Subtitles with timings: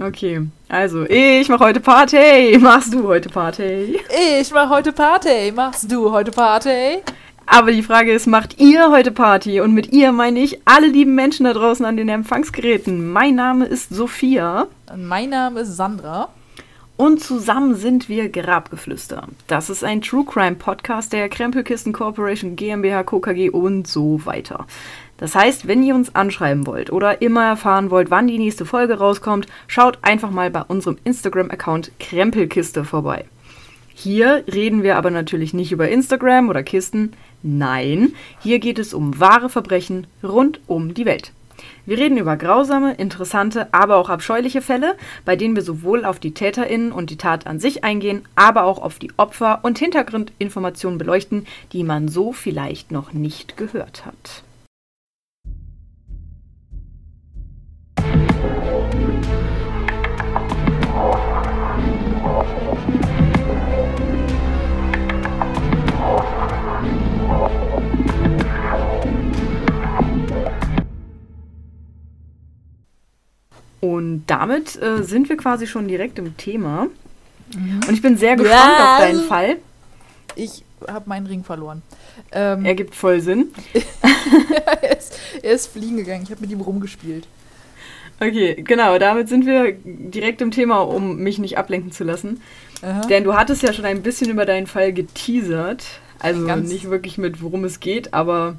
[0.00, 2.58] Okay, also ich mach heute Party.
[2.60, 4.00] Machst du heute Party?
[4.40, 5.52] Ich mach heute Party.
[5.54, 7.02] Machst du heute Party?
[7.46, 9.60] Aber die Frage ist, macht ihr heute Party?
[9.60, 13.12] Und mit ihr meine ich alle lieben Menschen da draußen an den Empfangsgeräten.
[13.12, 14.66] Mein Name ist Sophia.
[14.96, 16.28] Mein Name ist Sandra.
[16.96, 19.28] Und zusammen sind wir Grabgeflüster.
[19.46, 24.66] Das ist ein True Crime Podcast der Krempelkisten Corporation GmbH, KKG und so weiter.
[25.16, 28.94] Das heißt, wenn ihr uns anschreiben wollt oder immer erfahren wollt, wann die nächste Folge
[28.94, 33.24] rauskommt, schaut einfach mal bei unserem Instagram-Account Krempelkiste vorbei.
[33.94, 37.12] Hier reden wir aber natürlich nicht über Instagram oder Kisten.
[37.42, 41.32] Nein, hier geht es um wahre Verbrechen rund um die Welt.
[41.86, 46.34] Wir reden über grausame, interessante, aber auch abscheuliche Fälle, bei denen wir sowohl auf die
[46.34, 51.46] TäterInnen und die Tat an sich eingehen, aber auch auf die Opfer und Hintergrundinformationen beleuchten,
[51.72, 54.43] die man so vielleicht noch nicht gehört hat.
[73.84, 76.86] Und damit äh, sind wir quasi schon direkt im Thema.
[77.54, 77.80] Mhm.
[77.86, 78.94] Und ich bin sehr gespannt ja.
[78.94, 79.56] auf deinen Fall.
[80.36, 81.82] Ich habe meinen Ring verloren.
[82.32, 83.48] Ähm, er gibt voll Sinn.
[84.80, 86.22] er, ist, er, ist, fliegen gegangen.
[86.22, 87.26] Ich habe mit ihm rumgespielt.
[88.20, 88.98] Okay, genau.
[88.98, 92.40] Damit sind wir direkt im Thema, um mich nicht ablenken zu lassen.
[92.80, 93.02] Aha.
[93.08, 95.84] Denn du hattest ja schon ein bisschen über deinen Fall geteasert.
[96.20, 98.56] Also Ganz nicht wirklich mit, worum es geht, aber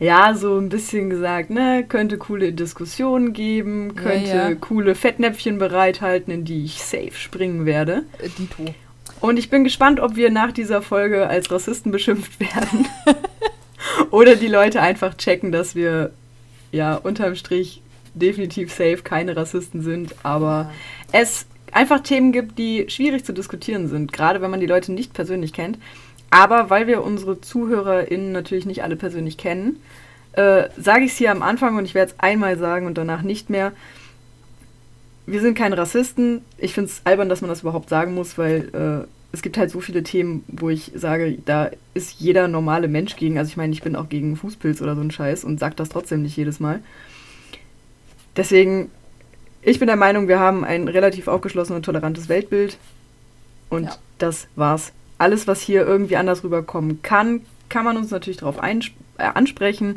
[0.00, 4.54] ja, so ein bisschen gesagt, ne, könnte coole Diskussionen geben, könnte ja, ja.
[4.54, 8.04] coole Fettnäpfchen bereithalten, in die ich safe springen werde.
[8.18, 8.74] Äh, Dito.
[9.20, 12.86] Und ich bin gespannt, ob wir nach dieser Folge als Rassisten beschimpft werden.
[14.10, 16.12] Oder die Leute einfach checken, dass wir
[16.72, 17.82] ja unterm Strich
[18.14, 20.70] definitiv safe keine Rassisten sind, aber
[21.12, 21.20] ja.
[21.20, 25.12] es einfach Themen gibt, die schwierig zu diskutieren sind, gerade wenn man die Leute nicht
[25.12, 25.78] persönlich kennt.
[26.30, 29.76] Aber weil wir unsere ZuhörerInnen natürlich nicht alle persönlich kennen,
[30.32, 33.22] äh, sage ich es hier am Anfang und ich werde es einmal sagen und danach
[33.22, 33.72] nicht mehr.
[35.26, 36.42] Wir sind keine Rassisten.
[36.58, 39.70] Ich finde es albern, dass man das überhaupt sagen muss, weil äh, es gibt halt
[39.70, 43.38] so viele Themen, wo ich sage, da ist jeder normale Mensch gegen.
[43.38, 45.88] Also ich meine, ich bin auch gegen Fußpilz oder so ein Scheiß und sage das
[45.88, 46.80] trotzdem nicht jedes Mal.
[48.36, 48.90] Deswegen,
[49.62, 52.78] ich bin der Meinung, wir haben ein relativ aufgeschlossenes und tolerantes Weltbild.
[53.68, 53.96] Und ja.
[54.18, 58.88] das war's alles, was hier irgendwie anders rüberkommen kann, kann man uns natürlich darauf äh,
[59.18, 59.96] ansprechen.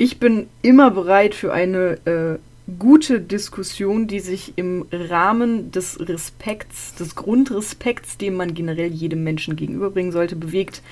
[0.00, 2.38] Ich bin immer bereit für eine äh,
[2.78, 9.56] gute Diskussion, die sich im Rahmen des Respekts, des Grundrespekts, den man generell jedem Menschen
[9.56, 10.82] gegenüberbringen sollte, bewegt.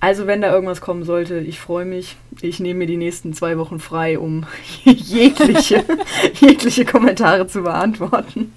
[0.00, 2.16] Also wenn da irgendwas kommen sollte, ich freue mich.
[2.40, 4.46] Ich nehme mir die nächsten zwei Wochen frei, um
[4.84, 5.84] jegliche,
[6.40, 8.52] jegliche Kommentare zu beantworten.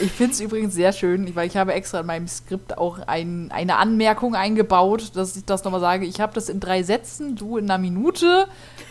[0.00, 3.50] Ich finde es übrigens sehr schön, weil ich habe extra in meinem Skript auch ein,
[3.52, 6.06] eine Anmerkung eingebaut, dass ich das nochmal sage.
[6.06, 8.46] Ich habe das in drei Sätzen, du in einer Minute.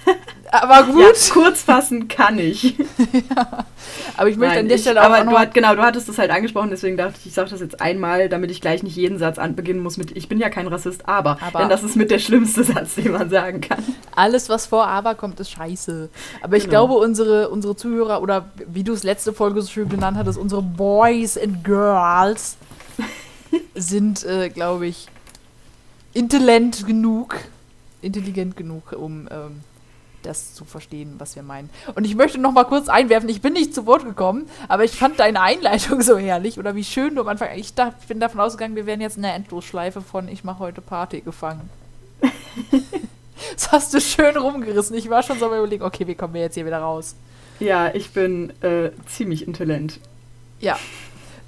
[0.51, 1.01] Aber gut.
[1.01, 2.77] Ja, kurz fassen kann ich.
[2.77, 3.65] ja.
[4.15, 5.05] Aber ich möchte Nein, an der Stelle auch.
[5.05, 7.59] Aber du hat, genau, du hattest das halt angesprochen, deswegen dachte ich, ich sage das
[7.59, 10.67] jetzt einmal, damit ich gleich nicht jeden Satz anbeginnen muss mit Ich bin ja kein
[10.67, 11.37] Rassist, aber.
[11.41, 13.83] aber denn das ist mit der schlimmste Satz, den man sagen kann.
[14.15, 16.09] Alles, was vor aber kommt, ist scheiße.
[16.41, 16.87] Aber ich genau.
[16.87, 20.61] glaube, unsere, unsere Zuhörer, oder wie du es letzte Folge so schön genannt hattest, unsere
[20.97, 22.57] Boys and Girls
[23.75, 25.05] sind, äh, glaube ich,
[26.15, 27.35] intelligent genug,
[28.01, 29.61] intelligent genug, um ähm,
[30.23, 31.69] das zu verstehen, was wir meinen.
[31.93, 34.93] Und ich möchte noch mal kurz einwerfen, ich bin nicht zu Wort gekommen, aber ich
[34.93, 38.41] fand deine Einleitung so herrlich oder wie schön du am Anfang, ich dachte, bin davon
[38.41, 41.69] ausgegangen, wir wären jetzt in der Endlosschleife von Ich mache heute Party gefangen.
[43.53, 44.97] das hast du schön rumgerissen.
[44.97, 47.13] Ich war schon so mal überlegen, okay, wie kommen wir jetzt hier wieder raus?
[47.59, 49.99] Ja, ich bin äh, ziemlich intelligent.
[50.59, 50.77] Ja.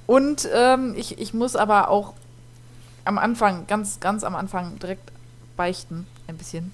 [0.07, 2.13] Und ähm, ich, ich muss aber auch
[3.05, 5.11] am Anfang, ganz, ganz am Anfang direkt
[5.55, 6.71] beichten, ein bisschen.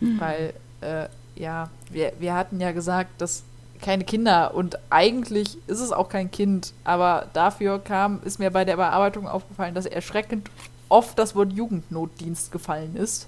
[0.00, 0.20] Mhm.
[0.20, 1.06] Weil äh,
[1.40, 3.42] ja, wir, wir hatten ja gesagt, dass
[3.80, 8.64] keine Kinder und eigentlich ist es auch kein Kind, aber dafür kam, ist mir bei
[8.64, 10.50] der Bearbeitung aufgefallen, dass erschreckend
[10.90, 13.26] oft das Wort Jugendnotdienst gefallen ist.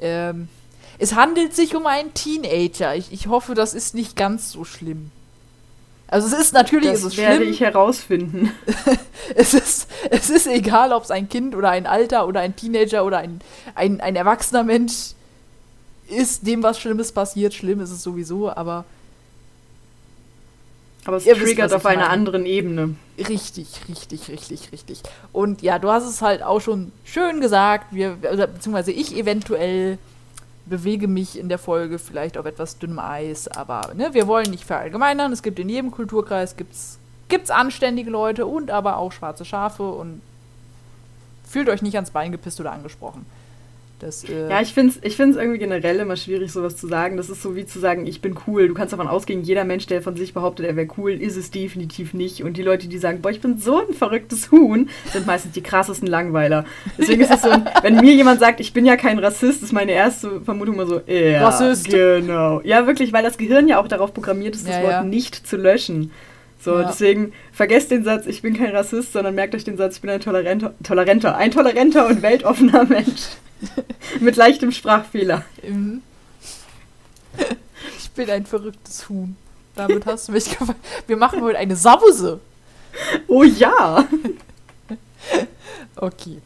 [0.00, 0.48] Ähm,
[0.98, 2.94] es handelt sich um einen Teenager.
[2.96, 5.10] Ich, ich hoffe, das ist nicht ganz so schlimm.
[6.12, 8.52] Also es ist natürlich das ist es werde ich herausfinden.
[9.34, 13.06] es, ist, es ist egal, ob es ein Kind oder ein Alter oder ein Teenager
[13.06, 13.40] oder ein,
[13.74, 15.14] ein, ein erwachsener Mensch
[16.08, 17.54] ist dem was Schlimmes passiert.
[17.54, 18.84] Schlimm ist es sowieso, aber.
[21.06, 22.94] Aber es triggert wisst, auf einer anderen Ebene.
[23.16, 25.00] Richtig, richtig, richtig, richtig.
[25.32, 29.96] Und ja, du hast es halt auch schon schön gesagt, wir, beziehungsweise ich eventuell.
[30.66, 34.64] Bewege mich in der Folge vielleicht auf etwas dünnem Eis, aber ne, wir wollen nicht
[34.64, 35.32] verallgemeinern.
[35.32, 36.98] Es gibt in jedem Kulturkreis gibt's,
[37.28, 40.22] gibt's anständige Leute und aber auch schwarze Schafe und
[41.44, 43.26] fühlt euch nicht ans Bein gepisst oder angesprochen.
[44.02, 47.16] Das, äh ja, ich finde es ich find's irgendwie generell immer schwierig, sowas zu sagen.
[47.16, 48.66] Das ist so wie zu sagen, ich bin cool.
[48.66, 51.52] Du kannst davon ausgehen, jeder Mensch, der von sich behauptet, er wäre cool, ist es
[51.52, 52.42] definitiv nicht.
[52.42, 55.62] Und die Leute, die sagen, boah, ich bin so ein verrücktes Huhn, sind meistens die
[55.62, 56.64] krassesten Langweiler.
[56.98, 57.50] Deswegen ist es so,
[57.82, 61.00] wenn mir jemand sagt, ich bin ja kein Rassist, ist meine erste Vermutung immer so,
[61.06, 61.88] ja, Rassist.
[61.88, 62.60] genau.
[62.64, 65.02] Ja, wirklich, weil das Gehirn ja auch darauf programmiert ist, das ja, Wort ja.
[65.04, 66.10] nicht zu löschen.
[66.62, 66.84] So, ja.
[66.84, 70.10] deswegen vergesst den Satz, ich bin kein Rassist, sondern merkt euch den Satz, ich bin
[70.10, 73.22] ein toleranter, toleranter, ein toleranter und weltoffener Mensch.
[74.20, 75.44] Mit leichtem Sprachfehler.
[77.96, 79.36] Ich bin ein verrücktes Huhn.
[79.74, 80.78] Damit hast du mich gefallen.
[81.06, 82.40] Wir machen heute eine Sause.
[83.26, 84.06] Oh ja.
[85.96, 86.42] okay.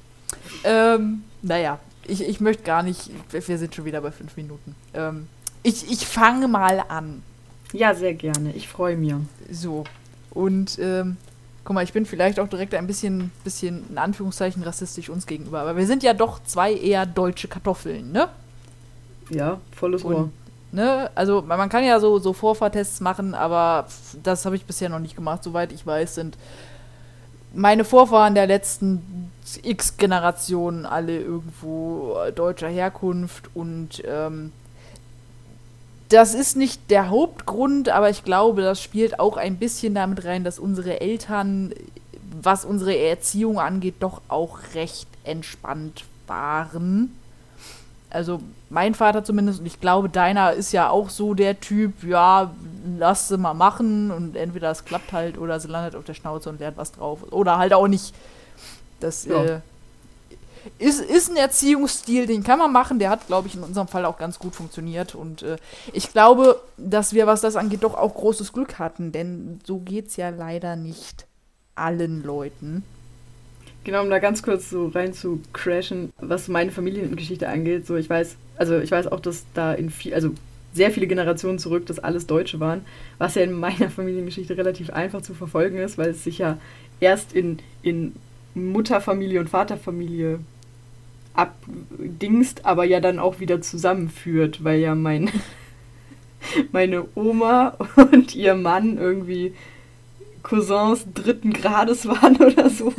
[0.62, 3.10] Ähm, naja, ich, ich möchte gar nicht.
[3.30, 4.76] Wir sind schon wieder bei fünf Minuten.
[4.94, 5.26] Ähm,
[5.64, 7.24] ich ich fange mal an.
[7.72, 8.52] Ja, sehr gerne.
[8.54, 9.14] Ich freue mich.
[9.50, 9.84] So.
[10.36, 11.16] Und ähm,
[11.64, 15.60] guck mal, ich bin vielleicht auch direkt ein bisschen, bisschen in Anführungszeichen rassistisch uns gegenüber,
[15.60, 18.28] aber wir sind ja doch zwei eher deutsche Kartoffeln, ne?
[19.30, 20.16] Ja, volles Ohr.
[20.16, 20.32] Und,
[20.72, 21.10] ne?
[21.14, 23.86] Also man kann ja so, so Vorfahrtests machen, aber
[24.22, 25.42] das habe ich bisher noch nicht gemacht.
[25.42, 26.36] Soweit ich weiß, sind
[27.54, 29.32] meine Vorfahren der letzten
[29.62, 34.52] X Generationen alle irgendwo deutscher Herkunft und ähm,
[36.08, 40.44] das ist nicht der Hauptgrund, aber ich glaube, das spielt auch ein bisschen damit rein,
[40.44, 41.72] dass unsere Eltern,
[42.42, 47.16] was unsere Erziehung angeht, doch auch recht entspannt waren.
[48.10, 52.52] Also mein Vater zumindest, und ich glaube, deiner ist ja auch so der Typ, ja,
[52.98, 56.48] lass sie mal machen und entweder es klappt halt oder sie landet auf der Schnauze
[56.48, 57.20] und lernt was drauf.
[57.32, 58.14] Oder halt auch nicht.
[59.00, 59.44] Das ja.
[59.44, 59.60] äh,
[60.78, 62.98] ist, ist ein Erziehungsstil, den kann man machen.
[62.98, 65.14] Der hat, glaube ich, in unserem Fall auch ganz gut funktioniert.
[65.14, 65.56] Und äh,
[65.92, 69.12] ich glaube, dass wir, was das angeht, doch auch großes Glück hatten.
[69.12, 71.26] Denn so geht es ja leider nicht
[71.74, 72.82] allen Leuten.
[73.84, 77.86] Genau, um da ganz kurz so rein zu crashen, was meine Familiengeschichte angeht.
[77.86, 80.30] So, ich weiß, also ich weiß auch, dass da in viel, also
[80.72, 82.84] sehr viele Generationen zurück, dass alles Deutsche waren,
[83.18, 86.58] was ja in meiner Familiengeschichte relativ einfach zu verfolgen ist, weil es sich ja
[87.00, 88.14] erst in, in
[88.54, 90.40] Mutterfamilie und Vaterfamilie
[91.38, 95.30] abdingst, aber ja dann auch wieder zusammenführt, weil ja mein,
[96.72, 99.54] meine Oma und ihr Mann irgendwie
[100.42, 102.92] Cousins dritten Grades waren oder so.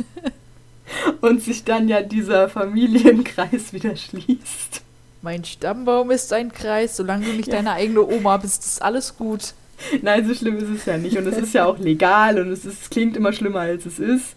[1.20, 4.82] Und sich dann ja dieser Familienkreis wieder schließt.
[5.20, 7.56] Mein Stammbaum ist ein Kreis, solange du nicht ja.
[7.56, 9.54] deine eigene Oma bist, ist alles gut.
[10.02, 11.16] Nein, so schlimm ist es ja nicht.
[11.16, 13.98] Und es ist ja auch legal und es, ist, es klingt immer schlimmer, als es
[13.98, 14.36] ist.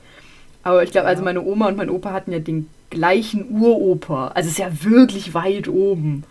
[0.63, 4.35] Aber ich glaube, also meine Oma und mein Opa hatten ja den gleichen Uroper.
[4.35, 6.23] Also es ist ja wirklich weit oben.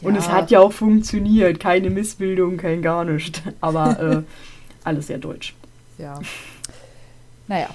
[0.00, 0.08] Ja.
[0.08, 1.58] Und es hat ja auch funktioniert.
[1.58, 3.40] Keine Missbildung, kein gar nichts.
[3.62, 4.22] Aber äh,
[4.84, 5.54] alles sehr deutsch.
[5.96, 6.20] Ja.
[7.46, 7.68] Naja.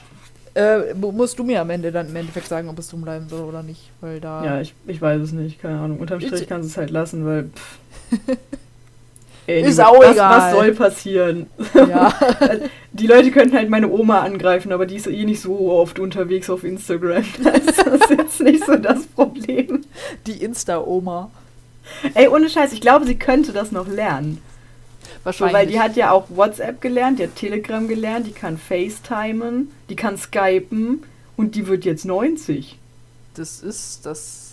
[0.56, 3.42] Äh, musst du mir am Ende dann im Endeffekt sagen, ob es drum bleiben soll
[3.42, 4.45] oder nicht, weil da.
[4.45, 6.00] Ja, ich, ich weiß es nicht, keine Ahnung.
[6.00, 7.50] Unterm Strich kannst du es halt lassen, weil.
[9.45, 10.38] Ey, ist auch was, egal.
[10.38, 11.48] Was soll passieren?
[11.74, 12.13] Ja.
[12.94, 16.50] die Leute könnten halt meine Oma angreifen, aber die ist eh nicht so oft unterwegs
[16.50, 17.24] auf Instagram.
[17.44, 19.81] Das ist jetzt nicht so das Problem.
[20.25, 21.30] Die Insta-Oma.
[22.13, 24.42] Ey, ohne Scheiß, ich glaube, sie könnte das noch lernen.
[25.24, 25.51] Wahrscheinlich.
[25.51, 29.71] So, weil die hat ja auch WhatsApp gelernt, die hat Telegram gelernt, die kann FaceTimen,
[29.90, 31.04] die kann Skypen
[31.38, 32.78] und die wird jetzt 90.
[33.35, 34.53] Das ist das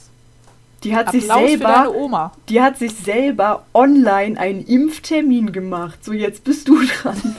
[0.82, 6.04] die hat Applaus sich selber, die hat sich selber online einen Impftermin gemacht.
[6.04, 7.36] So jetzt bist du dran.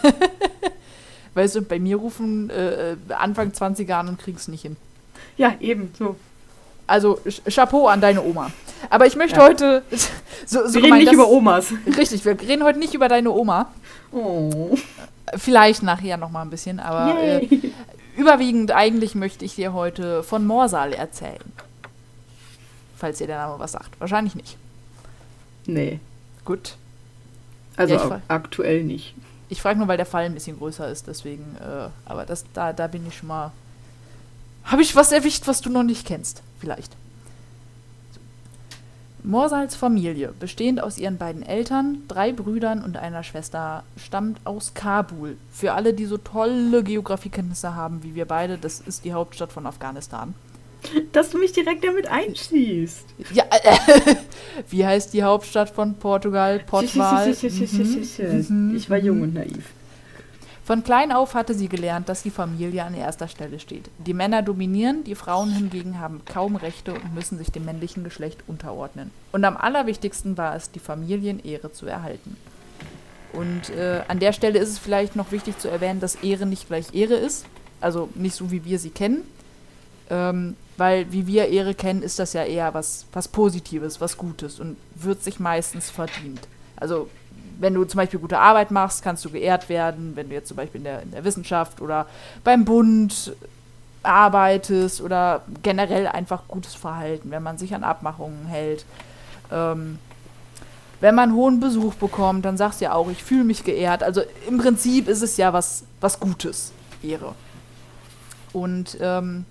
[1.33, 4.75] weißt du, bei mir rufen äh, Anfang 20er an und kriegen es nicht hin.
[5.37, 6.15] Ja, eben so.
[6.85, 7.19] Also
[7.49, 8.51] Chapeau an deine Oma.
[8.89, 9.45] Aber ich möchte ja.
[9.45, 9.83] heute.
[10.43, 11.71] So, so wir reden nicht über Omas.
[11.95, 13.71] Richtig, wir reden heute nicht über deine Oma.
[14.11, 14.75] Oh.
[15.35, 17.47] Vielleicht nachher noch mal ein bisschen, aber äh,
[18.17, 21.53] überwiegend eigentlich möchte ich dir heute von Morsal erzählen
[23.01, 23.99] falls ihr der Name was sagt.
[23.99, 24.57] Wahrscheinlich nicht.
[25.65, 25.99] Nee.
[26.45, 26.77] Gut.
[27.75, 29.15] Also ja, aktuell nicht.
[29.49, 32.71] Ich frage nur, weil der Fall ein bisschen größer ist, deswegen, äh, aber das, da,
[32.71, 33.51] da bin ich schon mal.
[34.63, 36.41] Habe ich was erwischt, was du noch nicht kennst?
[36.59, 36.95] Vielleicht.
[39.23, 45.37] Morsals Familie, bestehend aus ihren beiden Eltern, drei Brüdern und einer Schwester, stammt aus Kabul.
[45.51, 49.67] Für alle, die so tolle Geografiekenntnisse haben wie wir beide, das ist die Hauptstadt von
[49.67, 50.33] Afghanistan.
[51.11, 53.05] Dass du mich direkt damit einschließt.
[53.33, 54.15] Ja, äh,
[54.69, 56.59] wie heißt die Hauptstadt von Portugal?
[56.59, 57.35] Portugal.
[58.49, 58.75] Mhm.
[58.75, 59.69] Ich war jung und naiv.
[60.63, 63.89] Von klein auf hatte sie gelernt, dass die Familie an erster Stelle steht.
[63.97, 68.43] Die Männer dominieren, die Frauen hingegen haben kaum Rechte und müssen sich dem männlichen Geschlecht
[68.47, 69.11] unterordnen.
[69.31, 72.37] Und am allerwichtigsten war es, die Familienehre zu erhalten.
[73.33, 76.67] Und äh, an der Stelle ist es vielleicht noch wichtig zu erwähnen, dass Ehre nicht
[76.67, 77.45] gleich Ehre ist.
[77.79, 79.23] Also nicht so, wie wir sie kennen.
[80.11, 84.59] Ähm, weil wie wir Ehre kennen, ist das ja eher was, was Positives, was Gutes
[84.59, 86.47] und wird sich meistens verdient.
[86.75, 87.09] Also
[87.59, 90.57] wenn du zum Beispiel gute Arbeit machst, kannst du geehrt werden, wenn du jetzt zum
[90.57, 92.07] Beispiel in der, in der Wissenschaft oder
[92.43, 93.33] beim Bund
[94.03, 98.83] arbeitest oder generell einfach gutes Verhalten, wenn man sich an Abmachungen hält.
[99.51, 99.99] Ähm,
[100.99, 104.03] wenn man hohen Besuch bekommt, dann sagst du ja auch, ich fühle mich geehrt.
[104.03, 107.33] Also im Prinzip ist es ja was, was Gutes, Ehre.
[108.51, 109.45] Und ähm,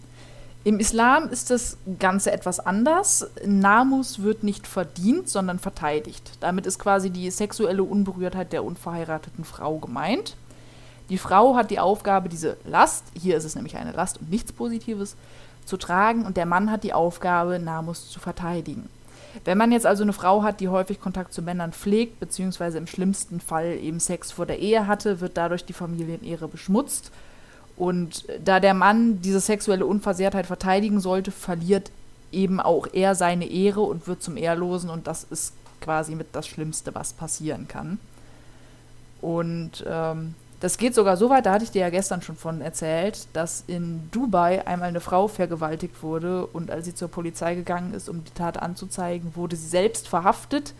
[0.62, 3.31] im Islam ist das Ganze etwas anders.
[3.47, 6.33] Namus wird nicht verdient, sondern verteidigt.
[6.40, 10.37] Damit ist quasi die sexuelle Unberührtheit der unverheirateten Frau gemeint.
[11.09, 14.52] Die Frau hat die Aufgabe, diese Last, hier ist es nämlich eine Last und nichts
[14.52, 15.17] Positives,
[15.64, 18.88] zu tragen und der Mann hat die Aufgabe, Namus zu verteidigen.
[19.45, 22.87] Wenn man jetzt also eine Frau hat, die häufig Kontakt zu Männern pflegt, beziehungsweise im
[22.87, 27.12] schlimmsten Fall eben Sex vor der Ehe hatte, wird dadurch die Familienehre beschmutzt
[27.80, 31.90] und da der Mann diese sexuelle Unversehrtheit verteidigen sollte, verliert
[32.30, 34.90] eben auch er seine Ehre und wird zum Ehrlosen.
[34.90, 37.99] Und das ist quasi mit das Schlimmste, was passieren kann.
[39.22, 42.60] Und ähm, das geht sogar so weit, da hatte ich dir ja gestern schon von
[42.60, 46.44] erzählt, dass in Dubai einmal eine Frau vergewaltigt wurde.
[46.49, 50.75] Und als sie zur Polizei gegangen ist, um die Tat anzuzeigen, wurde sie selbst verhaftet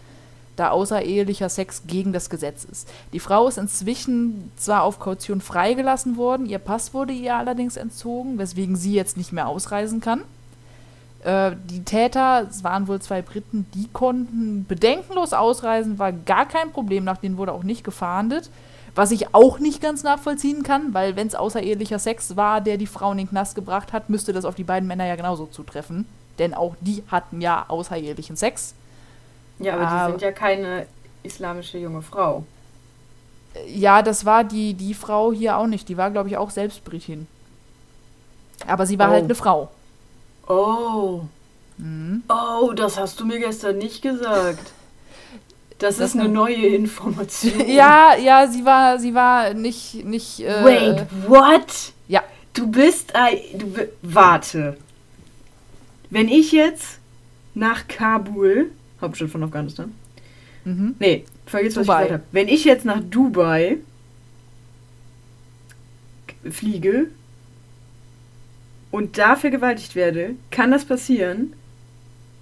[0.61, 2.87] da außerehelicher Sex gegen das Gesetz ist.
[3.15, 8.39] Die Frau ist inzwischen zwar auf Kaution freigelassen worden, ihr Pass wurde ihr allerdings entzogen,
[8.39, 10.21] weswegen sie jetzt nicht mehr ausreisen kann.
[11.25, 16.73] Äh, die Täter, es waren wohl zwei Briten, die konnten bedenkenlos ausreisen, war gar kein
[16.73, 18.51] Problem, nach denen wurde auch nicht gefahndet.
[18.95, 22.87] Was ich auch nicht ganz nachvollziehen kann, weil wenn es außerehelicher Sex war, der die
[22.87, 26.05] Frau in den Knast gebracht hat, müsste das auf die beiden Männer ja genauso zutreffen.
[26.39, 28.75] Denn auch die hatten ja außerehelichen Sex.
[29.61, 30.87] Ja, aber ah, die sind ja keine
[31.23, 32.45] islamische junge Frau.
[33.67, 35.89] Ja, das war die, die Frau hier auch nicht.
[35.89, 37.27] Die war, glaube ich, auch selbst Britin.
[38.67, 39.17] Aber sie war halt oh.
[39.17, 39.71] halt eine Frau.
[40.49, 41.21] Oh.
[41.79, 42.23] Mhm.
[42.29, 44.73] Oh, das hast du mir gestern nicht gesagt.
[45.79, 47.67] Das, das ist eine neue Information.
[47.69, 50.41] ja, ja, sie war, sie war nicht, nicht.
[50.41, 51.93] Äh, Wait, what?
[52.07, 52.23] Ja.
[52.53, 54.77] Du bist, äh, du, warte.
[56.11, 56.99] Wenn ich jetzt
[57.55, 59.93] nach Kabul Hauptstadt von Afghanistan.
[60.65, 60.95] Mhm.
[60.99, 62.03] Nee, vergiss, was Dubai.
[62.03, 62.33] ich gesagt habe.
[62.33, 63.79] Wenn ich jetzt nach Dubai
[66.49, 67.07] fliege
[68.91, 71.55] und da vergewaltigt werde, kann das passieren,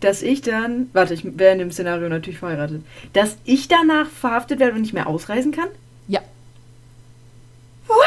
[0.00, 4.60] dass ich dann, warte, ich wäre in dem Szenario natürlich verheiratet, dass ich danach verhaftet
[4.60, 5.68] werde und nicht mehr ausreisen kann?
[6.06, 6.20] Ja.
[7.86, 7.98] What?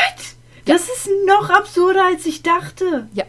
[0.65, 0.73] Ja.
[0.73, 3.07] Das ist noch absurder, als ich dachte.
[3.13, 3.25] Ja.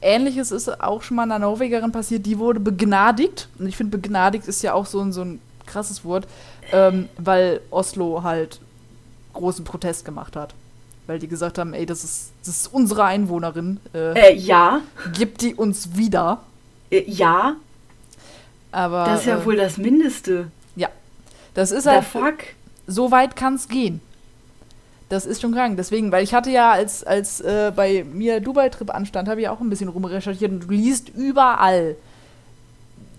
[0.00, 3.48] Ähnliches ist auch schon mal einer Norwegerin passiert, die wurde begnadigt.
[3.58, 6.26] Und ich finde, begnadigt ist ja auch so ein, so ein krasses Wort,
[6.72, 8.60] ähm, weil Oslo halt
[9.32, 10.54] großen Protest gemacht hat.
[11.06, 13.80] Weil die gesagt haben, ey, das ist, das ist unsere Einwohnerin.
[13.94, 14.82] Äh, äh, ja.
[15.14, 16.42] Gibt die uns wieder.
[16.90, 17.56] Äh, ja.
[18.70, 19.04] Aber.
[19.06, 20.50] Das ist ja äh, wohl das Mindeste.
[20.76, 20.88] Ja.
[21.54, 22.04] Das ist halt.
[22.04, 22.38] The fuck?
[22.86, 24.00] So weit kann es gehen.
[25.08, 25.76] Das ist schon krank.
[25.76, 29.60] Deswegen, weil ich hatte ja, als, als äh, bei mir Dubai-Trip anstand, habe ich auch
[29.60, 31.96] ein bisschen rumrecherchiert und du liest überall,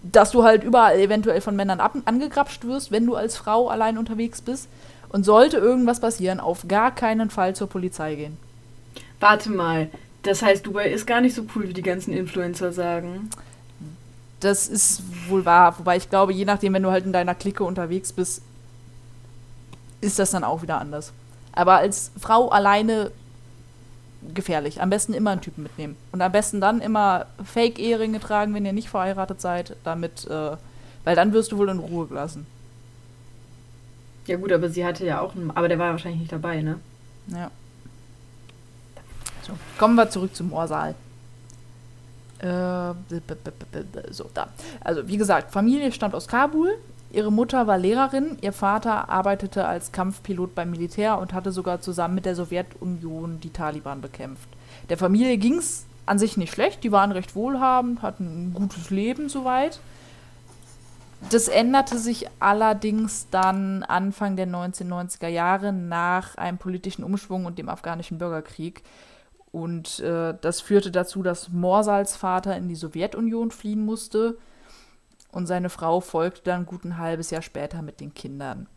[0.03, 3.97] dass du halt überall eventuell von Männern ab angegrapscht wirst, wenn du als Frau allein
[3.97, 4.67] unterwegs bist.
[5.11, 8.37] Und sollte irgendwas passieren, auf gar keinen Fall zur Polizei gehen.
[9.19, 9.89] Warte mal,
[10.21, 13.31] das heißt, Dubai ist gar nicht so cool, wie die ganzen Influencer sagen.
[14.39, 15.77] Das ist wohl wahr.
[15.79, 18.43] Wobei ich glaube, je nachdem, wenn du halt in deiner Clique unterwegs bist,
[20.01, 21.11] ist das dann auch wieder anders.
[21.53, 23.11] Aber als Frau alleine
[24.33, 24.81] gefährlich.
[24.81, 25.95] Am besten immer einen Typen mitnehmen.
[26.11, 30.57] Und am besten dann immer Fake-Eheringe tragen, wenn ihr nicht verheiratet seid, damit, äh,
[31.03, 32.45] weil dann wirst du wohl in Ruhe gelassen.
[34.25, 36.79] Ja gut, aber sie hatte ja auch einen, aber der war wahrscheinlich nicht dabei, ne?
[37.27, 37.49] Ja.
[39.41, 40.93] So, kommen wir zurück zum Moorsaal.
[42.39, 42.93] Äh,
[44.11, 44.49] so, da.
[44.81, 46.77] Also, wie gesagt, Familie stammt aus Kabul.
[47.11, 52.15] Ihre Mutter war Lehrerin, ihr Vater arbeitete als Kampfpilot beim Militär und hatte sogar zusammen
[52.15, 54.47] mit der Sowjetunion die Taliban bekämpft.
[54.89, 58.91] Der Familie ging es an sich nicht schlecht, die waren recht wohlhabend, hatten ein gutes
[58.91, 59.79] Leben soweit.
[61.31, 67.69] Das änderte sich allerdings dann Anfang der 1990er Jahre nach einem politischen Umschwung und dem
[67.69, 68.83] afghanischen Bürgerkrieg.
[69.51, 74.37] Und äh, das führte dazu, dass Morsals Vater in die Sowjetunion fliehen musste
[75.31, 78.67] und seine Frau folgte dann gut ein halbes Jahr später mit den Kindern.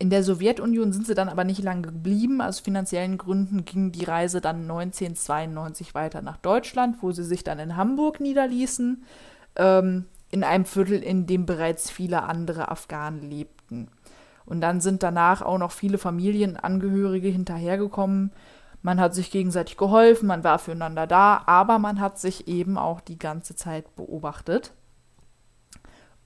[0.00, 2.40] In der Sowjetunion sind sie dann aber nicht lange geblieben.
[2.40, 7.58] Aus finanziellen Gründen ging die Reise dann 1992 weiter nach Deutschland, wo sie sich dann
[7.58, 9.02] in Hamburg niederließen,
[9.56, 13.88] ähm, in einem Viertel, in dem bereits viele andere Afghanen lebten.
[14.46, 18.30] Und dann sind danach auch noch viele Familienangehörige hinterhergekommen.
[18.82, 23.00] Man hat sich gegenseitig geholfen, man war füreinander da, aber man hat sich eben auch
[23.00, 24.72] die ganze Zeit beobachtet.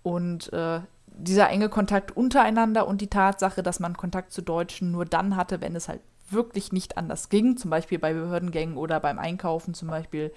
[0.03, 5.05] Und äh, dieser enge Kontakt untereinander und die Tatsache, dass man Kontakt zu Deutschen nur
[5.05, 9.19] dann hatte, wenn es halt wirklich nicht anders ging, zum Beispiel bei Behördengängen oder beim
[9.19, 10.33] Einkaufen zum Beispiel,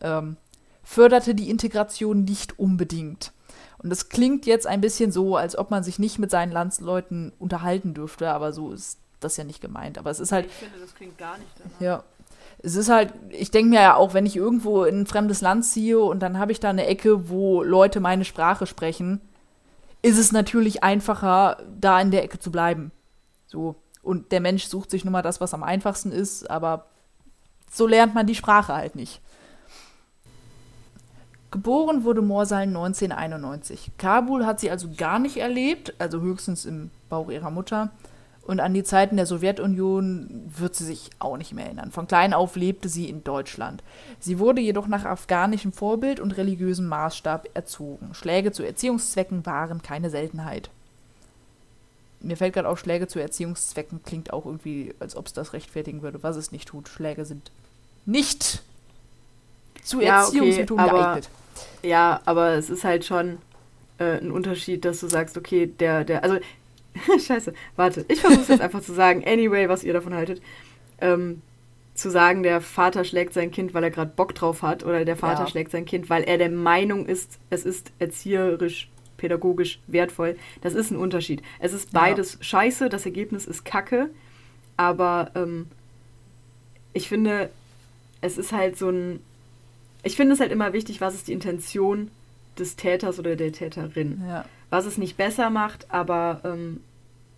[0.00, 0.36] ähm,
[0.82, 3.32] förderte die Integration nicht unbedingt.
[3.78, 7.32] Und das klingt jetzt ein bisschen so, als ob man sich nicht mit seinen Landsleuten
[7.38, 9.98] unterhalten dürfte, aber so ist das ja nicht gemeint.
[9.98, 10.46] Aber es ist halt.
[10.46, 11.80] Ich finde, das klingt gar nicht danach.
[11.80, 12.04] Ja.
[12.62, 15.64] Es ist halt, ich denke mir ja auch, wenn ich irgendwo in ein fremdes Land
[15.64, 19.20] ziehe und dann habe ich da eine Ecke, wo Leute meine Sprache sprechen,
[20.02, 22.90] ist es natürlich einfacher, da in der Ecke zu bleiben.
[23.46, 23.76] So.
[24.02, 26.86] Und der Mensch sucht sich nun mal das, was am einfachsten ist, aber
[27.70, 29.20] so lernt man die Sprache halt nicht.
[31.50, 33.90] Geboren wurde Morsal 1991.
[33.98, 37.90] Kabul hat sie also gar nicht erlebt, also höchstens im Bauch ihrer Mutter.
[38.50, 41.92] Und an die Zeiten der Sowjetunion wird sie sich auch nicht mehr erinnern.
[41.92, 43.80] Von klein auf lebte sie in Deutschland.
[44.18, 48.12] Sie wurde jedoch nach afghanischem Vorbild und religiösem Maßstab erzogen.
[48.12, 50.68] Schläge zu Erziehungszwecken waren keine Seltenheit.
[52.18, 56.02] Mir fällt gerade auf, Schläge zu Erziehungszwecken klingt auch irgendwie, als ob es das rechtfertigen
[56.02, 56.88] würde, was es nicht tut.
[56.88, 57.52] Schläge sind
[58.04, 58.64] nicht
[59.84, 61.30] zu Ja, okay, Erziehungsmethoden aber- geeignet.
[61.84, 63.38] Ja, aber es ist halt schon
[63.98, 66.38] äh, ein Unterschied, dass du sagst, okay, der, der, also,
[67.26, 70.42] scheiße, warte, ich versuche jetzt einfach zu sagen, anyway, was ihr davon haltet.
[71.00, 71.42] Ähm,
[71.94, 75.16] zu sagen, der Vater schlägt sein Kind, weil er gerade Bock drauf hat, oder der
[75.16, 75.46] Vater Ja.
[75.48, 80.36] schlägt sein Kind, weil er der Meinung ist, es ist erzieherisch, pädagogisch wertvoll.
[80.62, 81.42] Das ist ein Unterschied.
[81.58, 82.00] Es ist Ja.
[82.00, 84.08] beides scheiße, das Ergebnis ist kacke,
[84.78, 85.66] aber ähm,
[86.94, 87.50] ich finde,
[88.22, 89.20] es ist halt so ein.
[90.02, 92.10] Ich finde es halt immer wichtig, was ist die Intention
[92.58, 94.22] des Täters oder der Täterin.
[94.26, 94.44] Ja.
[94.70, 96.80] Was es nicht besser macht, aber ähm,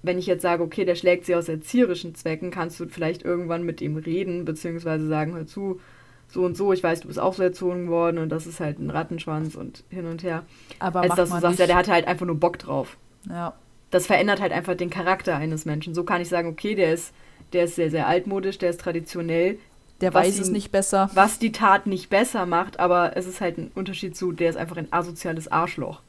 [0.03, 3.62] wenn ich jetzt sage, okay, der schlägt sie aus erzieherischen Zwecken, kannst du vielleicht irgendwann
[3.65, 5.81] mit ihm reden, beziehungsweise sagen, hör zu,
[6.29, 8.79] so und so, ich weiß, du bist auch so erzogen worden und das ist halt
[8.79, 10.45] ein Rattenschwanz und hin und her.
[10.79, 11.61] Aber Als dass du sagst, nicht.
[11.61, 12.97] ja, der hatte halt einfach nur Bock drauf.
[13.29, 13.55] ja.
[13.90, 15.95] Das verändert halt einfach den Charakter eines Menschen.
[15.95, 17.12] So kann ich sagen, okay, der ist,
[17.53, 19.59] der ist sehr, sehr altmodisch, der ist traditionell,
[20.01, 21.11] Der weiß es nicht besser.
[21.12, 24.57] was die Tat nicht besser macht, aber es ist halt ein Unterschied zu, der ist
[24.57, 26.01] einfach ein asoziales Arschloch.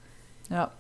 [0.50, 0.72] Ja.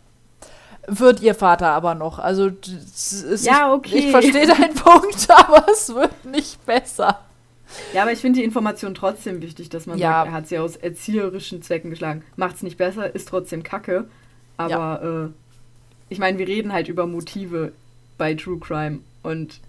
[0.87, 2.19] Wird ihr Vater aber noch.
[2.19, 3.97] Also, das ist, Ja, ich, okay.
[3.99, 7.19] ich verstehe deinen Punkt, aber es wird nicht besser.
[7.93, 10.11] Ja, aber ich finde die Information trotzdem wichtig, dass man Ja.
[10.11, 12.23] sagt, er hat sie aus erzieherischen Zwecken geschlagen.
[12.35, 14.05] Macht's nicht besser, ist trotzdem Kacke.
[14.57, 15.33] Aber äh,
[16.09, 17.71] ich meine, wir reden halt über Motive
[18.17, 18.99] bei True Crime.
[19.23, 19.59] Und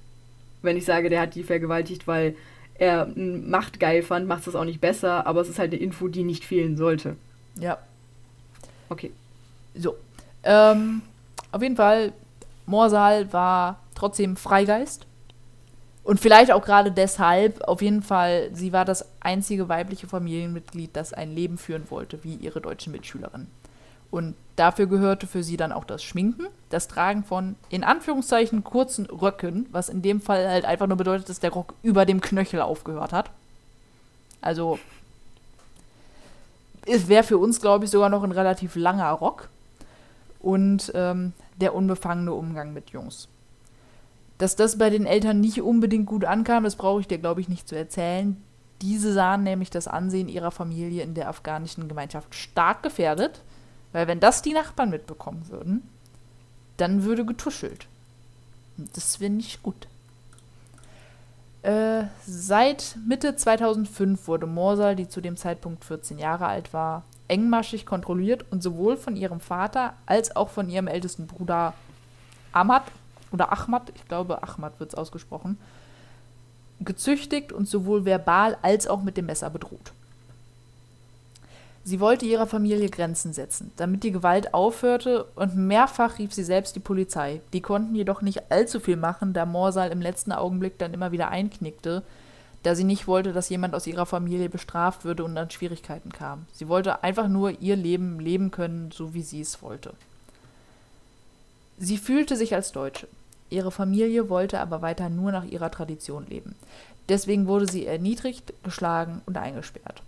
[0.62, 2.34] wenn ich sage, der hat die vergewaltigt, weil
[2.76, 6.08] er Macht geil fand, macht es auch nicht besser, aber es ist halt eine Info,
[6.08, 7.16] die nicht fehlen sollte.
[7.58, 7.78] Ja.
[8.88, 9.12] Okay.
[9.76, 9.96] So.
[10.44, 11.02] Ähm,
[11.52, 12.12] auf jeden Fall,
[12.66, 15.06] Morsal war trotzdem Freigeist.
[16.02, 21.14] Und vielleicht auch gerade deshalb, auf jeden Fall, sie war das einzige weibliche Familienmitglied, das
[21.14, 23.50] ein Leben führen wollte, wie ihre deutschen Mitschülerinnen.
[24.10, 29.06] Und dafür gehörte für sie dann auch das Schminken, das Tragen von, in Anführungszeichen, kurzen
[29.06, 32.60] Röcken, was in dem Fall halt einfach nur bedeutet, dass der Rock über dem Knöchel
[32.60, 33.30] aufgehört hat.
[34.42, 34.78] Also,
[36.86, 39.48] es wäre für uns, glaube ich, sogar noch ein relativ langer Rock.
[40.44, 43.28] Und ähm, der unbefangene Umgang mit Jungs.
[44.36, 47.48] Dass das bei den Eltern nicht unbedingt gut ankam, das brauche ich dir, glaube ich,
[47.48, 48.36] nicht zu erzählen.
[48.82, 53.40] Diese sahen nämlich das Ansehen ihrer Familie in der afghanischen Gemeinschaft stark gefährdet,
[53.92, 55.88] weil wenn das die Nachbarn mitbekommen würden,
[56.76, 57.86] dann würde getuschelt.
[58.76, 59.88] Und das wäre nicht gut.
[61.62, 67.86] Äh, seit Mitte 2005 wurde Morsal, die zu dem Zeitpunkt 14 Jahre alt war, engmaschig
[67.86, 71.74] kontrolliert und sowohl von ihrem Vater als auch von ihrem ältesten Bruder
[72.52, 72.84] Ahmad
[73.32, 75.58] oder Ahmad, ich glaube Ahmad wird es ausgesprochen,
[76.80, 79.92] gezüchtigt und sowohl verbal als auch mit dem Messer bedroht.
[81.86, 86.74] Sie wollte ihrer Familie Grenzen setzen, damit die Gewalt aufhörte und mehrfach rief sie selbst
[86.76, 87.42] die Polizei.
[87.52, 91.28] Die konnten jedoch nicht allzu viel machen, da Morsal im letzten Augenblick dann immer wieder
[91.28, 92.02] einknickte,
[92.64, 96.46] da sie nicht wollte, dass jemand aus ihrer Familie bestraft würde und an Schwierigkeiten kam.
[96.52, 99.92] Sie wollte einfach nur ihr Leben leben können, so wie sie es wollte.
[101.78, 103.06] Sie fühlte sich als Deutsche.
[103.50, 106.56] Ihre Familie wollte aber weiter nur nach ihrer Tradition leben.
[107.10, 110.02] Deswegen wurde sie erniedrigt, geschlagen und eingesperrt.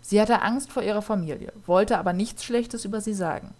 [0.00, 3.52] Sie hatte Angst vor ihrer Familie, wollte aber nichts Schlechtes über sie sagen.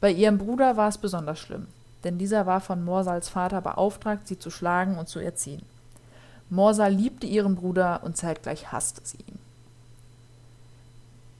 [0.00, 1.68] Bei ihrem Bruder war es besonders schlimm.
[2.04, 5.62] denn dieser war von Morsals Vater beauftragt, sie zu schlagen und zu erziehen.
[6.52, 9.38] Morsal liebte ihren Bruder und zeitgleich hasste sie ihn.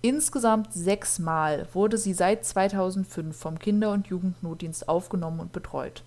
[0.01, 6.03] Insgesamt sechsmal wurde sie seit 2005 vom Kinder- und Jugendnotdienst aufgenommen und betreut.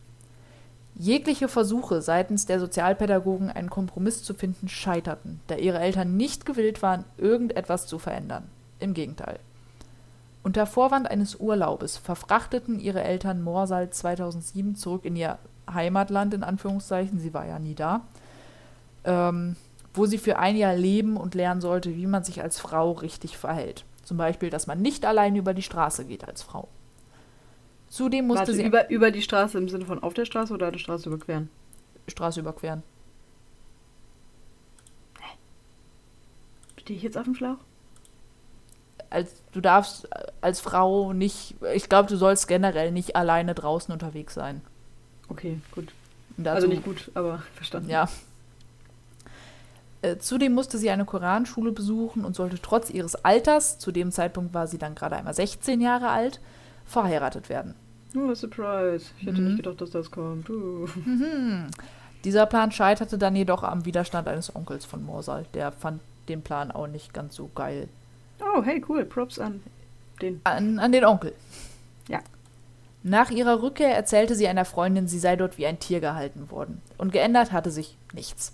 [0.95, 6.81] Jegliche Versuche seitens der Sozialpädagogen, einen Kompromiss zu finden, scheiterten, da ihre Eltern nicht gewillt
[6.81, 8.45] waren, irgendetwas zu verändern.
[8.79, 9.37] Im Gegenteil.
[10.41, 15.37] Unter Vorwand eines Urlaubes verfrachteten ihre Eltern Morsal 2007 zurück in ihr
[15.71, 18.01] Heimatland, in Anführungszeichen, sie war ja nie da,
[19.05, 19.55] ähm,
[19.93, 23.37] wo sie für ein Jahr leben und lernen sollte, wie man sich als Frau richtig
[23.37, 23.85] verhält.
[24.03, 26.67] Zum Beispiel, dass man nicht allein über die Straße geht als Frau.
[27.87, 30.71] Zudem musste Warte, sie über, über die Straße im Sinne von auf der Straße oder
[30.71, 31.49] die Straße überqueren?
[32.07, 32.83] Straße überqueren.
[36.77, 37.57] Stehe ich jetzt auf dem Schlauch?
[39.09, 40.07] Als, du darfst
[40.41, 44.61] als Frau nicht, ich glaube, du sollst generell nicht alleine draußen unterwegs sein.
[45.29, 45.93] Okay, gut.
[46.37, 47.89] Dazu- also nicht gut, aber verstanden.
[47.89, 48.07] Ja.
[50.05, 54.53] Äh, Zudem musste sie eine Koranschule besuchen und sollte trotz ihres Alters, zu dem Zeitpunkt
[54.53, 56.39] war sie dann gerade einmal 16 Jahre alt,
[56.85, 57.73] verheiratet werden.
[58.15, 59.07] Oh, Surprise.
[59.19, 59.47] Ich hätte Mhm.
[59.47, 60.49] nicht gedacht, dass das kommt.
[60.49, 60.87] Uh.
[61.03, 61.67] Mhm.
[62.23, 65.45] Dieser Plan scheiterte dann jedoch am Widerstand eines Onkels von Morsal.
[65.53, 67.87] Der fand den Plan auch nicht ganz so geil.
[68.41, 69.05] Oh, hey, cool.
[69.05, 69.61] Props an
[70.21, 70.41] den.
[70.43, 71.33] An, an den Onkel.
[72.07, 72.19] Ja.
[73.03, 76.81] Nach ihrer Rückkehr erzählte sie einer Freundin, sie sei dort wie ein Tier gehalten worden.
[76.97, 78.53] Und geändert hatte sich nichts.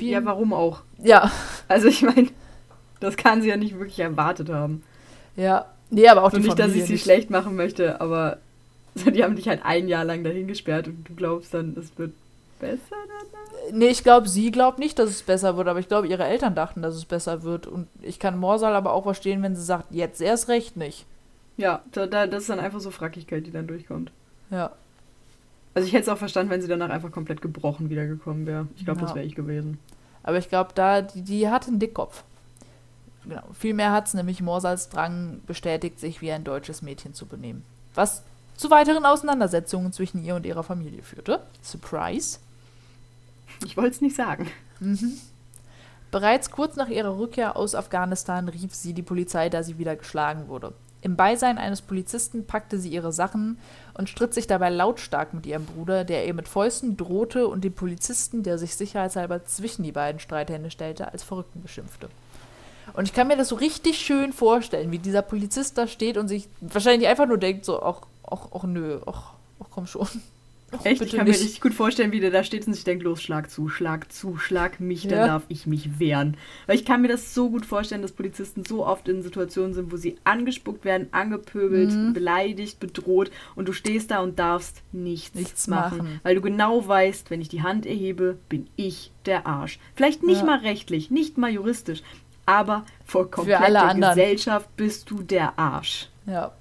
[0.00, 0.82] Ja, warum auch?
[1.02, 1.30] Ja,
[1.68, 2.28] Also ich meine,
[3.00, 4.82] das kann sie ja nicht wirklich erwartet haben.
[5.36, 5.66] ja.
[5.90, 7.02] Nee, aber auch Und die nicht, dass Familie ich sie nicht.
[7.02, 8.36] schlecht machen möchte, aber
[8.94, 12.12] die haben dich halt ein Jahr lang dahin gesperrt und du glaubst dann, es wird
[12.60, 13.72] besser danach?
[13.72, 16.54] Nee, ich glaube, sie glaubt nicht, dass es besser wird, aber ich glaube, ihre Eltern
[16.54, 17.66] dachten, dass es besser wird.
[17.66, 21.06] Und ich kann Morsal aber auch verstehen, wenn sie sagt, jetzt erst recht nicht.
[21.56, 24.10] Ja, da, da, das ist dann einfach so Frackigkeit, die dann durchkommt.
[24.50, 24.72] Ja.
[25.74, 28.66] Also ich hätte es auch verstanden, wenn sie danach einfach komplett gebrochen wiedergekommen wäre.
[28.76, 29.06] Ich glaube, Ja.
[29.06, 29.78] das wäre ich gewesen.
[30.22, 32.24] Aber ich glaube, da, die, die hat einen Dickkopf.
[33.24, 33.42] Genau.
[33.58, 37.64] Vielmehr hat es nämlich Morsals Drang bestätigt, sich wie ein deutsches Mädchen zu benehmen.
[37.94, 38.22] Was
[38.56, 41.40] zu weiteren Auseinandersetzungen zwischen ihr und ihrer Familie führte.
[41.62, 42.38] Surprise.
[43.64, 44.50] Ich wollte es nicht sagen.
[44.80, 45.12] Mhm.
[46.10, 50.48] Bereits kurz nach ihrer Rückkehr aus Afghanistan rief sie die Polizei, da sie wieder geschlagen
[50.48, 50.72] wurde.
[51.00, 53.58] Im Beisein eines Polizisten packte sie ihre Sachen
[53.94, 57.72] und stritt sich dabei lautstark mit ihrem Bruder, der ihr mit Fäusten drohte und den
[57.72, 62.08] Polizisten, der sich sicherheitshalber zwischen die beiden Streithände stellte, als Verrückten beschimpfte.
[62.94, 66.26] Und ich kann mir das so richtig schön vorstellen, wie dieser Polizist da steht und
[66.26, 70.08] sich wahrscheinlich einfach nur denkt, so, ach, ach, ach nö, ach, ach komm schon.
[70.70, 71.00] Ach, Echt?
[71.00, 71.40] Ich kann mir nicht.
[71.42, 74.36] richtig gut vorstellen, wie der da steht und sich denkt, los, schlag zu, schlag zu,
[74.36, 75.26] schlag mich, dann Ja.
[75.26, 76.36] darf ich mich wehren.
[76.66, 79.90] Weil ich kann mir das so gut vorstellen, dass Polizisten so oft in Situationen sind,
[79.90, 82.12] wo sie angespuckt werden, angepöbelt, Mhm.
[82.12, 86.20] beleidigt, bedroht und du stehst da und darfst nichts, Nichts machen, machen.
[86.22, 89.78] Weil du genau weißt, wenn ich die Hand erhebe, bin ich der Arsch.
[89.94, 90.44] Vielleicht nicht Ja.
[90.46, 92.02] mal rechtlich, nicht mal juristisch,
[92.44, 94.14] aber vor komplett alle der anderen.
[94.14, 96.08] Gesellschaft bist du der Arsch.
[96.26, 96.52] Ja.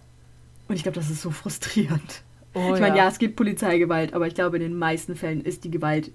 [0.70, 2.24] Und ich glaube, das ist so frustrierend.
[2.58, 3.08] Oh, ich meine, ja.
[3.08, 6.12] es gibt Polizeigewalt, aber ich glaube, in den meisten Fällen ist die Gewalt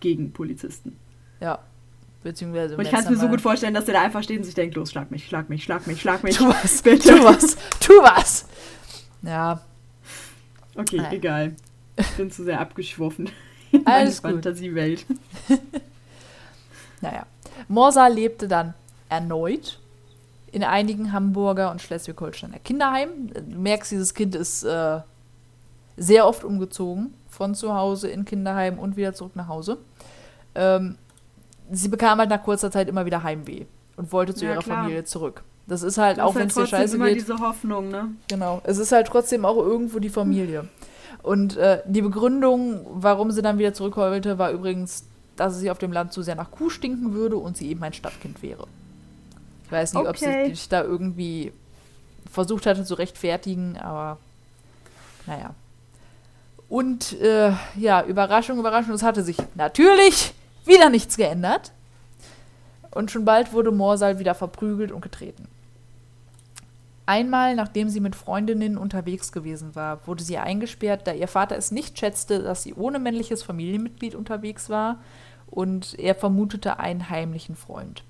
[0.00, 0.96] gegen Polizisten.
[1.40, 1.58] Ja.
[2.22, 2.76] Beziehungsweise.
[2.76, 4.54] Und ich kann es mir so gut vorstellen, dass der da einfach steht und sich
[4.54, 6.36] denkt, los, schlag mich, schlag mich, schlag mich, schlag mich.
[6.36, 7.08] Tu was, Bitte.
[7.08, 8.46] tu was, tu was.
[9.22, 9.60] Ja,
[10.74, 11.12] Okay, Nein.
[11.12, 11.56] egal.
[11.96, 13.30] Ich bin zu sehr abgeschworfen.
[13.72, 14.32] in meine Alles gut.
[14.32, 15.04] Fantasiewelt.
[17.00, 17.26] naja.
[17.68, 18.74] Morsa lebte dann
[19.08, 19.78] erneut
[20.52, 23.32] in einigen Hamburger und Schleswig-Holsteiner Kinderheimen.
[23.32, 25.00] Du merkst, dieses Kind ist äh,
[26.00, 27.14] sehr oft umgezogen.
[27.28, 29.78] Von zu Hause in Kinderheim und wieder zurück nach Hause.
[30.54, 30.96] Ähm,
[31.70, 34.78] sie bekam halt nach kurzer Zeit immer wieder Heimweh und wollte zu Ja, ihrer klar.
[34.82, 35.42] Familie zurück.
[35.68, 37.16] Das ist halt, Das auch wenn halt es dir trotzdem scheiße immer geht.
[37.16, 38.08] diese Hoffnung, ne?
[38.28, 38.60] Genau.
[38.64, 40.68] Es ist halt trotzdem auch irgendwo die Familie.
[41.22, 45.04] Und äh, die Begründung, warum sie dann wieder zurück wollte, war übrigens,
[45.36, 47.92] dass sie auf dem Land zu sehr nach Kuh stinken würde und sie eben ein
[47.92, 48.66] Stadtkind wäre.
[49.66, 50.46] Ich weiß nicht, ob Okay.
[50.48, 51.52] sie sich da irgendwie
[52.30, 54.18] versucht hatte zu rechtfertigen, aber
[55.26, 55.50] naja.
[56.70, 60.32] Und äh, ja, Überraschung, Überraschung, es hatte sich natürlich
[60.64, 61.72] wieder nichts geändert.
[62.92, 65.48] Und schon bald wurde Morsal wieder verprügelt und getreten.
[67.06, 71.72] Einmal, nachdem sie mit Freundinnen unterwegs gewesen war, wurde sie eingesperrt, da ihr Vater es
[71.72, 75.00] nicht schätzte, dass sie ohne männliches Familienmitglied unterwegs war
[75.50, 78.04] und er vermutete einen heimlichen Freund.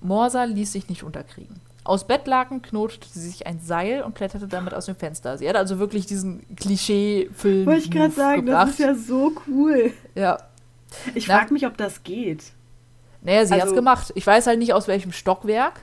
[0.00, 1.60] Morsa ließ sich nicht unterkriegen.
[1.88, 5.38] Aus Bettlaken knotete sie sich ein Seil und kletterte damit aus dem Fenster.
[5.38, 8.64] Sie hat also wirklich diesen Klischee-Film Wollte ich gerade sagen, gebracht.
[8.68, 9.92] das ist ja so cool.
[10.14, 10.36] ja.
[11.14, 12.44] Ich frage mich, ob das geht.
[13.22, 14.12] Naja, sie hat's Also- gemacht.
[14.16, 15.80] Ich weiß halt nicht, aus welchem Stockwerk.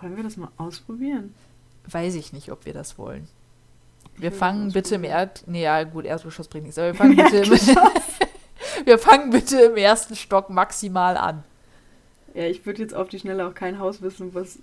[0.00, 1.34] Wollen wir das mal ausprobieren?
[1.90, 3.28] Weiß ich nicht, ob wir das wollen.
[4.16, 5.04] Wir fangen bitte im.
[5.04, 5.44] Erd...
[5.46, 6.78] Nee, ja, gut, Erdgeschoss bringt nichts.
[6.78, 7.50] Aber wir fangen, bitte im,
[8.86, 11.44] wir fangen bitte im ersten Stock maximal an.
[12.34, 14.58] Ja, ich würde jetzt auf die Schnelle auch kein Haus wissen, was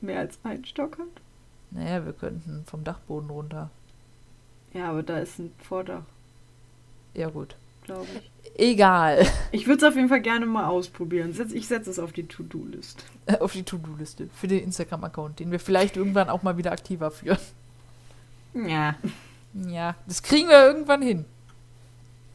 [0.00, 1.06] mehr als einen Stock hat.
[1.70, 3.70] Naja, wir könnten vom Dachboden runter.
[4.72, 6.02] Ja, aber da ist ein Vordach,
[7.14, 7.56] Ja, gut.
[7.84, 8.30] glaube ich.
[8.56, 9.26] Egal.
[9.52, 11.34] Ich würde es auf jeden Fall gerne mal ausprobieren.
[11.54, 13.04] Ich setze es auf die To-Do-List.
[13.40, 17.38] Auf die To-Do-Liste für den Instagram-Account, den wir vielleicht irgendwann auch mal wieder aktiver führen.
[18.54, 18.94] Ja.
[19.54, 21.24] Ja, das kriegen wir irgendwann hin.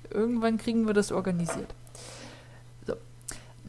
[0.10, 1.74] Irgendwann kriegen wir das organisiert.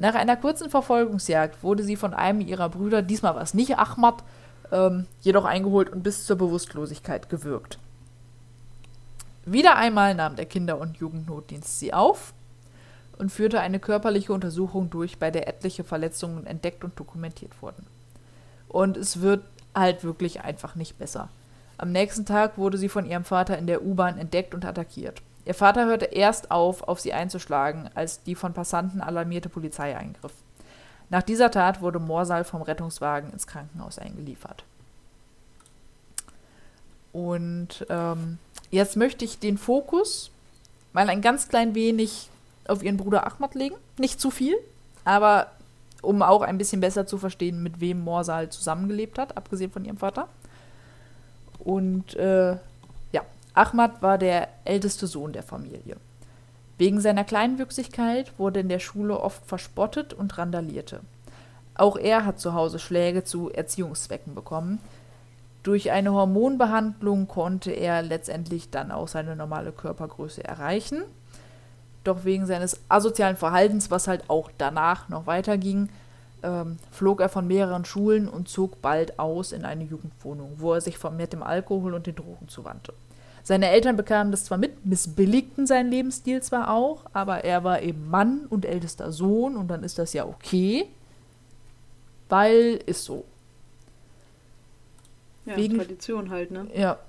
[0.00, 4.24] Nach einer kurzen Verfolgungsjagd wurde sie von einem ihrer Brüder, diesmal war es nicht Ahmad,
[4.72, 7.78] ähm, jedoch eingeholt und bis zur Bewusstlosigkeit gewürgt.
[9.44, 12.32] Wieder einmal nahm der Kinder- und Jugendnotdienst sie auf
[13.18, 17.84] und führte eine körperliche Untersuchung durch, bei der etliche Verletzungen entdeckt und dokumentiert wurden.
[18.68, 21.28] Und es wird halt wirklich einfach nicht besser.
[21.76, 25.20] Am nächsten Tag wurde sie von ihrem Vater in der U-Bahn entdeckt und attackiert.
[25.44, 30.33] Ihr Vater hörte erst auf, auf sie einzuschlagen, als die von Passanten alarmierte Polizei eingriff.
[31.09, 34.64] Nach dieser Tat wurde Morsal vom Rettungswagen ins Krankenhaus eingeliefert.
[37.12, 38.38] Und ähm,
[38.70, 40.31] jetzt möchte ich den Fokus
[40.92, 42.29] mal ein ganz klein wenig
[42.68, 43.74] auf ihren Bruder Ahmad legen.
[43.98, 44.57] Nicht zu viel,
[45.05, 45.50] aber
[46.03, 49.98] um auch ein bisschen besser zu verstehen, mit wem Morsal zusammengelebt hat, abgesehen von ihrem
[49.98, 50.29] Vater.
[51.59, 52.57] Und äh,
[53.54, 55.96] Ahmad war der älteste Sohn der Familie.
[56.78, 61.00] Wegen seiner Kleinwüchsigkeit wurde in der Schule oft verspottet und randalierte.
[61.74, 64.78] Auch er hat zu Hause Schläge zu Erziehungszwecken bekommen.
[65.62, 71.02] Durch eine Hormonbehandlung konnte er letztendlich dann auch seine normale Körpergröße erreichen.
[72.02, 75.90] Doch wegen seines asozialen Verhaltens, was halt auch danach noch weiterging,
[76.42, 80.80] ähm, flog er von mehreren Schulen und zog bald aus in eine Jugendwohnung, wo er
[80.80, 82.94] sich vermehrt dem Alkohol und den Drogen zuwandte.
[83.50, 88.08] Seine Eltern bekamen das zwar mit, missbilligten seinen Lebensstil zwar auch, aber er war eben
[88.08, 90.86] Mann und ältester Sohn und dann ist das ja okay,
[92.28, 93.24] weil ist so.
[95.46, 96.68] Ja, Wegen- Tradition halt, ne?
[96.76, 97.00] Ja.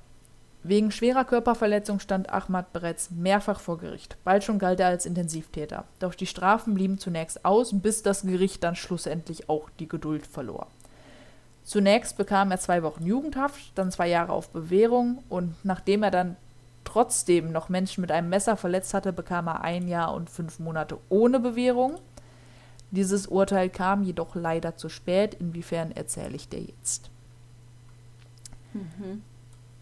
[0.63, 4.17] Wegen schwerer Körperverletzung stand Ahmad bereits mehrfach vor Gericht.
[4.23, 5.85] Bald schon galt er als Intensivtäter.
[5.99, 10.65] Doch die Strafen blieben zunächst aus, bis das Gericht dann schlussendlich auch die Geduld verlor.
[11.63, 16.35] Zunächst bekam er zwei Wochen Jugendhaft, dann zwei Jahre auf Bewährung und nachdem er dann
[16.83, 20.97] trotzdem noch Menschen mit einem Messer verletzt hatte, bekam er ein Jahr und fünf Monate
[21.09, 21.99] ohne Bewährung.
[22.89, 27.09] Dieses Urteil kam jedoch leider zu spät, inwiefern erzähle ich dir jetzt.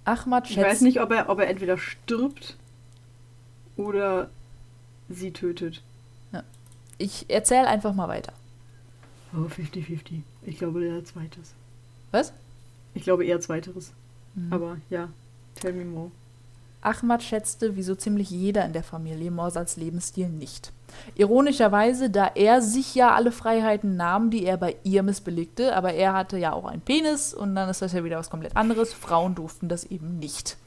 [0.05, 0.67] Ahmad Ich schätzt.
[0.67, 2.57] weiß nicht, ob er, ob er entweder stirbt
[3.77, 4.29] oder
[5.07, 5.81] sie tötet.
[6.97, 8.33] Ich erzähle einfach mal weiter.
[9.33, 10.21] Oh, 50-50.
[10.41, 11.53] Ich glaube eher zweites.
[12.11, 12.33] Was?
[12.93, 13.91] Ich glaube eher zweiteres.
[14.35, 14.53] Mhm.
[14.53, 15.09] Aber ja,
[15.55, 16.11] tell me more.
[16.81, 20.71] Ahmad schätzte, wie so ziemlich jeder in der Familie, Morsals Lebensstil nicht.
[21.15, 26.13] Ironischerweise, da er sich ja alle Freiheiten nahm, die er bei ihr missbilligte, aber er
[26.13, 28.93] hatte ja auch einen Penis und dann ist das ja wieder was komplett anderes.
[28.93, 30.57] Frauen durften das eben nicht.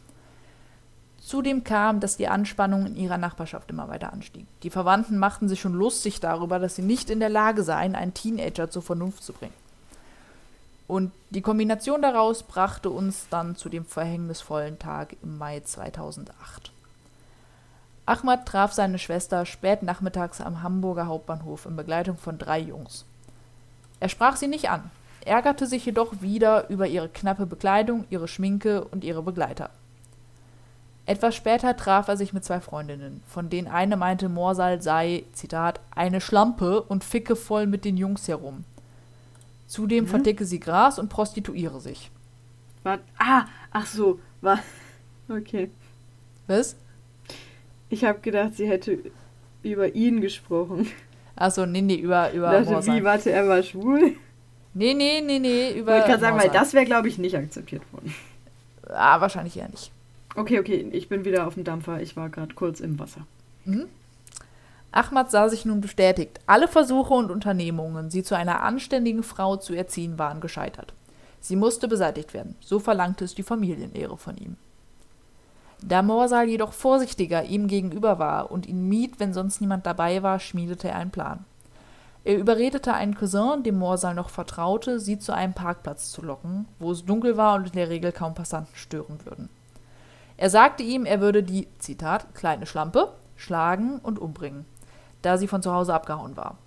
[1.19, 4.45] Zudem kam, dass die Anspannung in ihrer Nachbarschaft immer weiter anstieg.
[4.65, 8.13] Die Verwandten machten sich schon lustig darüber, dass sie nicht in der Lage seien, einen
[8.13, 9.55] Teenager zur Vernunft zu bringen.
[10.87, 16.73] Und die Kombination daraus brachte uns dann zu dem verhängnisvollen Tag im Mai 2008.
[18.05, 23.05] Ahmad traf seine Schwester spät nachmittags am Hamburger Hauptbahnhof in Begleitung von drei Jungs.
[24.01, 24.91] Er sprach sie nicht an,
[25.25, 29.71] ärgerte sich jedoch wieder über ihre knappe Bekleidung, ihre Schminke und ihre Begleiter.
[31.07, 35.81] Etwas später traf er sich mit zwei Freundinnen, von denen eine meinte, Morsal sei, Zitat,
[35.95, 38.65] eine Schlampe und ficke voll mit den Jungs herum.
[39.67, 40.09] Zudem Mhm.
[40.09, 42.11] verticke sie Gras und prostituiere sich.
[42.83, 44.59] War, ah, ach so, war.
[45.29, 45.71] Okay.
[46.47, 46.77] Was?
[47.89, 48.99] Ich habe gedacht, sie hätte
[49.63, 50.89] über ihn gesprochen.
[51.37, 54.15] Achso, nee, nee, über, über dachte, wie, warte, er war schwul?
[54.75, 56.61] Nee, nee, nee, nee, Ich über wollte gerade sagen, weil Morsal.
[56.63, 58.15] das wäre, glaube ich, nicht akzeptiert worden.
[58.89, 59.93] Ah, wahrscheinlich eher nicht.
[60.35, 62.01] Okay, okay, ich bin wieder auf dem Dampfer.
[62.03, 63.27] Ich war gerade kurz im Wasser.
[63.65, 63.87] Mhm.
[64.93, 66.39] Ahmad sah sich nun bestätigt.
[66.47, 70.93] Alle Versuche und Unternehmungen, sie zu einer anständigen Frau zu erziehen, waren gescheitert.
[71.41, 72.57] Sie musste beseitigt werden.
[72.61, 74.57] So verlangte es die Familienehre von ihm.
[75.83, 80.39] Da Morsal jedoch vorsichtiger ihm gegenüber war und ihn mied, wenn sonst niemand dabei war,
[80.39, 81.45] schmiedete er einen Plan.
[82.25, 86.93] Er überredete einen Cousin, dem Morsal noch vertraute, sie zu einem Parkplatz zu locken, wo
[86.93, 89.49] es dunkel war und in der Regel kaum Passanten stören würden.
[90.37, 94.67] Er sagte ihm, er würde die, Zitat, kleine Schlampe schlagen und umbringen,
[95.23, 96.59] da sie von zu Hause abgehauen war.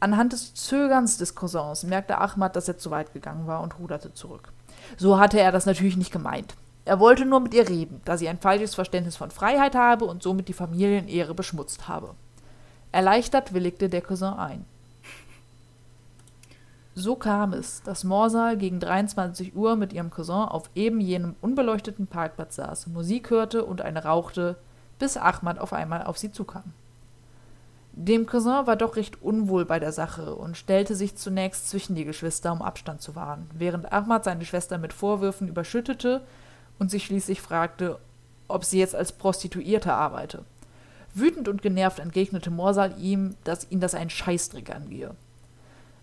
[0.00, 4.14] Anhand des Zögerns des Cousins merkte Ahmad, dass er zu weit gegangen war und ruderte
[4.14, 4.52] zurück.
[4.96, 6.54] So hatte er das natürlich nicht gemeint.
[6.84, 10.22] Er wollte nur mit ihr reden, da sie ein falsches Verständnis von Freiheit habe und
[10.22, 12.14] somit die Familienehre beschmutzt habe.
[12.92, 14.64] Erleichtert willigte der Cousin ein.
[16.94, 22.06] So kam es, dass Morsal gegen 23 Uhr mit ihrem Cousin auf eben jenem unbeleuchteten
[22.06, 24.56] Parkplatz saß, Musik hörte und eine rauchte,
[24.98, 26.72] bis Ahmad auf einmal auf sie zukam.
[28.00, 32.04] Dem Cousin war doch recht unwohl bei der Sache und stellte sich zunächst zwischen die
[32.04, 36.20] Geschwister, um Abstand zu wahren, während Ahmad seine Schwester mit Vorwürfen überschüttete
[36.78, 37.98] und sich schließlich fragte,
[38.46, 40.44] ob sie jetzt als Prostituierte arbeite.
[41.12, 45.16] Wütend und genervt entgegnete Morsal ihm, dass ihn das ein Scheißdreck angehe.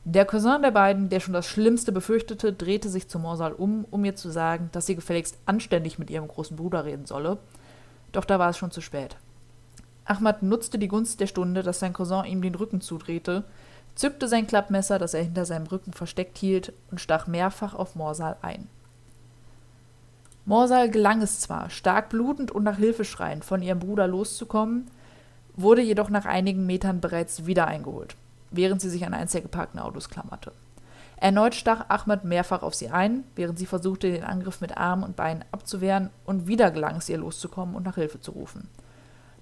[0.04, 4.04] Der Cousin der beiden, der schon das Schlimmste befürchtete, drehte sich zu Morsal um, um
[4.04, 7.38] ihr zu sagen, dass sie gefälligst anständig mit ihrem großen Bruder reden solle.
[8.12, 9.16] Doch da war es schon zu spät.
[10.06, 13.44] Ahmad nutzte die Gunst der Stunde, dass sein Cousin ihm den Rücken zudrehte,
[13.96, 18.38] zückte sein Klappmesser, das er hinter seinem Rücken versteckt hielt, und stach mehrfach auf Morsal
[18.42, 18.68] ein.
[20.46, 24.88] Morsal gelang es zwar, stark blutend und nach Hilfe schreiend von ihrem Bruder loszukommen,
[25.56, 28.16] wurde jedoch nach einigen Metern bereits wieder eingeholt,
[28.52, 30.52] während sie sich an eins der geparkten Autos klammerte.
[31.18, 35.16] Erneut stach Ahmed mehrfach auf sie ein, während sie versuchte, den Angriff mit Armen und
[35.16, 38.68] Beinen abzuwehren, und wieder gelang es ihr loszukommen und nach Hilfe zu rufen.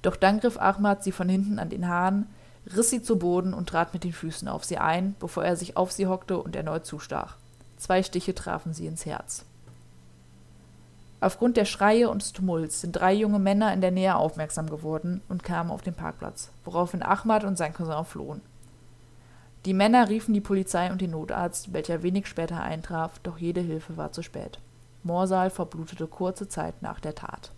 [0.04, 2.28] Doch dann griff Ahmad sie von hinten an den Haaren,
[2.76, 5.76] riss sie zu Boden und trat mit den Füßen auf sie ein, bevor er sich
[5.76, 7.38] auf sie hockte und erneut zustach.
[7.78, 9.46] Zwei Stiche trafen sie ins Herz.
[11.20, 15.22] Aufgrund der Schreie und des Tumults sind drei junge Männer in der Nähe aufmerksam geworden
[15.30, 18.42] und kamen auf den Parkplatz, woraufhin Ahmad und sein Cousin flohen.
[19.64, 23.96] Die Männer riefen die Polizei und den Notarzt, welcher wenig später eintraf, doch jede Hilfe
[23.96, 24.60] war zu spät.
[25.04, 27.52] Morsal verblutete kurze Zeit nach der Tat.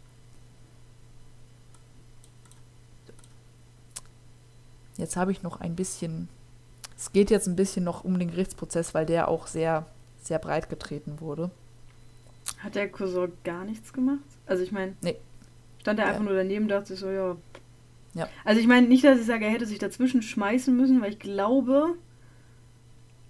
[4.97, 6.29] Jetzt habe ich noch ein bisschen.
[6.97, 9.86] Es geht jetzt ein bisschen noch um den Gerichtsprozess, weil der auch sehr,
[10.21, 11.51] sehr breit getreten wurde.
[12.60, 14.19] Hat der Cousin gar nichts gemacht?
[14.45, 15.17] Also ich meine, nee.
[15.81, 16.25] stand er einfach ja.
[16.25, 17.36] nur daneben, dachte ich so, ja.
[18.13, 18.29] Ja.
[18.45, 21.19] Also ich meine nicht, dass ich sage, er hätte sich dazwischen schmeißen müssen, weil ich
[21.19, 21.95] glaube,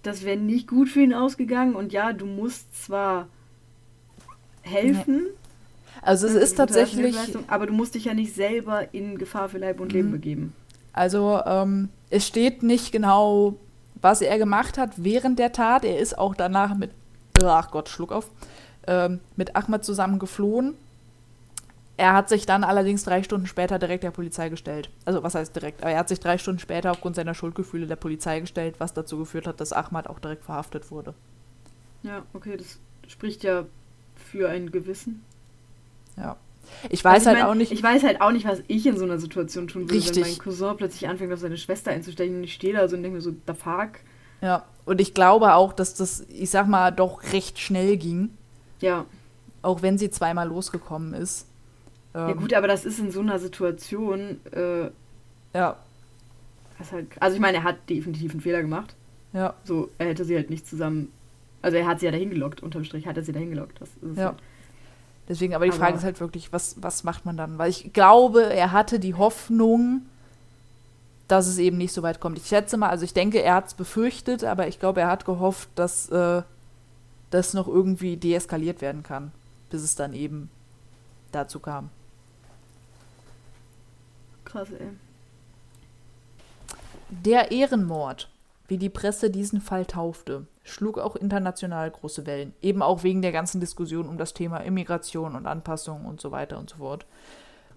[0.04, 1.74] das wäre nicht gut für ihn ausgegangen.
[1.74, 3.28] Und ja, du musst zwar
[4.62, 5.24] helfen.
[5.24, 5.30] Nee.
[6.02, 7.16] Also es ist tatsächlich.
[7.48, 10.12] Aber du musst dich ja nicht selber in Gefahr für Leib und Leben mhm.
[10.12, 10.52] begeben.
[10.96, 13.54] Also ähm, es steht nicht genau,
[14.00, 15.84] was er gemacht hat während der Tat.
[15.84, 16.90] Er ist auch danach mit,
[17.44, 18.30] ach Gott, Schluck auf,
[18.86, 20.74] ähm, mit Ahmad zusammen geflohen.
[21.98, 24.90] Er hat sich dann allerdings drei Stunden später direkt der Polizei gestellt.
[25.04, 25.82] Also was heißt direkt?
[25.82, 29.18] Aber er hat sich drei Stunden später aufgrund seiner Schuldgefühle der Polizei gestellt, was dazu
[29.18, 31.14] geführt hat, dass Ahmad auch direkt verhaftet wurde.
[32.02, 32.78] Ja, okay, das
[33.08, 33.66] spricht ja
[34.14, 35.24] für ein Gewissen.
[36.16, 36.36] Ja.
[36.90, 37.72] Ich weiß also ich halt mein, auch nicht.
[37.72, 40.16] Ich weiß halt auch nicht, was ich in so einer Situation tun würde, Richtig.
[40.16, 43.02] wenn mein Cousin plötzlich anfängt, auf seine Schwester einzustechen und ich stehe da so und
[43.02, 44.00] denke mir so, the fuck.
[44.40, 48.30] Ja, und ich glaube auch, dass das, ich sag mal, doch recht schnell ging.
[48.80, 49.04] Ja.
[49.62, 51.46] Auch wenn sie zweimal losgekommen ist.
[52.14, 54.40] Ähm, ja, gut, aber das ist in so einer Situation.
[54.52, 54.90] Äh,
[55.54, 55.76] ja.
[56.92, 58.94] Halt, also, ich meine, er hat definitiv einen Fehler gemacht.
[59.32, 59.54] Ja.
[59.64, 61.10] So, er hätte sie halt nicht zusammen.
[61.62, 63.80] Also, er hat sie ja dahin gelockt, unterm Strich hat er sie dahin gelockt.
[63.80, 64.26] Das ist ja.
[64.26, 64.36] Halt,
[65.28, 67.58] Deswegen, aber die aber Frage ist halt wirklich, was, was macht man dann?
[67.58, 70.02] Weil ich glaube, er hatte die Hoffnung,
[71.26, 72.38] dass es eben nicht so weit kommt.
[72.38, 75.24] Ich schätze mal, also ich denke, er hat es befürchtet, aber ich glaube, er hat
[75.24, 76.42] gehofft, dass äh,
[77.30, 79.32] das noch irgendwie deeskaliert werden kann,
[79.70, 80.48] bis es dann eben
[81.32, 81.90] dazu kam.
[84.44, 84.88] Krass, ey.
[87.10, 88.28] Der Ehrenmord,
[88.68, 92.54] wie die Presse diesen Fall taufte, schlug auch international große Wellen.
[92.60, 96.58] Eben auch wegen der ganzen Diskussion um das Thema Immigration und Anpassung und so weiter
[96.58, 97.06] und so fort.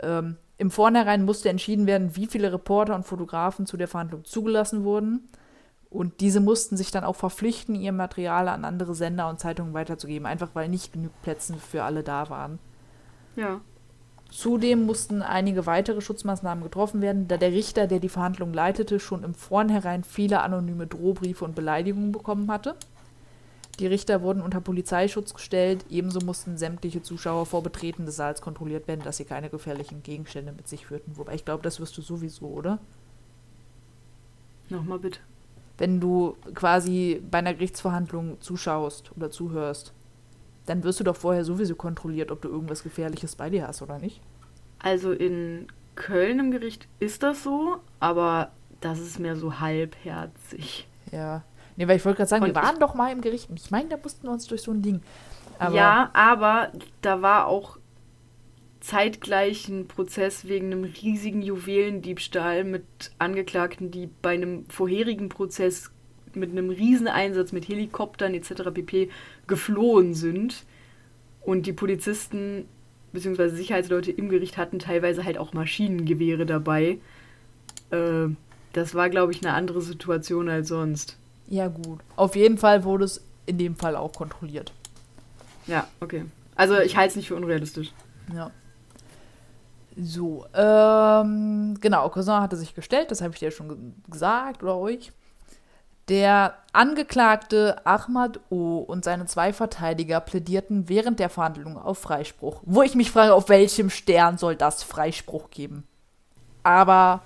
[0.01, 4.83] Ähm, Im Vornherein musste entschieden werden, wie viele Reporter und Fotografen zu der Verhandlung zugelassen
[4.83, 5.29] wurden.
[5.89, 10.27] Und diese mussten sich dann auch verpflichten, ihr Material an andere Sender und Zeitungen weiterzugeben,
[10.27, 12.59] einfach weil nicht genug Plätze für alle da waren.
[13.35, 13.61] Ja.
[14.31, 19.23] Zudem mussten einige weitere Schutzmaßnahmen getroffen werden, da der Richter, der die Verhandlung leitete, schon
[19.23, 22.75] im Vornherein viele anonyme Drohbriefe und Beleidigungen bekommen hatte.
[23.79, 28.87] Die Richter wurden unter Polizeischutz gestellt, ebenso mussten sämtliche Zuschauer vor Betreten des Saals kontrolliert
[28.87, 31.13] werden, dass sie keine gefährlichen Gegenstände mit sich führten.
[31.15, 32.79] Wobei ich glaube, das wirst du sowieso, oder?
[34.69, 35.19] Nochmal bitte.
[35.77, 39.93] Wenn du quasi bei einer Gerichtsverhandlung zuschaust oder zuhörst,
[40.65, 43.97] dann wirst du doch vorher sowieso kontrolliert, ob du irgendwas Gefährliches bei dir hast oder
[43.97, 44.21] nicht.
[44.79, 48.51] Also in Köln im Gericht ist das so, aber
[48.81, 50.87] das ist mehr so halbherzig.
[51.11, 51.43] Ja.
[51.75, 53.49] Nee, weil ich wollte gerade sagen, Und wir waren doch mal im Gericht.
[53.55, 55.01] Ich meine, da mussten wir uns durch so ein Ding.
[55.57, 56.71] Aber ja, aber
[57.01, 57.77] da war auch
[58.79, 62.83] zeitgleich ein Prozess wegen einem riesigen Juwelendiebstahl mit
[63.19, 65.91] Angeklagten, die bei einem vorherigen Prozess
[66.33, 68.71] mit einem riesen Einsatz mit Helikoptern etc.
[68.73, 69.09] pp.
[69.47, 70.65] geflohen sind
[71.41, 72.67] und die Polizisten
[73.13, 73.49] bzw.
[73.49, 76.99] Sicherheitsleute im Gericht hatten teilweise halt auch Maschinengewehre dabei.
[77.91, 78.27] Äh,
[78.73, 81.17] das war, glaube ich, eine andere Situation als sonst.
[81.47, 81.99] Ja, gut.
[82.15, 84.71] Auf jeden Fall wurde es in dem Fall auch kontrolliert.
[85.65, 86.25] Ja, okay.
[86.55, 87.91] Also ich halte es nicht für unrealistisch.
[88.33, 88.51] Ja.
[89.97, 95.11] So, ähm, genau, Cousin hatte sich gestellt, das habe ich dir schon gesagt oder euch.
[96.09, 98.77] Der Angeklagte Ahmad O.
[98.79, 102.61] und seine zwei Verteidiger plädierten während der Verhandlungen auf Freispruch.
[102.65, 105.83] Wo ich mich frage, auf welchem Stern soll das Freispruch geben?
[106.63, 107.21] Aber.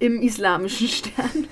[0.00, 1.46] Im islamischen Stern.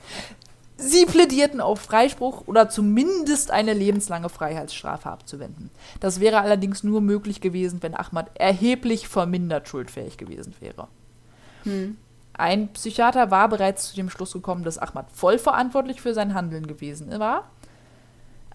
[0.76, 5.70] Sie plädierten auf Freispruch oder zumindest eine lebenslange Freiheitsstrafe abzuwenden.
[5.98, 10.88] Das wäre allerdings nur möglich gewesen, wenn Ahmad erheblich vermindert schuldfähig gewesen wäre.
[11.64, 11.98] Hm.
[12.40, 16.66] Ein Psychiater war bereits zu dem Schluss gekommen, dass Ahmad voll verantwortlich für sein Handeln
[16.66, 17.50] gewesen war.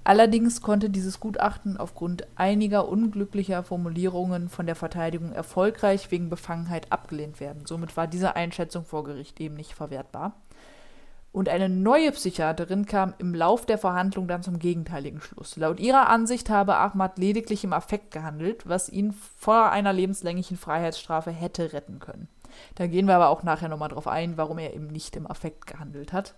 [0.04, 7.40] Allerdings konnte dieses Gutachten aufgrund einiger unglücklicher Formulierungen von der Verteidigung erfolgreich wegen Befangenheit abgelehnt
[7.40, 7.68] werden.
[7.68, 10.34] Somit war diese Einschätzung vor Gericht eben nicht verwertbar.
[11.32, 15.58] Und eine neue Psychiaterin kam im Lauf der Verhandlung dann zum gegenteiligen Schluss.
[15.58, 21.30] Laut ihrer Ansicht habe Ahmad lediglich im Affekt gehandelt, was ihn vor einer lebenslänglichen Freiheitsstrafe
[21.30, 22.30] hätte retten können.
[22.76, 25.68] Da gehen wir aber auch nachher nochmal drauf ein, warum er eben nicht im Affekt
[25.68, 26.36] gehandelt hat.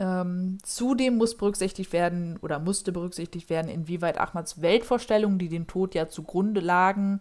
[0.00, 5.94] Ähm, zudem muss berücksichtigt werden oder musste berücksichtigt werden, inwieweit Ahmads Weltvorstellungen, die dem Tod
[5.94, 7.20] ja zugrunde lagen,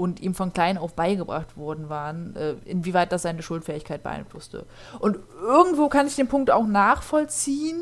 [0.00, 4.64] und ihm von klein auf beigebracht worden waren, äh, inwieweit das seine Schuldfähigkeit beeinflusste.
[4.98, 7.78] Und irgendwo kann ich den Punkt auch nachvollziehen,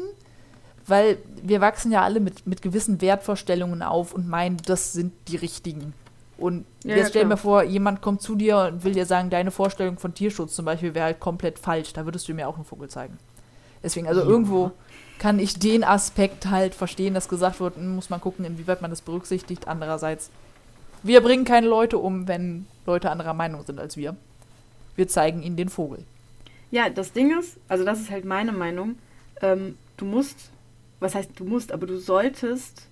[0.84, 5.36] weil wir wachsen ja alle mit, mit gewissen Wertvorstellungen auf und meinen, das sind die
[5.36, 5.94] richtigen.
[6.38, 9.50] Und ja, jetzt stell dir vor, jemand kommt zu dir und will dir sagen, deine
[9.50, 11.92] Vorstellung von Tierschutz zum Beispiel wäre halt komplett falsch.
[11.92, 13.18] Da würdest du mir auch einen Vogel zeigen.
[13.82, 14.26] Deswegen, also ja.
[14.26, 14.70] irgendwo
[15.18, 18.90] kann ich den Aspekt halt verstehen, dass gesagt wird, hm, muss man gucken, inwieweit man
[18.90, 19.66] das berücksichtigt.
[19.66, 20.30] Andererseits
[21.02, 24.16] wir bringen keine Leute um, wenn Leute anderer Meinung sind als wir.
[24.96, 26.04] Wir zeigen ihnen den Vogel.
[26.70, 28.96] Ja, das Ding ist, also das ist halt meine Meinung,
[29.40, 30.50] ähm, du musst,
[31.00, 32.88] was heißt du musst, aber du solltest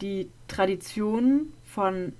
[0.00, 2.12] die Traditionen von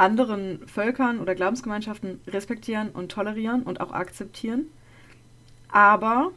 [0.00, 4.66] anderen Völkern oder Glaubensgemeinschaften respektieren und tolerieren und auch akzeptieren.
[5.68, 6.32] Aber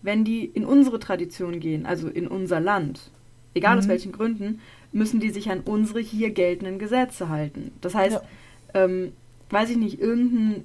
[0.00, 3.10] wenn die in unsere Tradition gehen, also in unser Land,
[3.54, 3.78] egal mhm.
[3.80, 4.60] aus welchen Gründen,
[4.92, 7.72] müssen die sich an unsere hier geltenden Gesetze halten.
[7.80, 8.20] Das heißt,
[8.74, 8.84] ja.
[8.84, 9.12] ähm,
[9.50, 10.64] weiß ich nicht, irgendein,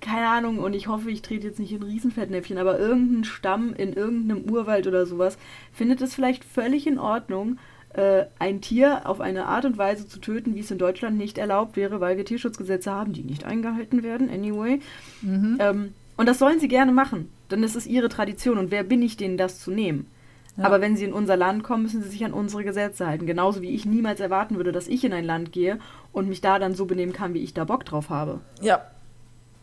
[0.00, 3.92] keine Ahnung, und ich hoffe, ich trete jetzt nicht in Riesenfettnäpfchen, aber irgendein Stamm in
[3.92, 5.36] irgendeinem Urwald oder sowas
[5.72, 7.58] findet es vielleicht völlig in Ordnung,
[7.94, 11.38] äh, ein Tier auf eine Art und Weise zu töten, wie es in Deutschland nicht
[11.38, 14.80] erlaubt wäre, weil wir Tierschutzgesetze haben, die nicht eingehalten werden, anyway.
[15.22, 15.56] Mhm.
[15.58, 19.02] Ähm, und das sollen sie gerne machen, denn es ist ihre Tradition und wer bin
[19.02, 20.06] ich denen, das zu nehmen?
[20.56, 20.64] Ja.
[20.64, 23.26] Aber wenn sie in unser Land kommen, müssen sie sich an unsere Gesetze halten.
[23.26, 25.78] Genauso wie ich niemals erwarten würde, dass ich in ein Land gehe
[26.12, 28.40] und mich da dann so benehmen kann, wie ich da Bock drauf habe.
[28.60, 28.82] Ja.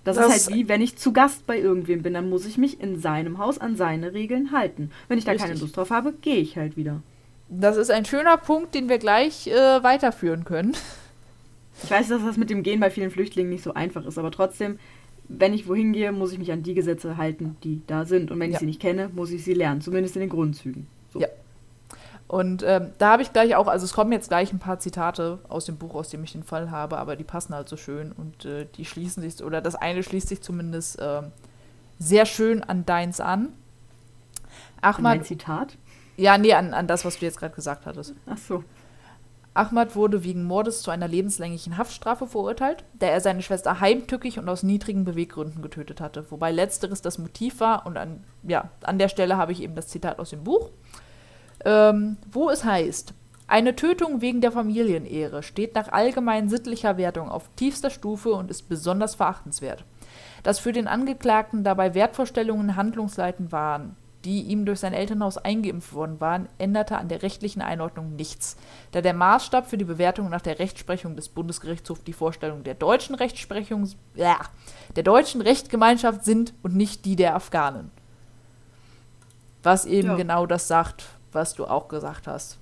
[0.04, 2.58] Das, das ist halt wie, wenn ich zu Gast bei irgendwem bin, dann muss ich
[2.58, 4.92] mich in seinem Haus an seine Regeln halten.
[5.10, 5.50] Wenn ich da Richtig.
[5.50, 7.02] keine Lust drauf habe, gehe ich halt wieder.
[7.50, 10.76] Das ist ein schöner Punkt, den wir gleich äh, weiterführen können.
[11.84, 14.32] Ich weiß, dass das mit dem Gehen bei vielen Flüchtlingen nicht so einfach ist, aber
[14.32, 14.80] trotzdem,
[15.30, 18.32] wenn ich wohin gehe, muss ich mich an die Gesetze halten, die da sind.
[18.32, 18.56] Und wenn ja.
[18.56, 20.88] ich sie nicht kenne, muss ich sie lernen, zumindest in den Grundzügen.
[21.14, 21.20] So.
[21.20, 21.28] Ja.
[22.28, 25.40] Und ähm, da habe ich gleich auch, also es kommen jetzt gleich ein paar Zitate
[25.48, 28.12] aus dem Buch, aus dem ich den Fall habe, aber die passen halt so schön
[28.12, 31.22] und äh, die schließen sich, oder das eine schließt sich zumindest äh,
[32.00, 33.54] sehr schön an deins an.
[34.82, 35.78] Ahmad, an mein Zitat?
[36.18, 38.14] Ja, nee, an, an das, was du jetzt gerade gesagt hattest.
[38.26, 38.64] Ach so.
[39.54, 44.48] Ahmad wurde wegen Mordes zu einer lebenslänglichen Haftstrafe verurteilt, da er seine Schwester heimtückig und
[44.50, 49.10] aus niedrigen Beweggründen getötet hatte, wobei letzteres das Motiv war und an, ja, an der
[49.10, 50.70] Stelle habe ich eben das Zitat aus dem Buch,
[51.66, 53.16] ähm, wo es heißt,
[53.48, 58.70] eine Tötung wegen der Familienehre steht nach allgemein sittlicher Wertung auf tiefster Stufe und ist
[58.70, 59.86] besonders verachtenswert.
[60.44, 63.96] Dass für den Angeklagten dabei Wertvorstellungen handlungsleitend waren,
[64.26, 68.58] die ihm durch sein Elternhaus eingeimpft worden waren, änderte an der rechtlichen Einordnung nichts,
[68.92, 73.16] da der Maßstab für die Bewertung nach der Rechtsprechung des Bundesgerichtshofs die Vorstellung der deutschen
[73.16, 74.38] Rechtsprechung, ja,
[74.96, 77.92] der deutschen Rechtsgemeinschaft sind und nicht die der Afghanen.
[79.64, 80.16] Was eben ja.
[80.16, 82.58] genau das sagt, was du auch gesagt hast.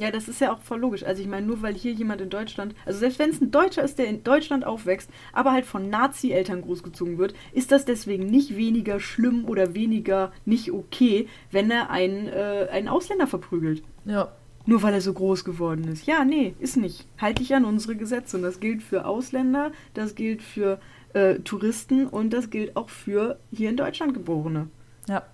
[0.00, 1.02] Ja, das ist ja auch voll logisch.
[1.02, 3.82] Also ich meine, nur weil hier jemand in Deutschland, also selbst wenn es ein Deutscher
[3.82, 8.56] ist, der in Deutschland aufwächst, aber halt von Nazi-Eltern großgezogen wird, ist das deswegen nicht
[8.56, 13.82] weniger schlimm oder weniger nicht okay, wenn er einen, äh, einen Ausländer verprügelt.
[14.06, 14.32] Ja.
[14.64, 16.06] Nur weil er so groß geworden ist.
[16.06, 17.06] Ja, nee, ist nicht.
[17.18, 18.38] Halte ich an unsere Gesetze.
[18.38, 20.80] Und das gilt für Ausländer, das gilt für
[21.12, 24.68] äh, Touristen und das gilt auch für hier in Deutschland Geborene.
[25.08, 25.24] Ja,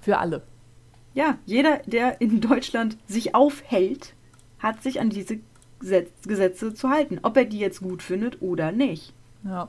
[0.00, 0.42] für alle.
[1.16, 4.12] Ja, jeder, der in Deutschland sich aufhält,
[4.66, 5.38] hat sich an diese
[5.80, 9.12] Gesetze zu halten, ob er die jetzt gut findet oder nicht.
[9.44, 9.68] Ja.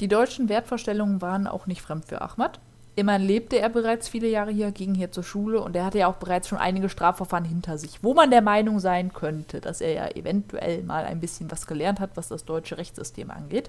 [0.00, 2.58] Die deutschen Wertvorstellungen waren auch nicht fremd für Ahmad.
[2.96, 6.06] Immerhin lebte er bereits viele Jahre hier, ging hier zur Schule und er hatte ja
[6.06, 9.92] auch bereits schon einige Strafverfahren hinter sich, wo man der Meinung sein könnte, dass er
[9.92, 13.68] ja eventuell mal ein bisschen was gelernt hat, was das deutsche Rechtssystem angeht.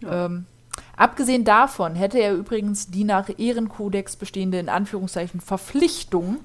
[0.00, 0.26] Ja.
[0.26, 0.46] Ähm,
[0.96, 6.38] abgesehen davon hätte er übrigens die nach Ehrenkodex bestehende in Anführungszeichen Verpflichtung,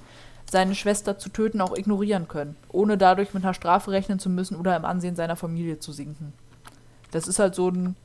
[0.52, 4.58] seine Schwester zu töten, auch ignorieren können, ohne dadurch mit einer Strafe rechnen zu müssen
[4.58, 6.34] oder im Ansehen seiner Familie zu sinken.
[7.12, 7.96] Das ist halt so ein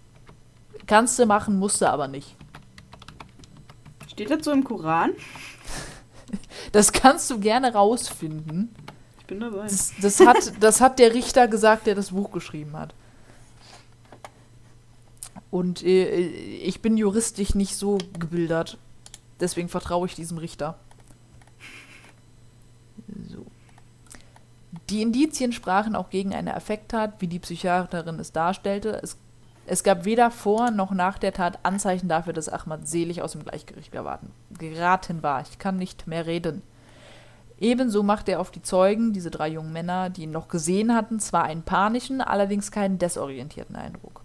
[0.87, 2.37] kannst du machen, musst du aber nicht.
[4.09, 5.13] Steht das so im Koran?
[6.73, 8.75] Das kannst du gerne rausfinden.
[9.21, 9.63] Ich bin dabei.
[9.63, 12.93] Das, das, hat, das hat der Richter gesagt, der das Buch geschrieben hat.
[15.51, 18.77] Und äh, ich bin juristisch nicht so gebildet.
[19.39, 20.77] Deswegen vertraue ich diesem Richter.
[23.29, 23.47] So.
[24.91, 29.01] Die Indizien sprachen auch gegen eine Affekttat, wie die Psychiaterin es darstellte.
[29.03, 29.17] Es
[29.67, 33.45] es gab weder vor noch nach der Tat Anzeichen dafür, dass Ahmad selig aus dem
[33.45, 35.43] Gleichgewicht geraten, war.
[35.43, 36.63] Ich kann nicht mehr reden.
[37.59, 41.19] Ebenso machte er auf die Zeugen, diese drei jungen Männer, die ihn noch gesehen hatten,
[41.19, 44.23] zwar einen panischen, allerdings keinen desorientierten Eindruck.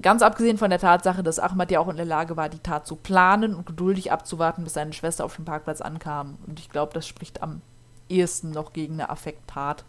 [0.00, 2.86] Ganz abgesehen von der Tatsache, dass Ahmad ja auch in der Lage war, die Tat
[2.86, 6.38] zu planen und geduldig abzuwarten, bis seine Schwester auf dem Parkplatz ankam.
[6.46, 7.60] Und ich glaube, das spricht am
[8.08, 9.84] ehesten noch gegen eine Affekttat,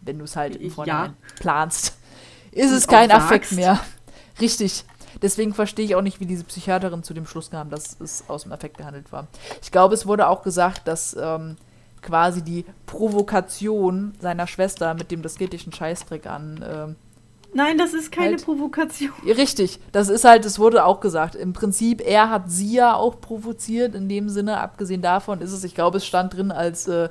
[0.00, 1.34] wenn du es halt im Vorhinein ja.
[1.40, 1.96] planst.
[2.52, 3.78] Ist es kein Affekt mehr.
[4.40, 4.84] Richtig.
[5.22, 8.44] Deswegen verstehe ich auch nicht, wie diese Psychiaterin zu dem Schluss kam, dass es aus
[8.44, 9.26] dem Affekt gehandelt war.
[9.62, 11.56] Ich glaube, es wurde auch gesagt, dass ähm,
[12.00, 16.64] quasi die Provokation seiner Schwester mit dem das geht dich einen Scheißdreck an.
[16.66, 16.96] Ähm,
[17.52, 19.10] Nein, das ist keine halt, Provokation.
[19.26, 21.34] Richtig, das ist halt, es wurde auch gesagt.
[21.34, 25.64] Im Prinzip, er hat sie ja auch provoziert, in dem Sinne, abgesehen davon ist es,
[25.64, 27.08] ich glaube, es stand drin als äh,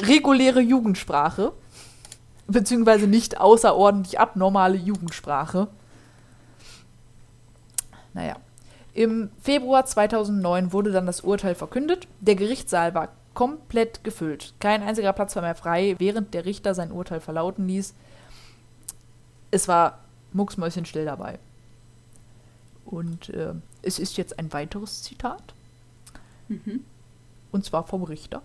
[0.00, 1.52] reguläre Jugendsprache,
[2.46, 5.68] beziehungsweise nicht außerordentlich abnormale Jugendsprache.
[8.14, 8.36] Naja.
[8.94, 12.06] Im Februar 2009 wurde dann das Urteil verkündet.
[12.20, 14.52] Der Gerichtssaal war komplett gefüllt.
[14.60, 17.94] Kein einziger Platz war mehr frei, während der Richter sein Urteil verlauten ließ.
[19.50, 20.00] Es war
[20.32, 21.38] mucksmäuschenstill dabei.
[22.84, 25.54] Und äh, es ist jetzt ein weiteres Zitat.
[26.48, 26.84] Mhm.
[27.50, 28.42] Und zwar vom Richter.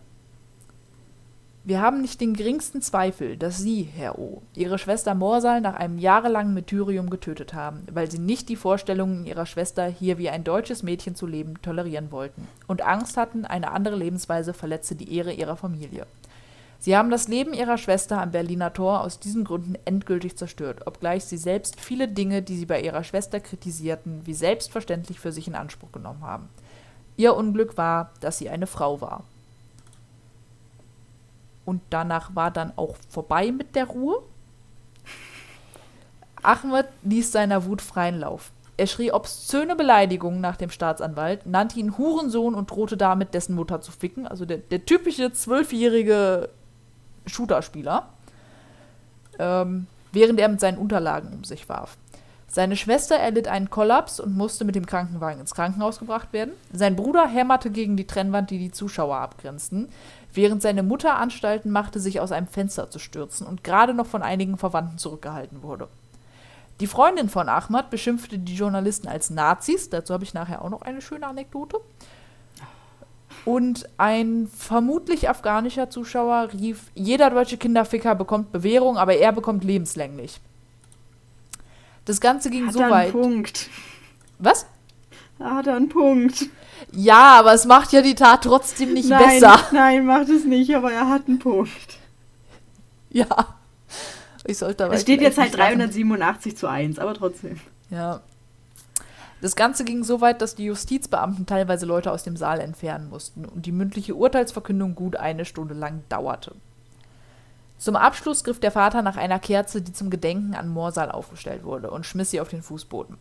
[1.68, 5.98] Wir haben nicht den geringsten Zweifel, dass Sie, Herr O., Ihre Schwester Morsal nach einem
[5.98, 10.82] jahrelangen Martyrium getötet haben, weil Sie nicht die Vorstellungen Ihrer Schwester, hier wie ein deutsches
[10.82, 15.58] Mädchen zu leben, tolerieren wollten und Angst hatten, eine andere Lebensweise verletze die Ehre Ihrer
[15.58, 16.08] Familie.
[16.80, 21.26] Sie haben das Leben Ihrer Schwester am Berliner Tor aus diesen Gründen endgültig zerstört, obgleich
[21.26, 25.56] Sie selbst viele Dinge, die Sie bei Ihrer Schwester kritisierten, wie selbstverständlich für sich in
[25.56, 26.48] Anspruch genommen haben.
[27.18, 29.26] Ihr Unglück war, dass sie eine Frau war.
[31.68, 34.24] Und danach war dann auch vorbei mit der Ruhe.
[36.42, 38.54] Ahmed ließ seiner Wut freien Lauf.
[38.78, 43.82] Er schrie obszöne Beleidigungen nach dem Staatsanwalt, nannte ihn Hurensohn und drohte damit, dessen Mutter
[43.82, 44.26] zu ficken.
[44.26, 46.48] Also der, der typische zwölfjährige
[47.26, 48.08] Shooterspieler.
[49.38, 51.98] Ähm, während er mit seinen Unterlagen um sich warf.
[52.48, 56.54] Seine Schwester erlitt einen Kollaps und musste mit dem Krankenwagen ins Krankenhaus gebracht werden.
[56.72, 59.90] Sein Bruder hämmerte gegen die Trennwand, die die Zuschauer abgrenzten
[60.38, 64.22] während seine Mutter Anstalten machte, sich aus einem Fenster zu stürzen und gerade noch von
[64.22, 65.90] einigen Verwandten zurückgehalten wurde.
[66.80, 70.84] Die Freundin von Ahmad beschimpfte die Journalisten als Nazis, dazu habe ich nachher auch noch
[70.84, 71.80] eine schöne Anekdote.
[73.46, 80.40] Und ein vermutlich afghanischer Zuschauer rief, jeder deutsche Kinderficker bekommt Bewährung, aber er bekommt lebenslänglich.
[82.06, 83.12] Das Ganze ging Hat so weit.
[83.12, 83.70] Punkt.
[84.40, 84.66] Was?
[85.40, 86.46] Hat er einen Punkt.
[86.92, 89.60] Ja, aber es macht ja die Tat trotzdem nicht nein, besser.
[89.72, 91.98] Nein, macht es nicht, aber er hat einen Punkt.
[93.10, 93.28] Ja.
[94.46, 94.94] Ich sollte aber.
[94.94, 97.60] Es steht jetzt halt 387 zu 1, aber trotzdem.
[97.90, 98.22] Ja.
[99.42, 103.46] Das Ganze ging so weit, dass die Justizbeamten teilweise Leute aus dem Saal entfernen mussten
[103.46, 106.56] und die mündliche Urteilsverkündung gut eine Stunde lang dauerte.
[107.78, 111.92] Zum Abschluss griff der Vater nach einer Kerze, die zum Gedenken an Morsal aufgestellt wurde,
[111.92, 113.18] und schmiss sie auf den Fußboden.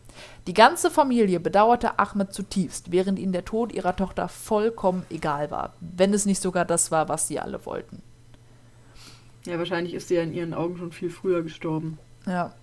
[0.47, 5.73] Die ganze Familie bedauerte Ahmed zutiefst, während ihnen der Tod ihrer Tochter vollkommen egal war,
[5.79, 8.01] wenn es nicht sogar das war, was sie alle wollten.
[9.45, 11.99] Ja, wahrscheinlich ist sie ja in ihren Augen schon viel früher gestorben.
[12.25, 12.53] Ja.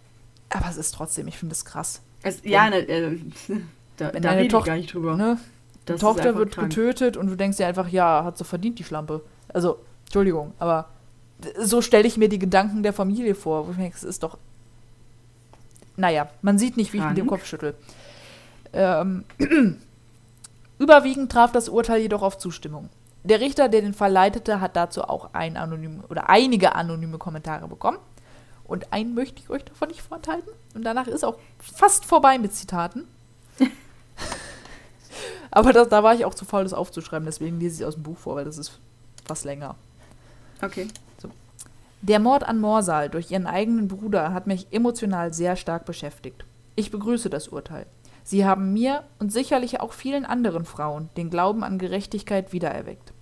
[0.50, 2.02] Aber es ist trotzdem, ich finde es krass.
[2.22, 3.18] Es, ja, ne, äh,
[3.96, 5.16] da, wenn da deine Tochter, gar nicht drüber.
[5.16, 5.38] Ne,
[5.88, 6.70] die Tochter wird krank.
[6.70, 9.22] getötet und du denkst dir einfach, ja, hat so verdient, die Schlampe.
[9.48, 10.88] Also, Entschuldigung, aber
[11.58, 13.66] so stelle ich mir die Gedanken der Familie vor.
[13.66, 14.38] Wo ich denke, es ist doch.
[15.96, 17.74] Naja, man sieht nicht, wie ich mit dem Kopf schüttel.
[18.72, 19.24] Ähm,
[20.78, 22.88] überwiegend traf das Urteil jedoch auf Zustimmung.
[23.22, 27.68] Der Richter, der den Fall leitete, hat dazu auch ein anonym oder einige anonyme Kommentare
[27.68, 27.98] bekommen.
[28.64, 30.52] Und einen möchte ich euch davon nicht vorenthalten.
[30.74, 33.06] Und danach ist auch fast vorbei mit Zitaten.
[35.50, 37.94] Aber das, da war ich auch zu faul, das aufzuschreiben, deswegen lese ich es aus
[37.94, 38.80] dem Buch vor, weil das ist
[39.24, 39.76] fast länger.
[40.60, 40.88] Okay.
[42.06, 46.44] Der Mord an Morsal durch ihren eigenen Bruder hat mich emotional sehr stark beschäftigt.
[46.76, 47.86] Ich begrüße das Urteil.
[48.22, 53.14] Sie haben mir und sicherlich auch vielen anderen Frauen den Glauben an Gerechtigkeit wiedererweckt.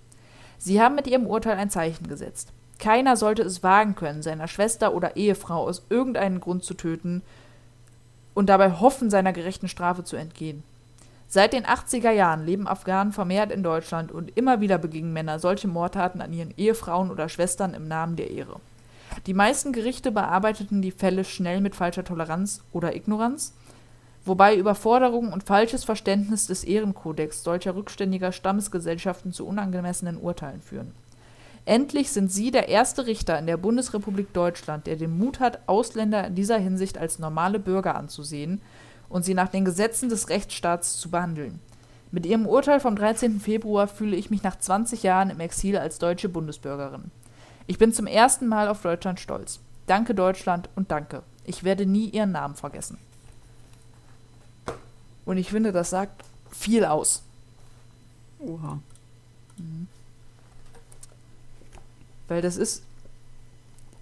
[0.57, 2.51] Sie haben mit ihrem Urteil ein Zeichen gesetzt.
[2.77, 7.21] Keiner sollte es wagen können, seiner Schwester oder Ehefrau aus irgendeinem Grund zu töten
[8.33, 10.61] und dabei hoffen, seiner gerechten Strafe zu entgehen.
[11.29, 15.69] Seit den 80er Jahren leben Afghanen vermehrt in Deutschland und immer wieder begingen Männer solche
[15.69, 18.59] Mordtaten an ihren Ehefrauen oder Schwestern im Namen der Ehre.
[19.25, 23.53] Die meisten Gerichte bearbeiteten die Fälle schnell mit falscher Toleranz oder Ignoranz,
[24.25, 30.93] wobei Überforderung und falsches Verständnis des Ehrenkodex solcher rückständiger Stammesgesellschaften zu unangemessenen Urteilen führen.
[31.65, 36.27] Endlich sind Sie der erste Richter in der Bundesrepublik Deutschland, der den Mut hat, Ausländer
[36.27, 38.61] in dieser Hinsicht als normale Bürger anzusehen
[39.07, 41.59] und sie nach den Gesetzen des Rechtsstaats zu behandeln.
[42.11, 43.39] Mit ihrem Urteil vom 13.
[43.39, 47.11] Februar fühle ich mich nach 20 Jahren im Exil als deutsche Bundesbürgerin.
[47.67, 49.59] Ich bin zum ersten Mal auf Deutschland stolz.
[49.87, 51.23] Danke Deutschland und danke.
[51.45, 52.97] Ich werde nie Ihren Namen vergessen.
[55.25, 57.23] Und ich finde, das sagt viel aus.
[58.39, 58.79] Oha.
[59.57, 59.87] Mhm.
[62.27, 62.83] Weil das ist,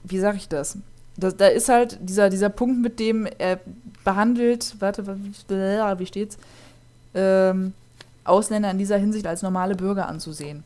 [0.04, 0.78] wie sage ich das?
[1.18, 1.38] das?
[1.38, 3.60] Da ist halt dieser, dieser Punkt, mit dem er
[4.04, 6.38] behandelt, warte, wie steht's?
[7.14, 7.74] Ähm,
[8.24, 10.64] Ausländer in dieser Hinsicht als normale Bürger anzusehen.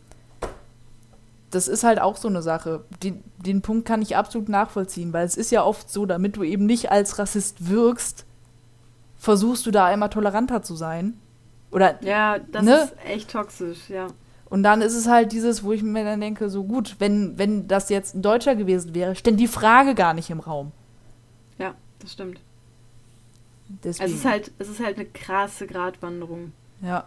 [1.55, 2.83] Das ist halt auch so eine Sache.
[3.01, 6.43] Den, den Punkt kann ich absolut nachvollziehen, weil es ist ja oft so, damit du
[6.43, 8.25] eben nicht als Rassist wirkst,
[9.17, 11.17] versuchst du da einmal toleranter zu sein.
[11.71, 12.75] Oder, ja, das ne?
[12.75, 14.07] ist echt toxisch, ja.
[14.49, 17.67] Und dann ist es halt dieses, wo ich mir dann denke, so gut, wenn, wenn
[17.67, 20.73] das jetzt ein Deutscher gewesen wäre, stellt die Frage gar nicht im Raum.
[21.57, 22.39] Ja, das stimmt.
[23.83, 24.09] Deswegen.
[24.09, 26.51] Es ist halt, es ist halt eine krasse Gratwanderung.
[26.81, 27.05] Ja.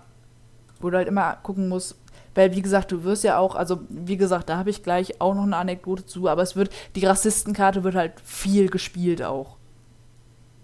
[0.81, 1.97] Wo du halt immer gucken musst,
[2.39, 5.35] weil wie gesagt, du wirst ja auch, also wie gesagt, da habe ich gleich auch
[5.35, 9.57] noch eine Anekdote zu, aber es wird, die Rassistenkarte wird halt viel gespielt auch.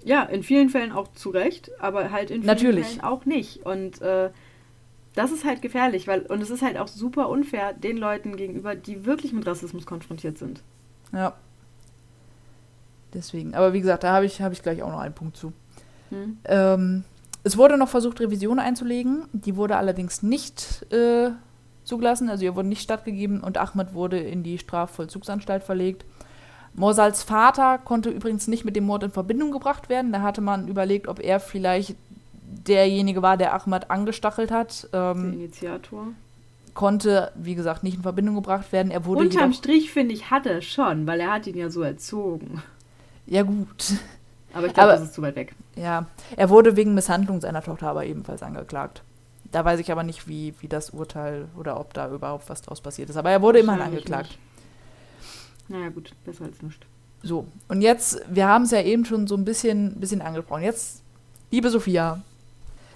[0.05, 2.87] Ja, in vielen Fällen auch zu Recht, aber halt in vielen Natürlich.
[2.87, 3.67] Fällen auch nicht.
[3.67, 4.31] Und äh,
[5.17, 8.77] das ist halt gefährlich, weil, und es ist halt auch super unfair den Leuten gegenüber,
[8.77, 10.63] die wirklich mit Rassismus konfrontiert sind.
[11.13, 11.33] Ja.
[13.13, 13.53] Deswegen.
[13.57, 15.53] Aber wie gesagt, da habe ich, hab ich gleich auch noch einen Punkt zu.
[16.11, 16.39] Hm.
[16.45, 17.05] Ähm,
[17.43, 19.25] es wurde noch versucht, Revision einzulegen.
[19.33, 21.31] Die wurde allerdings nicht äh,
[21.85, 26.05] zugelassen, also ihr wurde nicht stattgegeben und Ahmed wurde in die Strafvollzugsanstalt verlegt.
[26.75, 30.13] Morsals Vater konnte übrigens nicht mit dem Mord in Verbindung gebracht werden.
[30.13, 31.95] Da hatte man überlegt, ob er vielleicht
[32.43, 34.89] derjenige war, der Ahmed angestachelt hat.
[34.93, 36.09] Ähm, der Initiator.
[36.75, 38.91] Konnte, wie gesagt, nicht in Verbindung gebracht werden.
[38.91, 41.83] Er wurde Unterm Strich, finde ich, hat er schon, weil er hat ihn ja so
[41.83, 42.63] erzogen.
[43.27, 43.95] Ja, gut.
[44.53, 45.55] Aber ich glaube, das ist zu weit weg.
[45.77, 46.07] Ja,
[46.37, 49.03] er wurde wegen Misshandlung seiner Tochter aber ebenfalls angeklagt.
[49.55, 52.81] Da weiß ich aber nicht, wie, wie das Urteil oder ob da überhaupt was draus
[52.81, 53.17] passiert ist.
[53.17, 54.31] Aber er wurde immerhin angeklagt.
[54.31, 54.39] Nicht.
[55.69, 56.85] Naja, gut, besser als nichts.
[57.23, 60.65] So, und jetzt, wir haben es ja eben schon so ein bisschen, bisschen angesprochen.
[60.65, 61.05] Jetzt,
[61.53, 62.21] liebe Sophia,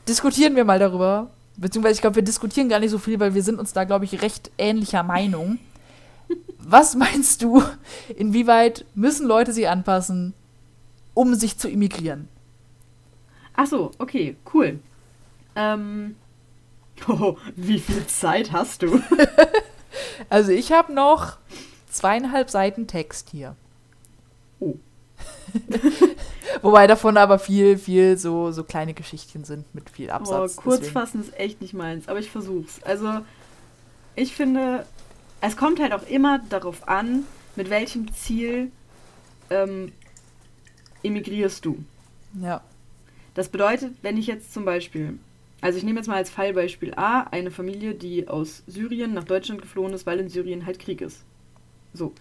[0.09, 1.31] diskutieren wir mal darüber.
[1.57, 4.07] Beziehungsweise, ich glaube, wir diskutieren gar nicht so viel, weil wir sind uns da, glaube
[4.07, 5.61] ich, recht ähnlicher Meinung.
[6.59, 7.63] Was meinst du,
[8.17, 10.35] inwieweit müssen Leute sich anpassen,
[11.15, 12.27] um sich zu immigrieren?
[13.55, 14.81] Ach so, okay, cool.
[15.55, 16.17] Ähm,
[17.09, 19.01] oh, wie viel Zeit hast du?
[20.29, 21.39] also ich habe noch
[21.91, 23.57] zweieinhalb Seiten Text hier.
[24.61, 24.77] Oh.
[26.63, 30.57] Wobei davon aber viel, viel so, so kleine Geschichtchen sind mit viel Absatz.
[30.59, 32.83] Oh, kurz fassen ist echt nicht meins, aber ich versuch's.
[32.83, 33.21] Also,
[34.15, 34.85] ich finde,
[35.41, 37.25] es kommt halt auch immer darauf an,
[37.57, 38.73] mit welchem Ziel
[39.51, 39.93] ähm,
[41.03, 41.85] emigrierst du.
[42.41, 42.63] Ja.
[43.35, 45.19] Das bedeutet, wenn ich jetzt zum Beispiel,
[45.61, 49.61] also ich nehme jetzt mal als Fallbeispiel A, eine Familie, die aus Syrien nach Deutschland
[49.61, 51.25] geflohen ist, weil in Syrien halt Krieg ist.
[51.93, 52.13] So.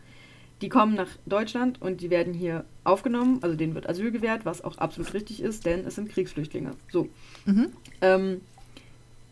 [0.62, 4.64] Die kommen nach Deutschland und die werden hier aufgenommen, also denen wird Asyl gewährt, was
[4.64, 6.72] auch absolut richtig ist, denn es sind Kriegsflüchtlinge.
[6.92, 7.10] So.
[7.46, 7.68] Mhm.
[8.02, 8.42] Ähm,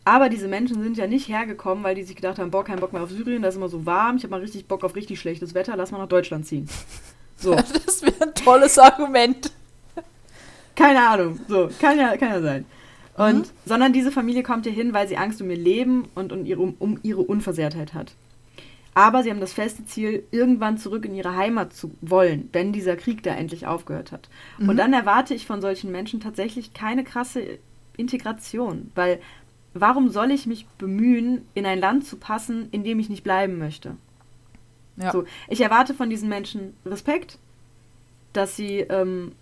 [0.04, 2.92] aber diese Menschen sind ja nicht hergekommen, weil die sich gedacht haben, boah, kein Bock
[2.92, 5.18] mehr auf Syrien, da ist immer so warm, ich habe mal richtig Bock auf richtig
[5.18, 6.68] schlechtes Wetter, lass mal nach Deutschland ziehen.
[7.36, 7.54] So.
[7.86, 9.50] das wäre ein tolles Argument.
[10.76, 12.66] Keine Ahnung, so, kann ja, kann ja sein.
[13.16, 13.50] Und, mhm.
[13.64, 16.74] sondern diese Familie kommt hier hin, weil sie Angst um ihr Leben und um ihre,
[16.78, 18.12] um ihre Unversehrtheit hat.
[18.94, 22.96] Aber sie haben das feste Ziel, irgendwann zurück in ihre Heimat zu wollen, wenn dieser
[22.96, 24.28] Krieg da endlich aufgehört hat.
[24.58, 24.70] Mhm.
[24.70, 27.58] Und dann erwarte ich von solchen Menschen tatsächlich keine krasse
[27.96, 29.20] Integration, weil
[29.74, 33.58] warum soll ich mich bemühen, in ein Land zu passen, in dem ich nicht bleiben
[33.58, 33.96] möchte?
[34.96, 35.12] Ja.
[35.12, 37.38] So, ich erwarte von diesen Menschen Respekt,
[38.32, 39.32] dass sie ähm,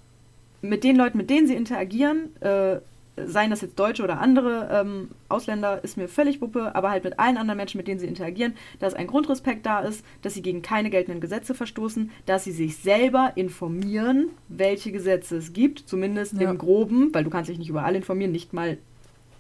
[0.63, 2.79] mit den Leuten, mit denen sie interagieren, äh,
[3.17, 7.19] seien das jetzt Deutsche oder andere ähm, Ausländer, ist mir völlig Wuppe, aber halt mit
[7.19, 10.63] allen anderen Menschen, mit denen sie interagieren, dass ein Grundrespekt da ist, dass sie gegen
[10.63, 16.51] keine geltenden Gesetze verstoßen, dass sie sich selber informieren, welche Gesetze es gibt, zumindest Ja.
[16.51, 18.79] im Groben, weil du kannst dich nicht über alle informieren, nicht mal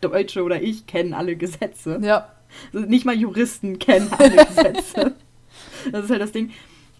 [0.01, 1.99] Deutsche oder ich kennen alle Gesetze.
[2.03, 2.29] Ja.
[2.72, 5.14] Also nicht mal Juristen kennen alle Gesetze.
[5.93, 6.51] Das ist halt das Ding.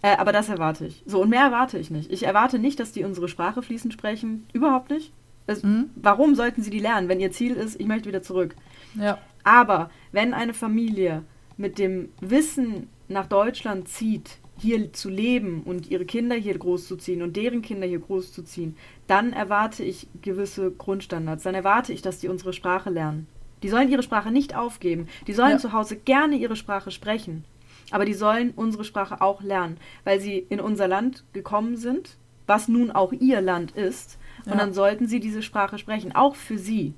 [0.03, 1.01] Äh, aber das erwarte ich.
[1.07, 2.11] So, und mehr erwarte ich nicht.
[2.11, 4.45] Ich erwarte nicht, dass die unsere Sprache fließend sprechen.
[4.53, 5.11] Überhaupt nicht.
[5.47, 5.89] Es, Mhm.
[5.95, 8.55] Warum sollten sie die lernen, wenn ihr Ziel ist, ich möchte wieder zurück?
[8.99, 9.17] Ja.
[9.43, 11.23] Aber wenn eine Familie
[11.57, 17.35] mit dem Wissen nach Deutschland zieht, hier zu leben und ihre Kinder hier großzuziehen und
[17.35, 18.75] deren Kinder hier großzuziehen,
[19.05, 21.43] dann erwarte ich gewisse Grundstandards.
[21.43, 23.27] Dann erwarte ich, dass die unsere Sprache lernen.
[23.63, 25.07] Die sollen ihre Sprache nicht aufgeben.
[25.27, 25.57] Die sollen Ja.
[25.59, 27.43] zu Hause gerne ihre Sprache sprechen.
[27.91, 32.17] Aber die sollen unsere Sprache auch lernen, weil sie in unser Land gekommen sind,
[32.47, 34.17] was nun auch ihr Land ist.
[34.45, 34.57] Und Ja.
[34.57, 36.93] dann sollten sie diese Sprache sprechen, auch für sie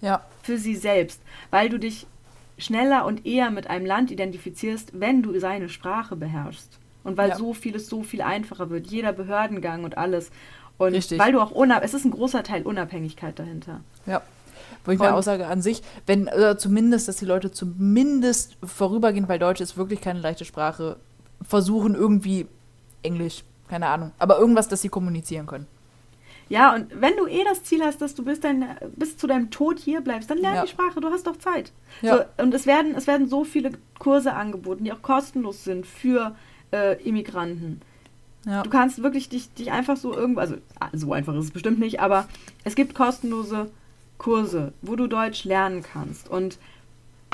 [0.00, 0.22] Ja.
[0.42, 1.20] für sie selbst,
[1.50, 2.06] weil du dich
[2.58, 6.78] schneller und eher mit einem Land identifizierst, wenn du seine Sprache beherrschst.
[7.04, 7.36] Und weil Ja.
[7.36, 10.30] so vieles so viel einfacher wird, jeder Behördengang und alles.
[10.76, 11.18] Und Richtig.
[11.18, 13.80] weil du auch unab es ist ein großer Teil Unabhängigkeit dahinter.
[14.06, 14.20] Ja.
[14.84, 19.38] Wo ich mir aussage an sich, wenn, oder zumindest, dass die Leute zumindest vorübergehend, weil
[19.38, 20.96] Deutsch ist wirklich keine leichte Sprache,
[21.42, 22.46] versuchen irgendwie
[23.02, 25.66] Englisch, keine Ahnung, aber irgendwas, dass sie kommunizieren können.
[26.50, 29.50] Ja, und wenn du eh das Ziel hast, dass du bis, dein, bis zu deinem
[29.50, 30.62] Tod hier bleibst, dann lern Ja.
[30.64, 31.72] die Sprache, du hast doch Zeit.
[32.02, 32.16] Ja.
[32.36, 33.70] So, und es werden, es werden so viele
[34.00, 36.34] Kurse angeboten, die auch kostenlos sind für
[36.72, 37.80] äh, Immigranten.
[38.46, 38.64] Ja.
[38.64, 40.56] Du kannst wirklich dich, dich einfach so irgendwo, also
[40.92, 42.28] so einfach ist es bestimmt nicht, aber
[42.64, 43.70] es gibt kostenlose
[44.18, 46.28] Kurse, wo du Deutsch lernen kannst.
[46.28, 46.58] Und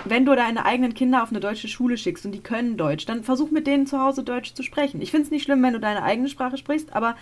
[0.05, 3.25] wenn du deine eigenen Kinder auf eine deutsche Schule schickst und die können Deutsch, dann
[3.25, 5.01] versuch mit denen zu Hause Deutsch zu sprechen.
[5.01, 7.17] Ich finde es nicht schlimm, wenn du deine eigene Sprache sprichst, aber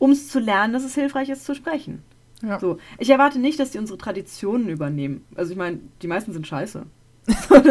[0.00, 2.02] um es zu lernen, ist es hilfreich, es zu sprechen.
[2.42, 2.58] Ja.
[2.58, 5.24] So, ich erwarte nicht, dass die unsere Traditionen übernehmen.
[5.36, 6.84] Also ich meine, die meisten sind scheiße.
[7.26, 7.64] Ist, also,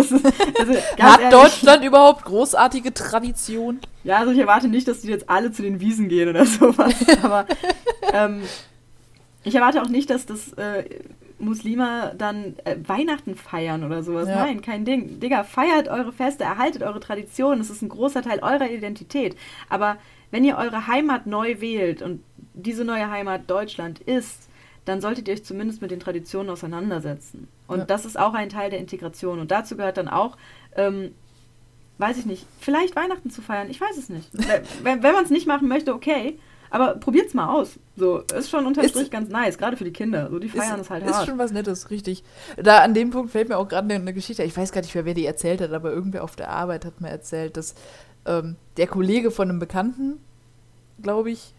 [1.00, 3.80] Hat ehrlich, Deutschland überhaupt großartige Tradition?
[4.04, 6.94] Ja, also ich erwarte nicht, dass die jetzt alle zu den Wiesen gehen oder sowas.
[7.24, 7.48] Aber
[8.14, 8.44] ähm,
[9.44, 10.84] ich erwarte auch nicht, dass das äh,
[11.40, 14.30] Muslime dann äh, Weihnachten feiern oder sowas.
[14.30, 14.46] Ja.
[14.46, 15.20] Nein, kein Ding.
[15.20, 17.58] Digga, feiert eure Feste, erhaltet eure Traditionen.
[17.58, 19.36] Das ist ein großer Teil eurer Identität.
[19.68, 19.98] Aber
[20.32, 22.24] wenn ihr eure Heimat neu wählt und
[22.54, 24.50] diese neue Heimat Deutschland ist,
[24.86, 27.48] dann solltet ihr euch zumindest mit den Traditionen auseinandersetzen.
[27.68, 27.86] Und Ja.
[27.86, 29.40] das ist auch ein Teil der Integration.
[29.40, 30.38] Und dazu gehört dann auch,
[30.76, 31.14] ähm,
[31.98, 33.70] weiß ich nicht, vielleicht Weihnachten zu feiern.
[33.70, 34.30] Ich weiß es nicht.
[34.84, 36.40] wenn wenn man es nicht machen möchte, okay.
[36.72, 37.80] Aber probiert's mal aus.
[37.98, 40.30] So, ist schon unterm Ist- Strich ganz nice, gerade für die Kinder.
[40.30, 41.28] So, die feiern es halt ist hart.
[41.28, 42.24] schon was Nettes, richtig.
[42.58, 44.44] Da an dem Punkt fällt mir auch gerade eine, eine Geschichte.
[44.44, 47.02] Ich weiß gar nicht mehr, wer die erzählt hat, aber irgendwer auf der Arbeit hat
[47.02, 47.74] mir erzählt, dass
[48.30, 50.20] ähm, der Kollege von einem Bekannten,
[51.02, 51.54] glaube ich,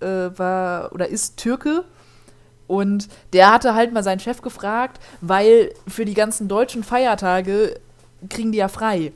[0.00, 1.84] äh, war oder ist Türke.
[2.66, 7.78] Und der hatte halt mal seinen Chef gefragt, weil für die ganzen deutschen Feiertage
[8.30, 9.12] kriegen die ja frei.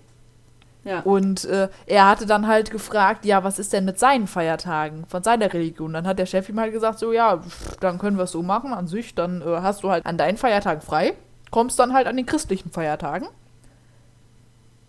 [0.84, 1.00] ja.
[1.00, 5.22] Und äh, er hatte dann halt gefragt, ja, was ist denn mit seinen Feiertagen von
[5.22, 5.94] seiner Religion?
[5.94, 8.42] Dann hat der Chef ihm halt gesagt, so, ja, pff, dann können wir es so
[8.42, 11.14] machen an sich, dann äh, hast du halt an deinen Feiertagen frei,
[11.50, 13.28] kommst dann halt an den christlichen Feiertagen.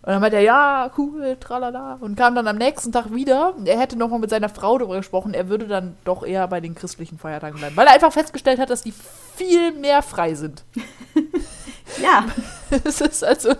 [0.02, 1.98] Und dann meinte er, ja, cool, tralala.
[2.00, 3.54] Und kam dann am nächsten Tag wieder.
[3.66, 6.74] Er hätte nochmal mit seiner Frau darüber gesprochen, er würde dann doch eher bei den
[6.74, 7.76] christlichen Feiertagen bleiben.
[7.76, 8.94] Weil er einfach festgestellt hat, dass die
[9.36, 10.64] viel mehr frei sind.
[12.02, 12.24] ja,
[12.84, 13.54] Es ist also.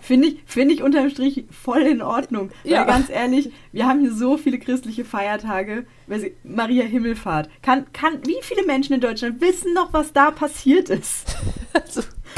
[0.00, 2.50] finde ich, finde ich unterm Strich voll in Ordnung.
[2.64, 2.80] Ja.
[2.80, 5.86] Weil ganz ehrlich, wir haben hier so viele christliche Feiertage.
[6.42, 7.48] Maria Himmelfahrt.
[7.62, 11.36] Kann, kann, wie viele Menschen in Deutschland wissen noch, was da passiert ist?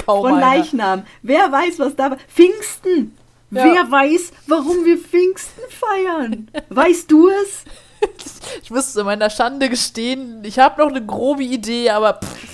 [0.07, 0.57] also kaum Von einer.
[0.59, 1.03] Leichnam.
[1.23, 2.19] Wer weiß, was da war?
[2.29, 3.17] Pfingsten.
[3.51, 3.65] Ja.
[3.65, 6.51] Wer weiß, warum wir Pfingsten feiern?
[6.71, 7.65] Weißt du es?
[8.63, 12.45] Ich muss zu meiner Schande gestehen, ich habe noch eine grobe Idee, aber pff,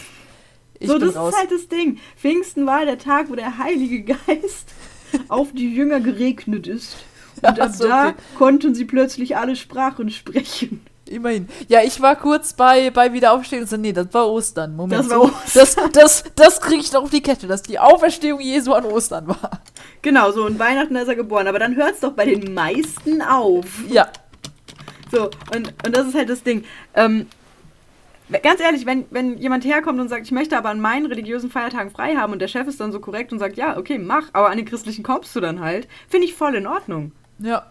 [0.79, 1.35] ich so, bin das raus.
[1.35, 1.99] ist halt das Ding.
[2.17, 4.69] Pfingsten war der Tag, wo der Heilige Geist
[5.29, 6.97] auf die Jünger geregnet ist.
[7.43, 8.15] Und Ach ab so, da okay.
[8.39, 10.87] konnten sie plötzlich alle Sprachen sprechen.
[11.11, 11.49] Immerhin.
[11.67, 14.77] Ja, ich war kurz bei, bei Wiederaufstehen und so, nee, das war Ostern.
[14.77, 15.01] Moment.
[15.01, 15.41] Das war Ostern.
[15.55, 19.27] Das, das, das kriege ich noch auf die Kette, dass die Auferstehung Jesu an Ostern
[19.27, 19.61] war.
[20.03, 21.49] Genau, so und Weihnachten ist er geboren.
[21.49, 23.67] Aber dann hört es doch bei den meisten auf.
[23.89, 24.09] Ja.
[25.11, 26.65] So, und, und das ist halt das Ding.
[26.95, 27.27] Ähm,
[28.45, 31.91] ganz ehrlich, wenn, wenn jemand herkommt und sagt, ich möchte aber an meinen religiösen Feiertagen
[31.91, 34.51] frei haben und der Chef ist dann so korrekt und sagt, ja, okay, mach, aber
[34.51, 37.11] an den christlichen kommst du dann halt, finde ich voll in Ordnung.
[37.41, 37.67] Ja.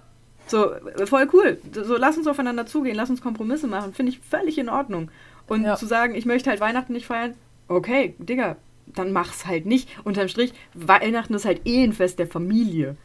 [0.50, 1.60] So, äh, voll cool.
[1.74, 5.10] So, lass uns aufeinander zugehen, lass uns Kompromisse machen, finde ich völlig in Ordnung.
[5.48, 5.76] Und Ja.
[5.76, 7.34] zu sagen, ich möchte halt Weihnachten nicht feiern,
[7.68, 8.56] okay, Digga,
[8.88, 9.90] dann mach's halt nicht.
[10.04, 12.96] Unterm Strich, Weihnachten ist halt eh ein Fest der Familie.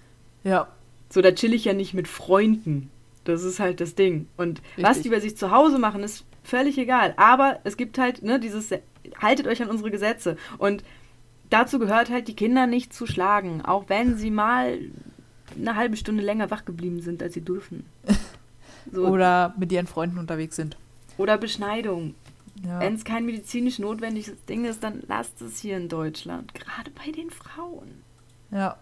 [0.42, 0.68] Ja.
[1.10, 2.90] So, da chill ich ja nicht mit Freunden.
[3.24, 4.28] Das ist halt das Ding.
[4.36, 4.84] Und Richtig.
[4.84, 7.14] was die bei sich zu Hause machen, ist völlig egal.
[7.16, 8.70] Aber es gibt halt, ne, dieses,
[9.20, 10.36] haltet euch an unsere Gesetze.
[10.58, 10.84] Und
[11.50, 14.78] dazu gehört halt, die Kinder nicht zu schlagen, auch wenn sie mal
[15.56, 17.84] eine halbe Stunde länger wach geblieben sind, als sie dürfen.
[18.92, 19.06] So.
[19.06, 20.76] Oder mit ihren Freunden unterwegs sind.
[21.16, 22.14] Oder Beschneidung.
[22.62, 22.80] Ja.
[22.80, 26.54] Wenn es kein medizinisch notwendiges Ding ist, dann lasst es hier in Deutschland.
[26.54, 28.02] Gerade bei den Frauen.
[28.50, 28.76] Ja.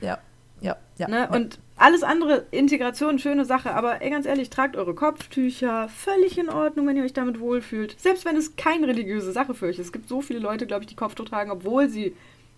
[0.00, 0.18] Ja.
[0.60, 0.76] Ja.
[0.96, 1.08] ja.
[1.08, 1.28] Ne?
[1.30, 6.48] Und alles andere, Integration, schöne Sache, aber ey, ganz ehrlich, tragt eure Kopftücher, völlig in
[6.48, 8.00] Ordnung, wenn ihr euch damit wohlfühlt.
[8.00, 9.86] Selbst wenn es keine religiöse Sache für euch ist.
[9.86, 12.16] Es gibt so viele Leute, glaube ich, die Kopftuch tragen, obwohl sie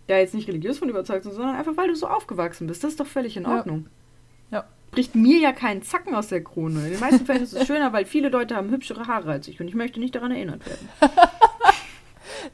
[0.08, 2.82] ja jetzt nicht religiös von überzeugt sind, sondern einfach, weil du so aufgewachsen bist.
[2.82, 3.86] Das ist doch völlig in Ordnung.
[4.50, 4.58] Ja.
[4.58, 4.64] ja.
[4.90, 6.86] Bricht mir ja keinen Zacken aus der Krone.
[6.86, 9.60] In den meisten Fällen ist es schöner, weil viele Leute haben hübschere Haare als ich
[9.60, 10.88] und ich möchte nicht daran erinnert werden.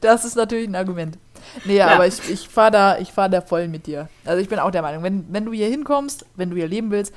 [0.01, 1.17] das ist natürlich ein Argument.
[1.63, 1.87] Nee, ja.
[1.87, 4.09] aber ich, ich fahre da, fahr da voll mit dir.
[4.25, 6.91] Also ich bin auch der Meinung, wenn, wenn du hier hinkommst, wenn du hier leben
[6.91, 7.13] willst,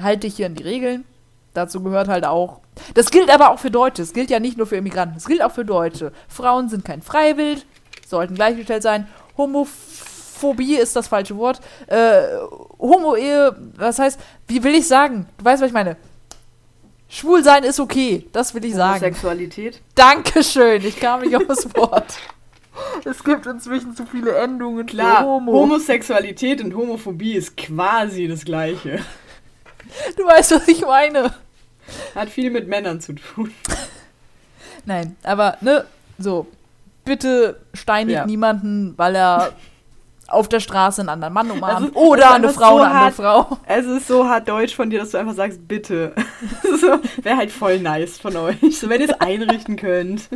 [0.00, 1.04] halt dich hier an die Regeln.
[1.54, 2.60] Dazu gehört halt auch.
[2.94, 4.02] Das gilt aber auch für Deutsche.
[4.02, 5.16] Es gilt ja nicht nur für Immigranten.
[5.16, 6.12] Es gilt auch für Deutsche.
[6.28, 7.66] Frauen sind kein Freiwild,
[8.06, 9.06] sollten gleichgestellt sein.
[9.42, 11.60] Homophobie ist das falsche Wort.
[11.86, 12.22] Äh,
[12.78, 15.26] Homo-Ehe, was heißt, wie will ich sagen?
[15.38, 15.96] Du weißt, was ich meine.
[17.08, 19.00] Schwul sein ist okay, das will ich sagen.
[19.00, 19.82] Sexualität.
[19.94, 22.14] Dankeschön, ich kam nicht aufs Wort.
[23.04, 24.86] Es gibt inzwischen zu viele Endungen.
[24.86, 25.52] Klar, Homo.
[25.52, 28.98] Homosexualität und Homophobie ist quasi das Gleiche.
[30.16, 31.34] Du weißt, was ich meine.
[32.14, 33.52] Hat viel mit Männern zu tun.
[34.86, 35.84] Nein, aber, ne,
[36.18, 36.46] so.
[37.04, 38.26] Bitte steinigt ja.
[38.26, 39.52] niemanden, weil er
[40.32, 41.88] auf der Straße einen anderen Mann umarmt.
[41.88, 43.58] Also, oder eine Frau so eine andere Frau.
[43.66, 46.14] Es ist so hart deutsch von dir, dass du einfach sagst, bitte.
[46.62, 48.78] so, Wäre halt voll nice von euch.
[48.78, 50.28] So, wenn ihr es einrichten könnt.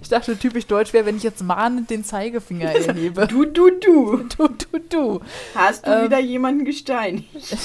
[0.00, 3.26] Ich dachte, typisch deutsch wäre, wenn ich jetzt mahnend den Zeigefinger erhebe.
[3.26, 4.20] Du, du, du.
[4.36, 5.20] Du, du, du.
[5.54, 7.26] Hast du ähm, wieder jemanden gesteinigt?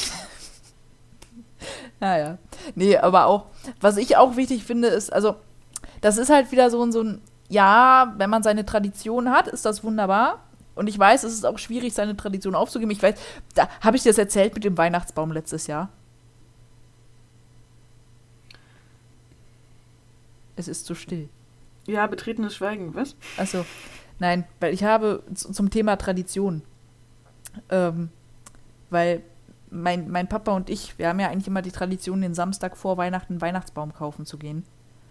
[2.00, 2.38] naja.
[2.74, 3.46] Nee, aber auch,
[3.80, 5.36] was ich auch wichtig finde, ist, also,
[6.02, 9.84] das ist halt wieder so, so ein, ja, wenn man seine Tradition hat, ist das
[9.84, 10.44] wunderbar.
[10.76, 12.92] Und ich weiß, es ist auch schwierig, seine Tradition aufzugeben.
[12.92, 13.16] Ich weiß,
[13.54, 15.90] da habe ich dir das erzählt mit dem Weihnachtsbaum letztes Jahr.
[20.58, 21.30] Es ist zu still.
[21.86, 23.16] Ja, betretenes Schweigen, was?
[23.38, 23.66] Achso,
[24.20, 26.62] nein, weil ich habe zum Thema Tradition.
[27.70, 28.10] Ähm,
[28.90, 29.22] weil
[29.70, 32.98] mein, mein Papa und ich, wir haben ja eigentlich immer die Tradition, den Samstag vor
[32.98, 34.64] Weihnachten einen Weihnachtsbaum kaufen zu gehen.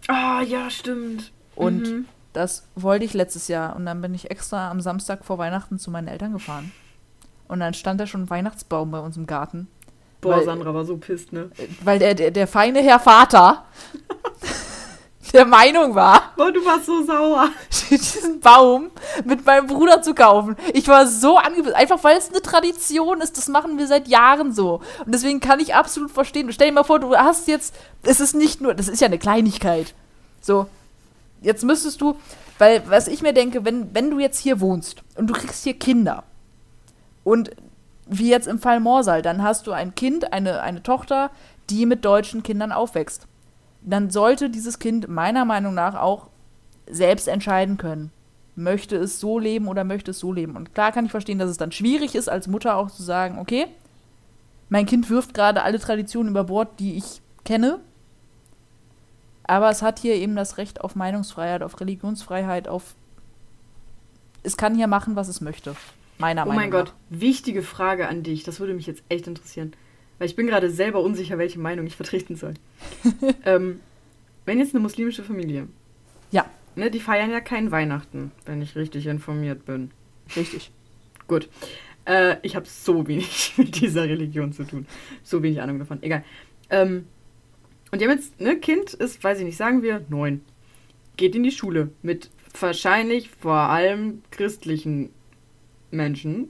[0.07, 1.31] Ah, ja, stimmt.
[1.55, 2.05] Und mhm.
[2.35, 5.89] Das wollte ich letztes Jahr und dann bin ich extra am Samstag vor Weihnachten zu
[5.89, 6.73] meinen Eltern gefahren.
[7.47, 9.69] Und dann stand da schon ein Weihnachtsbaum bei uns im Garten.
[10.19, 11.49] Boah, weil, Sandra war so pisst, ne?
[11.83, 13.63] Weil der, der, der feine Herr Vater
[15.33, 16.33] der Meinung war.
[16.35, 17.49] Boah, du warst so sauer.
[17.89, 18.91] diesen Baum
[19.23, 20.57] mit meinem Bruder zu kaufen.
[20.73, 21.75] Ich war so angepisst.
[21.75, 23.37] Einfach weil es eine Tradition ist.
[23.37, 24.81] Das machen wir seit Jahren so.
[25.05, 26.51] Und deswegen kann ich absolut verstehen.
[26.51, 27.73] Stell dir mal vor, du hast jetzt.
[28.03, 28.73] Es ist nicht nur.
[28.73, 29.93] Das ist ja eine Kleinigkeit.
[30.41, 30.67] So,
[31.45, 32.15] Jetzt müsstest du,
[32.57, 35.77] weil was ich mir denke, wenn, wenn du jetzt hier wohnst und du kriegst hier
[35.77, 36.23] Kinder
[37.23, 37.51] und
[38.07, 41.29] wie jetzt im Fall Morsal, dann hast du ein Kind, eine, eine Tochter,
[41.69, 43.27] die mit deutschen Kindern aufwächst.
[43.83, 46.29] Dann sollte dieses Kind meiner Meinung nach auch
[46.89, 48.11] selbst entscheiden können.
[48.55, 50.55] Möchte es so leben oder möchte es so leben?
[50.55, 53.37] Und klar kann ich verstehen, dass es dann schwierig ist, als Mutter auch zu sagen,
[53.37, 53.67] okay,
[54.69, 57.81] mein Kind wirft gerade alle Traditionen über Bord, die ich kenne,
[59.47, 62.95] aber es hat hier eben das Recht auf Meinungsfreiheit, auf Religionsfreiheit, auf.
[64.43, 65.75] Es kann hier machen, was es möchte.
[66.17, 66.69] Meiner oh Meinung nach.
[66.69, 68.43] Oh mein Gott, wichtige Frage an dich.
[68.43, 69.73] Das würde mich jetzt echt interessieren.
[70.17, 72.53] Weil ich bin gerade selber unsicher, welche Meinung ich vertreten soll.
[73.45, 73.81] ähm,
[74.45, 75.67] wenn jetzt eine muslimische Familie.
[76.31, 76.45] Ja.
[76.75, 79.91] Ne, die feiern ja kein Weihnachten, wenn ich richtig informiert bin.
[80.35, 80.71] Richtig.
[81.27, 81.49] Gut.
[82.05, 84.85] Äh, ich habe so wenig mit dieser Religion zu tun.
[85.23, 86.01] So wenig Ahnung davon.
[86.03, 86.23] Egal.
[86.69, 87.07] Ähm,
[87.95, 90.41] und die haben jetzt, ne, Kind ist, weiß ich nicht, sagen wir, neun.
[91.15, 92.29] Geht in die Schule mit
[92.59, 95.11] wahrscheinlich vor allem christlichen
[95.91, 96.49] Menschen,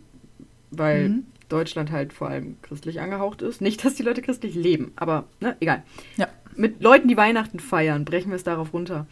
[0.71, 1.25] weil mhm.
[1.47, 3.61] Deutschland halt vor allem christlich angehaucht ist.
[3.61, 5.83] Nicht, dass die Leute christlich leben, aber, ne, egal.
[6.17, 6.29] Ja.
[6.55, 9.05] Mit Leuten, die Weihnachten feiern, brechen wir es darauf runter.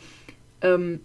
[0.61, 1.01] Ähm,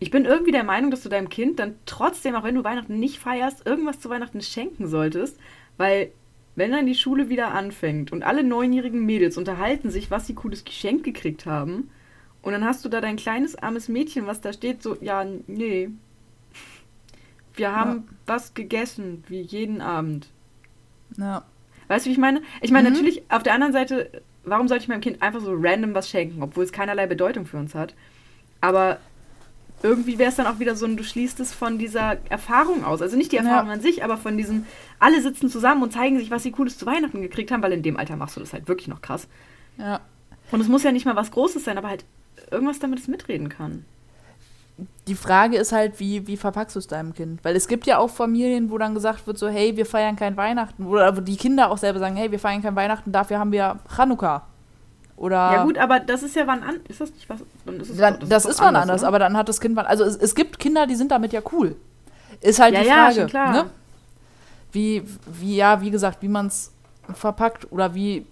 [0.00, 2.98] ich bin irgendwie der Meinung, dass du deinem Kind dann trotzdem, auch wenn du Weihnachten
[2.98, 5.38] nicht feierst, irgendwas zu Weihnachten schenken solltest,
[5.76, 6.10] weil
[6.58, 10.64] wenn dann die Schule wieder anfängt und alle neunjährigen Mädels unterhalten sich, was sie cooles
[10.64, 11.90] Geschenk gekriegt haben,
[12.42, 15.90] und dann hast du da dein kleines armes Mädchen, was da steht, so, ja, nee.
[17.54, 18.14] Wir haben ja.
[18.26, 20.28] was gegessen, wie jeden Abend.
[21.16, 21.44] Ja.
[21.88, 22.42] Weißt du, wie ich meine?
[22.60, 22.94] Ich meine, mhm.
[22.94, 26.42] natürlich, auf der anderen Seite, warum sollte ich meinem Kind einfach so random was schenken,
[26.42, 27.94] obwohl es keinerlei Bedeutung für uns hat?
[28.60, 28.98] Aber
[29.82, 33.00] irgendwie wäre es dann auch wieder so ein, du schließt es von dieser Erfahrung aus.
[33.00, 33.74] Also nicht die Erfahrung ja.
[33.74, 34.66] an sich, aber von diesem,
[34.98, 37.82] alle sitzen zusammen und zeigen sich, was sie Cooles zu Weihnachten gekriegt haben, weil in
[37.82, 39.28] dem Alter machst du das halt wirklich noch krass.
[39.76, 40.00] Ja.
[40.50, 42.04] Und es muss ja nicht mal was Großes sein, aber halt
[42.50, 43.84] irgendwas, damit es mitreden kann.
[45.08, 47.44] Die Frage ist halt, wie, wie verpackst du es deinem Kind?
[47.44, 50.36] Weil es gibt ja auch Familien, wo dann gesagt wird, so, hey, wir feiern kein
[50.36, 50.86] Weihnachten.
[50.86, 53.80] Oder wo die Kinder auch selber sagen, hey, wir feiern kein Weihnachten, dafür haben wir
[53.94, 54.46] Chanukka.
[55.18, 56.76] Oder ja gut, aber das ist ja wann an.
[56.88, 57.40] Ist das nicht was?
[57.66, 59.60] Dann ist es, dann, das, das ist, ist wann anders, anders aber dann hat das
[59.60, 59.86] Kind wann.
[59.86, 61.74] Also es, es, gibt Kinder, die sind damit ja cool.
[62.40, 63.20] Ist halt ja, die Frage.
[63.20, 63.52] Ja, klar.
[63.52, 63.70] Ne?
[64.70, 66.72] Wie, wie, ja, wie gesagt, wie man es
[67.14, 68.26] verpackt oder wie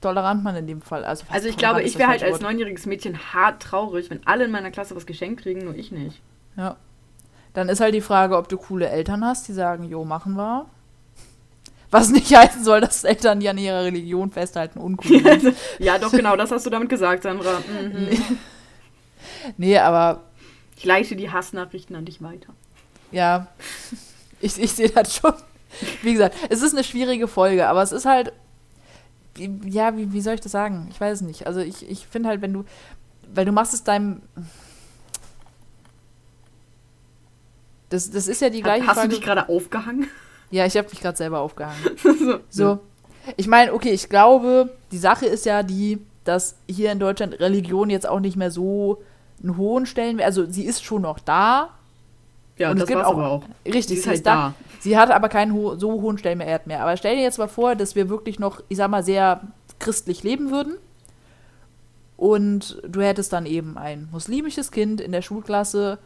[0.00, 1.04] tolerant man in dem Fall.
[1.04, 4.50] Also, also ich glaube, ich wäre halt als neunjähriges Mädchen hart traurig, wenn alle in
[4.50, 6.20] meiner Klasse was geschenkt kriegen, nur ich nicht.
[6.56, 6.76] Ja.
[7.54, 10.66] Dann ist halt die Frage, ob du coole Eltern hast, die sagen, jo, machen wir.
[11.92, 15.56] Was nicht heißen soll, dass Eltern, die an ihrer Religion festhalten, uncool sind.
[15.78, 17.60] ja, doch, genau, das hast du damit gesagt, Sandra.
[17.60, 18.04] Mhm.
[18.08, 18.18] Nee.
[19.58, 20.22] nee, aber.
[20.74, 22.54] Ich leite die Hassnachrichten an dich weiter.
[23.10, 23.48] Ja,
[24.40, 25.34] ich, ich sehe das schon.
[26.00, 28.32] Wie gesagt, es ist eine schwierige Folge, aber es ist halt.
[29.36, 30.88] Ja, wie, wie soll ich das sagen?
[30.90, 31.46] Ich weiß es nicht.
[31.46, 32.64] Also, ich, ich finde halt, wenn du.
[33.34, 34.22] Weil du machst es deinem.
[37.90, 39.08] Das, das ist ja die gleiche Hast Frage.
[39.08, 40.08] Hast du dich gerade aufgehangen?
[40.52, 41.80] Ja, ich habe mich gerade selber aufgehangen.
[41.96, 42.38] so.
[42.50, 42.78] so.
[43.36, 47.90] Ich meine, okay, ich glaube, die Sache ist ja die, dass hier in Deutschland Religion
[47.90, 49.02] jetzt auch nicht mehr so
[49.42, 51.70] einen hohen Stellenwert, also sie ist schon noch da.
[52.58, 53.42] Ja, und das gibt auch, aber auch.
[53.64, 54.34] Richtig, sie ist, halt ist da.
[54.34, 54.54] da.
[54.80, 56.82] Sie hat aber keinen ho so hohen Stellenwert mehr.
[56.82, 59.40] Aber stell dir jetzt mal vor, dass wir wirklich noch, ich sag mal, sehr
[59.78, 60.74] christlich leben würden.
[62.18, 65.98] Und du hättest dann eben ein muslimisches Kind in der Schulklasse,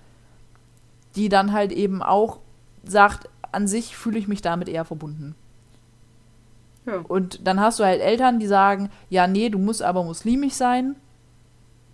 [1.16, 2.38] die dann halt eben auch
[2.84, 5.34] sagt, an sich fühle ich mich damit eher verbunden.
[6.86, 6.98] Ja.
[7.08, 10.94] Und dann hast du halt Eltern, die sagen, ja, nee, du musst aber muslimisch sein,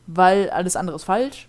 [0.06, 1.48] weil alles andere ist falsch.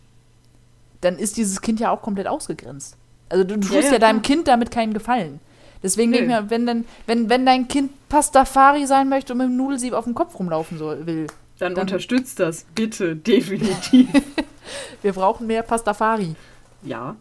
[1.01, 2.95] Dann ist dieses Kind ja auch komplett ausgegrenzt.
[3.27, 5.39] Also du, tust ja, ja, ja deinem Kind damit keinen Gefallen.
[5.81, 6.19] Deswegen nee.
[6.19, 9.57] denke ich mir, wenn, denn, wenn, wenn dein Kind Pastafari sein möchte und mit dem
[9.57, 11.27] Nudelsieb auf dem Kopf rumlaufen soll, will.
[11.59, 14.07] Dann, dann unterstützt das, bitte, definitiv.
[15.01, 16.35] Wir brauchen mehr Pastafari.
[16.83, 17.17] Ja.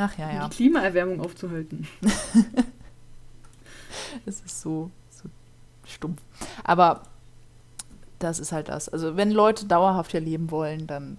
[0.00, 0.44] Ach ja, ja.
[0.44, 1.86] Um die Klimaerwärmung aufzuhalten.
[4.26, 5.28] Es ist so, so
[5.86, 6.20] stumpf.
[6.64, 7.02] Aber
[8.18, 8.88] das ist halt das.
[8.88, 11.16] Also wenn Leute dauerhaft hier leben wollen, dann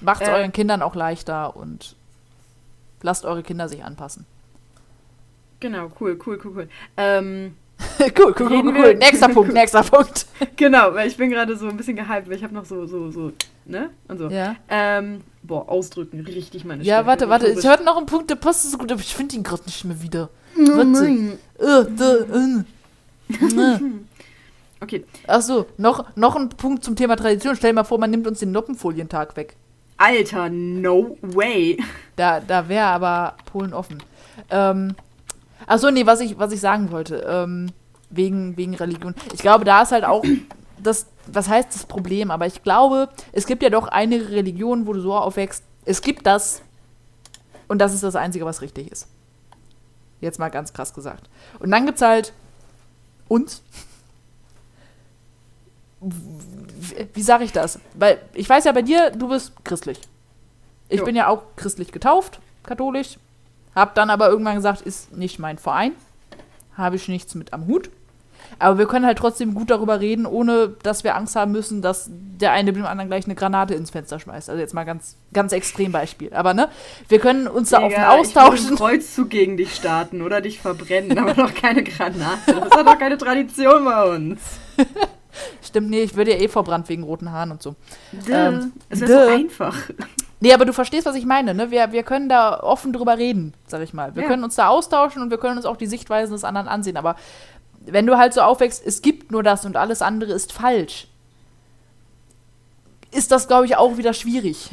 [0.00, 1.96] macht es äh, euren Kindern auch leichter und
[3.02, 4.26] lasst eure Kinder sich anpassen.
[5.60, 6.68] Genau, cool, cool, cool, cool.
[6.96, 7.56] Ähm,
[8.18, 8.94] cool, cool, cool, cool.
[8.94, 10.26] Nächster Punkt, nächster Punkt.
[10.56, 13.10] genau, weil ich bin gerade so ein bisschen gehypt, weil ich habe noch so, so,
[13.10, 13.32] so,
[13.64, 13.90] ne?
[14.08, 14.28] Und so.
[14.28, 14.56] Ja.
[14.68, 18.70] Ähm, boah, ausdrücken, richtig meine Ja, warte, warte, ich hörte noch einen Punkt, der passt
[18.70, 20.30] so gut, aber ich finde ihn gerade nicht mehr wieder.
[20.56, 21.38] Warte.
[21.58, 22.64] Uh, da, uh.
[24.80, 25.04] okay.
[25.26, 27.56] Achso, noch, noch ein Punkt zum Thema Tradition.
[27.56, 29.56] Stell dir mal vor, man nimmt uns den Noppenfolientag weg.
[29.96, 31.78] Alter, no way.
[32.16, 34.02] Da, da wäre aber Polen offen.
[34.50, 34.94] Ähm,
[35.66, 37.70] Achso, nee, was ich, was ich sagen wollte, ähm,
[38.10, 39.14] wegen, wegen Religion.
[39.32, 40.24] Ich glaube, da ist halt auch
[40.82, 44.92] das, was heißt das Problem, aber ich glaube, es gibt ja doch einige Religionen, wo
[44.92, 46.62] du so aufwächst, es gibt das
[47.68, 49.08] und das ist das Einzige, was richtig ist.
[50.20, 51.28] Jetzt mal ganz krass gesagt.
[51.58, 52.32] Und dann gibt es halt
[53.28, 53.62] uns.
[56.00, 57.78] Wie, wie sage ich das?
[57.94, 60.00] Weil ich weiß ja bei dir, du bist christlich.
[60.88, 61.04] Ich jo.
[61.04, 63.18] bin ja auch christlich getauft, katholisch.
[63.74, 65.92] Hab dann aber irgendwann gesagt, ist nicht mein Verein.
[66.76, 67.90] Habe ich nichts mit am Hut.
[68.58, 72.10] Aber wir können halt trotzdem gut darüber reden, ohne dass wir Angst haben müssen, dass
[72.10, 74.50] der eine dem anderen gleich eine Granate ins Fenster schmeißt.
[74.50, 76.32] Also jetzt mal ganz, ganz extrem Beispiel.
[76.34, 76.68] Aber ne,
[77.08, 78.56] wir können uns da offen austauschen.
[78.56, 82.40] Ich einen Kreuzzug gegen dich starten oder dich verbrennen, aber noch keine Granate.
[82.46, 84.40] Das hat doch keine Tradition bei uns.
[85.62, 87.74] Stimmt, nee, ich würde ja eh verbrannt wegen roten Haaren und so.
[88.12, 88.32] Duh.
[88.32, 89.76] Ähm, es wäre so einfach.
[90.40, 91.70] Nee, aber du verstehst, was ich meine, ne?
[91.70, 94.16] Wir, wir können da offen drüber reden, sag ich mal.
[94.16, 94.28] Wir ja.
[94.28, 96.96] können uns da austauschen und wir können uns auch die Sichtweisen des anderen ansehen.
[96.96, 97.14] Aber
[97.86, 101.08] wenn du halt so aufwächst, es gibt nur das und alles andere ist falsch,
[103.10, 104.70] ist das, glaube ich, auch wieder schwierig.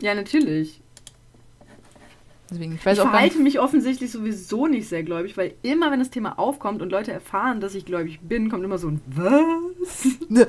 [0.00, 0.80] Ja, natürlich.
[2.50, 6.08] Deswegen, ich weiß ich verhalte mich offensichtlich sowieso nicht sehr gläubig, weil immer, wenn das
[6.08, 10.06] Thema aufkommt und Leute erfahren, dass ich gläubig bin, kommt immer so ein Was?
[10.30, 10.46] Ne,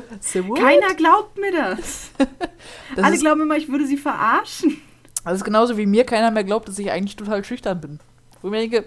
[0.55, 2.11] Keiner glaubt mir das.
[2.95, 4.81] das Alle glauben immer, ich würde sie verarschen.
[5.25, 7.99] Das ist genauso wie mir keiner mehr glaubt, dass ich eigentlich total schüchtern bin.
[8.41, 8.85] Wo ich mir denke,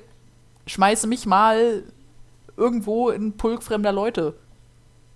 [0.67, 1.83] schmeiße mich mal
[2.57, 4.35] irgendwo in Pulk fremder Leute,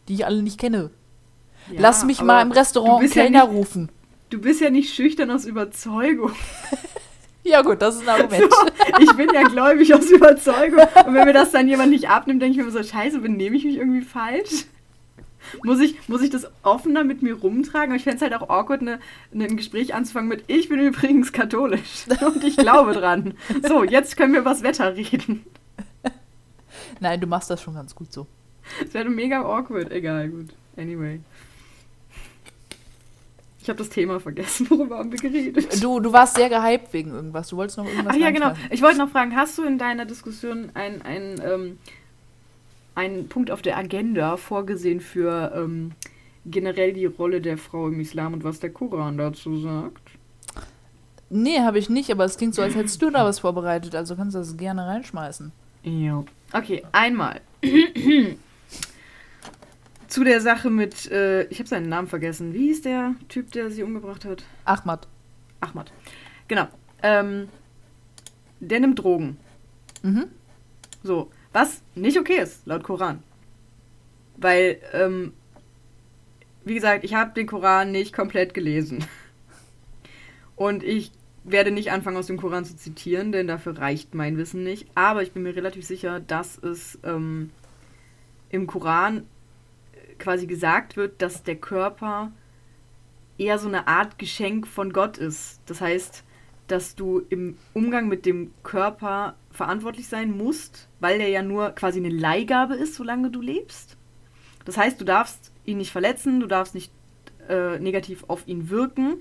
[0.09, 0.91] die ich alle nicht kenne.
[1.70, 3.89] Ja, Lass mich mal im Restaurant einen Kellner ja nicht, rufen.
[4.30, 6.32] Du bist ja nicht schüchtern aus Überzeugung.
[7.47, 8.53] Ja, gut, das ist ein Argument.
[8.53, 8.66] So,
[8.99, 10.80] ich bin ja gläubig aus Überzeugung.
[11.07, 13.64] Und wenn mir das dann jemand nicht abnimmt, denke ich mir so, scheiße, benehme ich
[13.64, 14.66] mich irgendwie falsch?
[15.62, 17.91] Muss ich, muss ich das offener mit mir rumtragen?
[17.91, 18.99] Aber ich fände es halt auch awkward, ne,
[19.30, 23.34] ne, ein Gespräch anzufangen mit Ich bin übrigens katholisch und ich glaube dran.
[23.66, 25.47] So, jetzt können wir über das Wetter reden.
[27.01, 28.26] Nein, du machst das schon ganz gut so.
[28.82, 29.90] Das wäre mega awkward.
[29.92, 30.55] Egal, gut.
[30.76, 31.20] Anyway.
[33.61, 34.70] Ich habe das Thema vergessen.
[34.70, 35.82] Worüber haben wir geredet?
[35.82, 37.49] Du, du warst sehr gehypt wegen irgendwas.
[37.49, 38.53] Du wolltest noch irgendwas Ach ja, genau.
[38.70, 41.78] Ich wollte noch fragen, hast du in deiner Diskussion ein, ein, ähm,
[42.94, 45.92] einen Punkt auf der Agenda vorgesehen für ähm,
[46.44, 50.11] generell die Rolle der Frau im Islam und was der Koran dazu sagt?
[51.28, 54.14] Nee, habe ich nicht, aber es klingt so, als hättest du da was vorbereitet, also
[54.14, 55.51] kannst du das gerne reinschmeißen.
[55.82, 56.24] Ja.
[56.53, 57.40] Okay, einmal.
[60.09, 62.55] Zu der Sache mit, äh, ich habe seinen Namen vergessen.
[62.55, 64.44] Wie hieß der Typ, der sie umgebracht hat?
[64.64, 65.09] Ahmad.
[65.61, 65.92] Ahmad.
[66.49, 66.68] Genau.
[67.03, 67.49] Ähm,
[68.61, 69.38] der nimmt Drogen.
[70.03, 70.26] Mhm.
[71.03, 71.30] So.
[71.53, 73.22] Was nicht okay ist, laut Koran.
[74.36, 75.32] Weil, ähm,
[76.64, 79.05] wie gesagt, ich habe den Koran nicht komplett gelesen.
[80.55, 81.12] Und ich
[81.47, 84.88] werde nicht anfangen, aus dem Koran zu zitieren, denn dafür reicht mein Wissen nicht.
[84.94, 87.51] Aber ich bin mir relativ sicher, dass es ähm,
[88.51, 89.26] im Koran
[90.18, 92.32] quasi gesagt wird, dass der Körper
[93.38, 95.61] eher so eine Art Geschenk von Gott ist.
[95.66, 96.24] Das heißt,
[96.68, 101.99] dass du im Umgang mit dem Körper verantwortlich sein musst, weil der ja nur quasi
[101.99, 103.97] eine Leihgabe ist, solange du lebst.
[104.64, 106.90] Das heißt, du darfst ihn nicht verletzen, du darfst nicht
[107.49, 109.18] äh, negativ auf ihn wirken.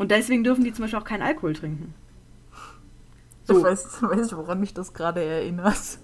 [0.00, 1.92] Und deswegen dürfen die zum Beispiel auch keinen Alkohol trinken.
[3.44, 3.58] So.
[3.58, 5.98] Ich weiß, weiß woran mich das gerade erinnert.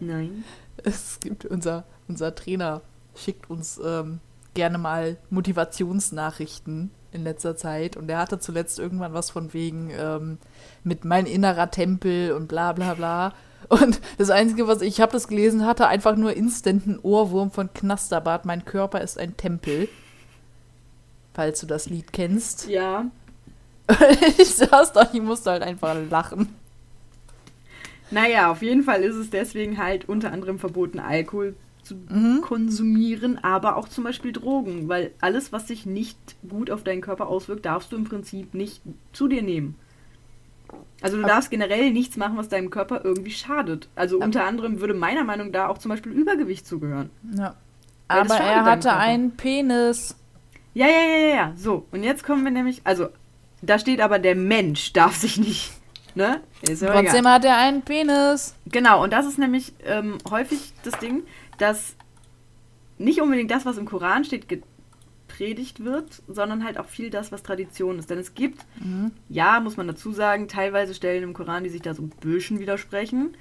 [0.00, 0.42] Nein.
[0.78, 2.82] Es gibt unser, unser Trainer
[3.14, 4.18] schickt uns ähm,
[4.54, 10.38] gerne mal Motivationsnachrichten in letzter Zeit und er hatte zuletzt irgendwann was von wegen ähm,
[10.82, 13.32] mit mein innerer Tempel und bla bla bla.
[13.68, 18.44] Und das Einzige, was ich habe das gelesen, hatte einfach nur instanten Ohrwurm von Knasterbart.
[18.44, 19.88] Mein Körper ist ein Tempel.
[21.34, 22.68] Falls du das Lied kennst.
[22.68, 23.06] Ja.
[24.38, 26.54] ich saß da, ich musste halt einfach lachen.
[28.10, 32.42] Naja, auf jeden Fall ist es deswegen halt unter anderem verboten, Alkohol zu mhm.
[32.42, 36.18] konsumieren, aber auch zum Beispiel Drogen, weil alles, was sich nicht
[36.48, 39.76] gut auf deinen Körper auswirkt, darfst du im Prinzip nicht zu dir nehmen.
[41.00, 43.88] Also du darfst generell nichts machen, was deinem Körper irgendwie schadet.
[43.96, 47.10] Also unter anderem würde meiner Meinung nach da auch zum Beispiel Übergewicht zugehören.
[47.36, 47.56] Ja.
[48.08, 50.16] Aber er hatte einen Penis.
[50.74, 51.52] Ja, ja, ja, ja, ja.
[51.56, 53.08] So, und jetzt kommen wir nämlich, also
[53.60, 55.72] da steht aber, der Mensch darf sich nicht,
[56.14, 56.40] ne?
[56.64, 57.32] Trotzdem egal.
[57.32, 58.54] hat er einen Penis.
[58.66, 61.22] Genau, und das ist nämlich ähm, häufig das Ding,
[61.58, 61.94] dass
[62.98, 67.42] nicht unbedingt das, was im Koran steht, gepredigt wird, sondern halt auch viel das, was
[67.42, 68.10] Tradition ist.
[68.10, 69.12] Denn es gibt, mhm.
[69.28, 72.60] ja, muss man dazu sagen, teilweise Stellen im Koran, die sich da so ein bisschen
[72.60, 73.36] widersprechen,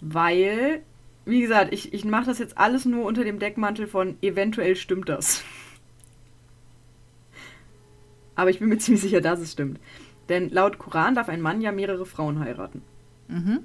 [0.00, 0.82] weil,
[1.24, 5.08] wie gesagt, ich, ich mache das jetzt alles nur unter dem Deckmantel von eventuell stimmt
[5.08, 5.42] das.
[8.36, 9.80] Aber ich bin mir ziemlich sicher, dass es stimmt.
[10.28, 12.82] Denn laut Koran darf ein Mann ja mehrere Frauen heiraten.
[13.28, 13.60] Mhm.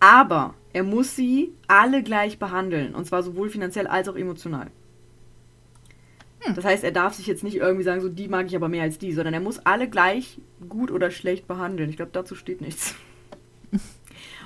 [0.00, 2.94] Aber er muss sie alle gleich behandeln.
[2.94, 4.68] Und zwar sowohl finanziell als auch emotional.
[6.40, 6.54] Hm.
[6.54, 8.82] Das heißt, er darf sich jetzt nicht irgendwie sagen, so die mag ich aber mehr
[8.82, 10.38] als die, sondern er muss alle gleich
[10.68, 11.90] gut oder schlecht behandeln.
[11.90, 12.94] Ich glaube, dazu steht nichts.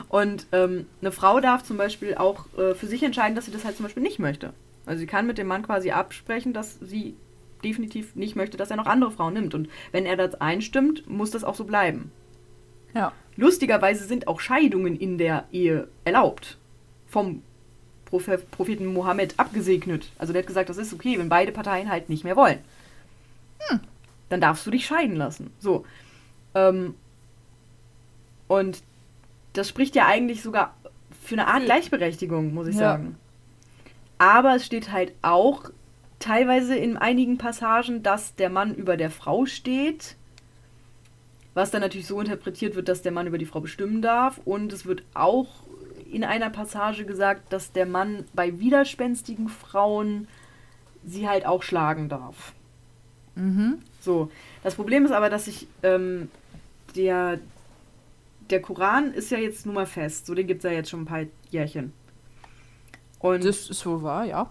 [0.08, 3.64] Und ähm, eine Frau darf zum Beispiel auch äh, für sich entscheiden, dass sie das
[3.64, 4.52] halt zum Beispiel nicht möchte.
[4.84, 7.16] Also sie kann mit dem Mann quasi absprechen, dass sie
[7.64, 9.54] definitiv nicht möchte, dass er noch andere Frauen nimmt.
[9.54, 12.10] Und wenn er das einstimmt, muss das auch so bleiben.
[12.94, 13.12] Ja.
[13.36, 16.56] Lustigerweise sind auch Scheidungen in der Ehe erlaubt.
[17.06, 17.42] Vom
[18.04, 20.10] Propheten Mohammed abgesegnet.
[20.18, 22.58] Also der hat gesagt, das ist okay, wenn beide Parteien halt nicht mehr wollen.
[23.68, 23.80] Hm.
[24.28, 25.50] Dann darfst du dich scheiden lassen.
[25.58, 25.84] So.
[26.54, 26.94] Ähm,
[28.48, 28.82] und
[29.52, 30.74] das spricht ja eigentlich sogar
[31.22, 32.92] für eine Art Gleichberechtigung, muss ich ja.
[32.92, 33.16] sagen.
[34.18, 35.70] Aber es steht halt auch
[36.26, 40.16] teilweise in einigen Passagen, dass der Mann über der Frau steht,
[41.54, 44.40] was dann natürlich so interpretiert wird, dass der Mann über die Frau bestimmen darf.
[44.44, 45.46] Und es wird auch
[46.10, 50.26] in einer Passage gesagt, dass der Mann bei widerspenstigen Frauen
[51.04, 52.52] sie halt auch schlagen darf.
[53.36, 53.78] Mhm.
[54.00, 54.30] So,
[54.64, 56.28] das Problem ist aber, dass sich ähm,
[56.96, 57.38] der,
[58.50, 60.26] der Koran ist ja jetzt nun mal fest.
[60.26, 61.92] So, den gibt es ja jetzt schon ein paar Jährchen.
[63.20, 64.50] Und das ist wohl wahr, ja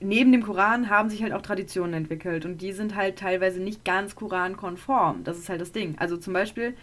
[0.00, 3.84] neben dem Koran haben sich halt auch Traditionen entwickelt und die sind halt teilweise nicht
[3.84, 5.24] ganz Koran-konform.
[5.24, 5.96] Das ist halt das Ding.
[5.98, 6.76] Also zum Beispiel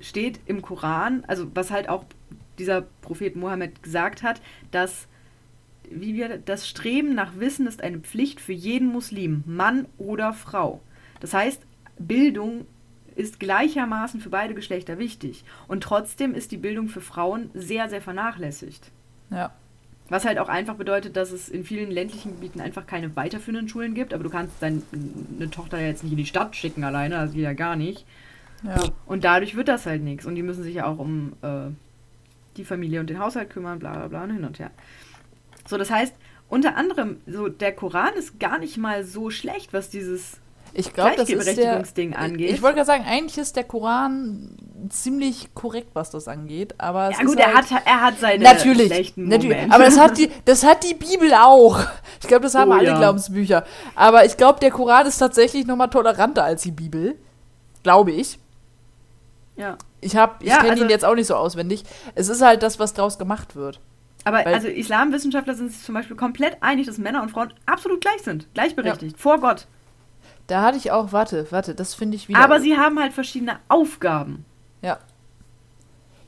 [0.00, 2.04] steht im Koran, also was halt auch
[2.58, 4.40] dieser Prophet Mohammed gesagt hat,
[4.70, 5.08] dass
[5.90, 10.80] wie wir, das Streben nach Wissen ist eine Pflicht für jeden Muslim, Mann oder Frau.
[11.20, 11.62] Das heißt,
[11.98, 12.66] Bildung
[13.14, 15.44] ist gleichermaßen für beide Geschlechter wichtig.
[15.68, 18.90] Und trotzdem ist die Bildung für Frauen sehr, sehr vernachlässigt.
[19.30, 19.52] Ja.
[20.08, 23.94] Was halt auch einfach bedeutet, dass es in vielen ländlichen Gebieten einfach keine weiterführenden Schulen
[23.94, 24.12] gibt.
[24.12, 24.82] Aber du kannst deine
[25.50, 28.04] Tochter ja jetzt nicht in die Stadt schicken alleine, das geht ja gar nicht.
[28.62, 28.78] Ja.
[29.06, 30.26] Und dadurch wird das halt nichts.
[30.26, 31.70] Und die müssen sich ja auch um äh,
[32.56, 34.70] die Familie und den Haushalt kümmern, bla bla bla und hin und her.
[35.66, 36.14] So, das heißt,
[36.48, 40.38] unter anderem, so der Koran ist gar nicht mal so schlecht, was dieses
[40.74, 42.50] Ich glaube, das ist der, Gleichberechtigungsding angeht.
[42.50, 44.56] Ich wollte gerade sagen, eigentlich ist der Koran
[44.88, 46.74] ziemlich korrekt, was das angeht.
[46.78, 49.56] Aber ja gut, er halt, hat, er hat seine natürlich, schlechten natürlich.
[49.56, 49.74] Momente.
[49.74, 51.78] Aber das hat die, das hat die Bibel auch.
[52.20, 52.98] Ich glaube, das haben Oh, alle ja.
[52.98, 53.64] Glaubensbücher.
[53.94, 57.16] Aber ich glaube, der Koran ist tatsächlich noch mal toleranter als die Bibel,
[57.82, 58.38] glaube ich.
[59.56, 59.76] ja.
[60.04, 61.84] Ich habe, ich Ja, kenne also- ihn jetzt auch nicht so auswendig.
[62.16, 63.78] Es ist halt das, was draus gemacht wird.
[64.24, 68.00] Aber Weil- also Islamwissenschaftler sind sich zum Beispiel komplett einig, dass Männer und Frauen absolut
[68.00, 68.52] gleich sind.
[68.54, 69.16] Gleichberechtigt.
[69.18, 69.66] Vor Gott.
[70.46, 72.40] Da hatte ich auch, warte, warte, das finde ich wieder.
[72.40, 74.44] Aber sie haben halt verschiedene Aufgaben.
[74.82, 74.98] Ja.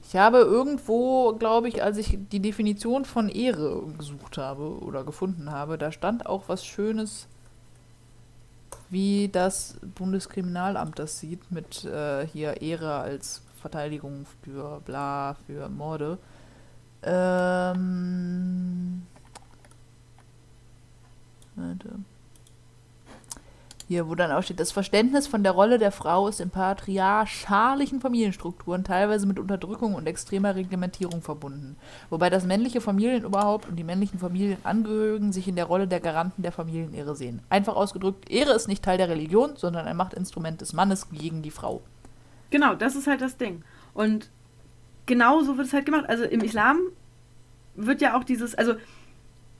[0.07, 5.51] Ich habe irgendwo, glaube ich, als ich die Definition von Ehre gesucht habe oder gefunden
[5.51, 7.27] habe, da stand auch was Schönes,
[8.91, 16.19] wie das Bundeskriminalamt das sieht, mit äh, hier Ehre als Verteidigung für bla, für Morde.
[17.03, 17.75] Ähm.
[21.57, 21.89] Warte.
[23.87, 28.01] Hier, wo dann auch steht, das Verständnis von der Rolle der Frau ist in patriarchalischen
[28.01, 31.77] Familienstrukturen teilweise mit Unterdrückung und extremer Reglementierung verbunden.
[32.09, 36.53] Wobei das männliche Familienoberhaupt und die männlichen Familienangehörigen sich in der Rolle der Garanten der
[36.53, 37.43] Familienehre sehen.
[37.51, 41.51] Einfach ausgedrückt, Ehre ist nicht Teil der Religion, sondern ein Machtinstrument des Mannes gegen die
[41.51, 41.83] Frau.
[42.49, 43.63] Genau, das ist halt das Ding.
[43.93, 44.31] Und
[45.05, 46.07] genau so wird es halt gemacht.
[46.09, 46.79] Also im Islam
[47.75, 48.75] wird ja auch dieses, also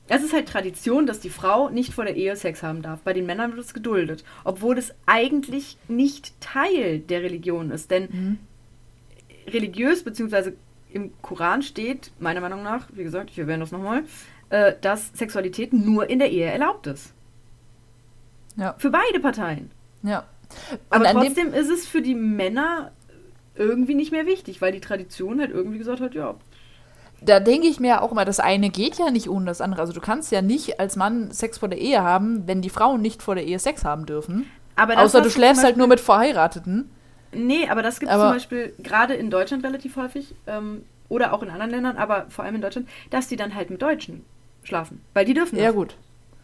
[0.07, 2.99] es ist halt Tradition, dass die Frau nicht vor der Ehe Sex haben darf.
[3.01, 4.23] Bei den Männern wird es geduldet.
[4.43, 7.89] Obwohl es eigentlich nicht Teil der Religion ist.
[7.91, 8.37] Denn
[9.47, 10.53] religiös, beziehungsweise
[10.91, 14.03] im Koran steht, meiner Meinung nach, wie gesagt, ich erwähne das nochmal,
[14.49, 17.13] äh, dass Sexualität nur in der Ehe erlaubt ist.
[18.57, 18.75] Ja.
[18.77, 19.71] Für beide Parteien.
[20.03, 20.25] Ja.
[20.89, 22.91] Aber an dem- trotzdem ist es für die Männer
[23.55, 26.35] irgendwie nicht mehr wichtig, weil die Tradition halt irgendwie gesagt hat, ja,
[27.21, 29.81] da denke ich mir auch immer, das eine geht ja nicht ohne das andere.
[29.81, 33.01] Also du kannst ja nicht als Mann Sex vor der Ehe haben, wenn die Frauen
[33.01, 34.45] nicht vor der Ehe Sex haben dürfen.
[34.75, 36.89] aber Außer du schläfst halt nur mit Verheirateten.
[37.33, 41.43] Nee, aber das gibt es zum Beispiel gerade in Deutschland relativ häufig ähm, oder auch
[41.43, 44.23] in anderen Ländern, aber vor allem in Deutschland, dass die dann halt mit Deutschen
[44.63, 45.75] schlafen, weil die dürfen Ja, das.
[45.75, 45.95] gut.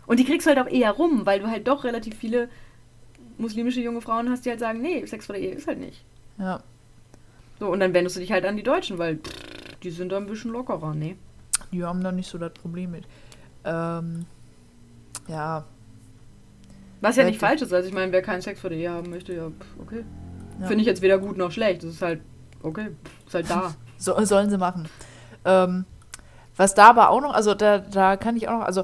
[0.06, 2.50] Und die kriegst du halt auch eher rum, weil du halt doch relativ viele
[3.38, 6.04] muslimische junge Frauen hast, die halt sagen, nee, Sex vor der Ehe ist halt nicht.
[6.38, 6.62] Ja.
[7.60, 9.32] So, und dann wendest du dich halt an die Deutschen, weil pff,
[9.84, 11.18] die sind da ein bisschen lockerer, nee.
[11.72, 13.06] Die haben da nicht so das Problem mit.
[13.64, 14.26] Ähm,
[15.28, 15.66] ja.
[17.02, 19.10] Was ja nicht falsch ist, also ich meine, wer keinen Sex vor der Ehe haben
[19.10, 20.04] möchte, ja, pff, okay.
[20.60, 20.68] Ja.
[20.68, 22.22] Finde ich jetzt weder gut noch schlecht, das ist halt,
[22.62, 23.74] okay, pff, ist halt da.
[23.98, 24.90] So, sollen sie machen.
[25.46, 25.86] Ähm,
[26.58, 28.84] was da aber auch noch, also da, da kann ich auch noch, also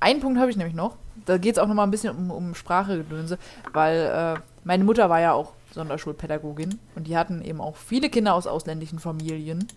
[0.00, 0.96] einen Punkt habe ich nämlich noch.
[1.26, 3.38] Da geht es auch noch mal ein bisschen um, um Sprachegedönse,
[3.72, 8.34] weil äh, meine Mutter war ja auch Sonderschulpädagogin und die hatten eben auch viele Kinder
[8.34, 9.68] aus ausländischen Familien.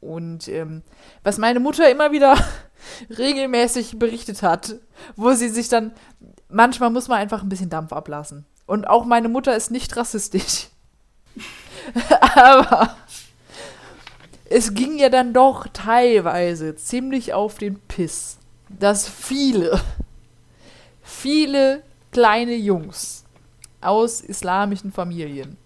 [0.00, 0.82] Und ähm,
[1.22, 2.36] was meine Mutter immer wieder
[3.18, 4.76] regelmäßig berichtet hat,
[5.16, 5.92] wo sie sich dann,
[6.48, 8.46] manchmal muss man einfach ein bisschen Dampf ablassen.
[8.66, 10.68] Und auch meine Mutter ist nicht rassistisch.
[12.20, 12.96] Aber
[14.48, 19.80] es ging ja dann doch teilweise ziemlich auf den Piss, dass viele,
[21.02, 21.82] viele
[22.12, 23.24] kleine Jungs
[23.80, 25.56] aus islamischen Familien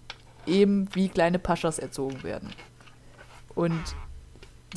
[0.47, 2.51] eben wie kleine Paschas erzogen werden.
[3.55, 3.81] Und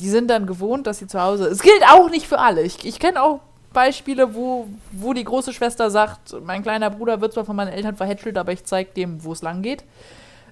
[0.00, 1.46] die sind dann gewohnt, dass sie zu Hause.
[1.46, 2.62] Es gilt auch nicht für alle.
[2.62, 3.40] Ich, ich kenne auch
[3.72, 7.96] Beispiele, wo, wo die große Schwester sagt, mein kleiner Bruder wird zwar von meinen Eltern
[7.96, 9.84] verhätschelt, aber ich zeige dem, wo es lang geht.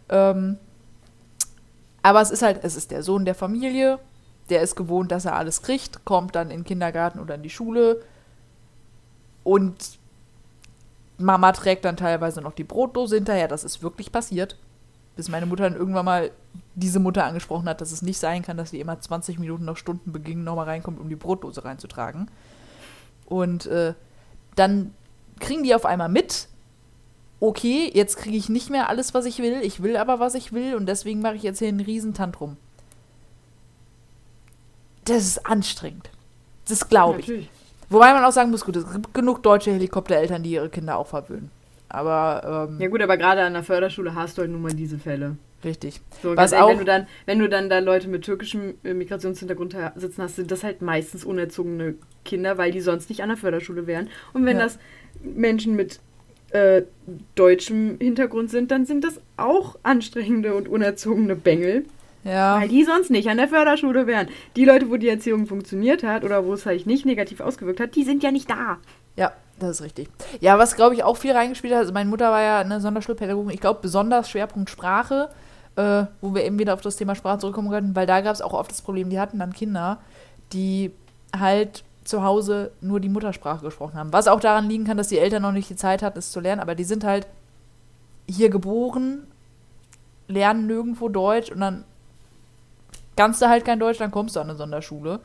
[0.09, 0.59] Ähm,
[2.02, 3.98] aber es ist halt, es ist der Sohn der Familie,
[4.51, 7.51] der ist gewohnt, dass er alles kriegt, kommt dann in den Kindergarten oder in die
[7.51, 8.02] Schule
[9.44, 9.98] und
[11.19, 13.48] Mama trägt dann teilweise noch die Brotdose hinterher.
[13.48, 14.56] Das ist wirklich passiert.
[15.16, 16.30] Bis meine Mutter dann irgendwann mal
[16.74, 19.76] diese Mutter angesprochen hat, dass es nicht sein kann, dass sie immer 20 Minuten nach
[19.76, 22.28] Stundenbeginn nochmal reinkommt, um die Brotdose reinzutragen.
[23.26, 23.94] Und äh,
[24.55, 24.94] dann
[25.40, 26.48] kriegen die auf einmal mit,
[27.40, 30.52] okay, jetzt kriege ich nicht mehr alles, was ich will, ich will aber, was ich
[30.52, 32.56] will und deswegen mache ich jetzt hier einen Riesentantrum.
[35.05, 36.10] Das ist anstrengend.
[36.68, 37.26] Das glaube ich.
[37.26, 37.51] Natürlich.
[37.90, 41.09] Wobei man auch sagen muss, gut, es gibt genug deutsche Helikoptereltern, die ihre Kinder auch
[41.09, 41.51] verwöhnen.
[41.94, 44.98] Aber, ähm, Ja gut, aber gerade an der Förderschule hast du halt nun mal diese
[44.98, 45.36] Fälle.
[45.62, 46.01] richtig.
[46.23, 48.94] So, Was ehrlich, auch- wenn du dann, wenn du dann da Leute mit türkischem äh,
[48.94, 51.94] Migrationshintergrund sitzen hast, sind das halt meistens unerzogene
[52.24, 54.09] Kinder, weil die sonst nicht an der Förderschule wären.
[54.32, 54.64] Und wenn Ja.
[54.64, 54.78] das
[55.23, 56.01] Menschen mit
[56.51, 56.82] äh,
[57.35, 61.85] deutschem Hintergrund sind, dann sind das auch anstrengende und unerzogene Bengel.
[62.24, 62.60] Ja.
[62.60, 64.28] Weil die sonst nicht an der Förderschule wären.
[64.56, 67.97] Die Leute, wo die Erziehung funktioniert hat oder wo es halt nicht negativ ausgewirkt hat,
[67.97, 68.78] die sind ja nicht da.
[69.16, 70.09] Ja, das ist richtig.
[70.40, 73.51] Ja, was glaube ich auch viel reingespielt hat, also meine Mutter war ja eine Sonderschulpädagogin,
[73.51, 75.28] ich glaube besonders Schwerpunkt Sprache,
[75.76, 78.43] äh, wo wir eben wieder auf das Thema Sprache zurückkommen können, weil da gab es
[78.43, 79.98] auch oft das Problem, die hatten dann Kinder,
[80.52, 80.93] die
[81.39, 84.12] halt zu Hause nur die Muttersprache gesprochen haben.
[84.12, 86.40] Was auch daran liegen kann, dass die Eltern noch nicht die Zeit hatten, es zu
[86.40, 87.26] lernen, aber die sind halt
[88.28, 89.26] hier geboren,
[90.28, 91.84] lernen nirgendwo Deutsch und dann
[93.16, 95.20] kannst du halt kein Deutsch, dann kommst du an eine Sonderschule.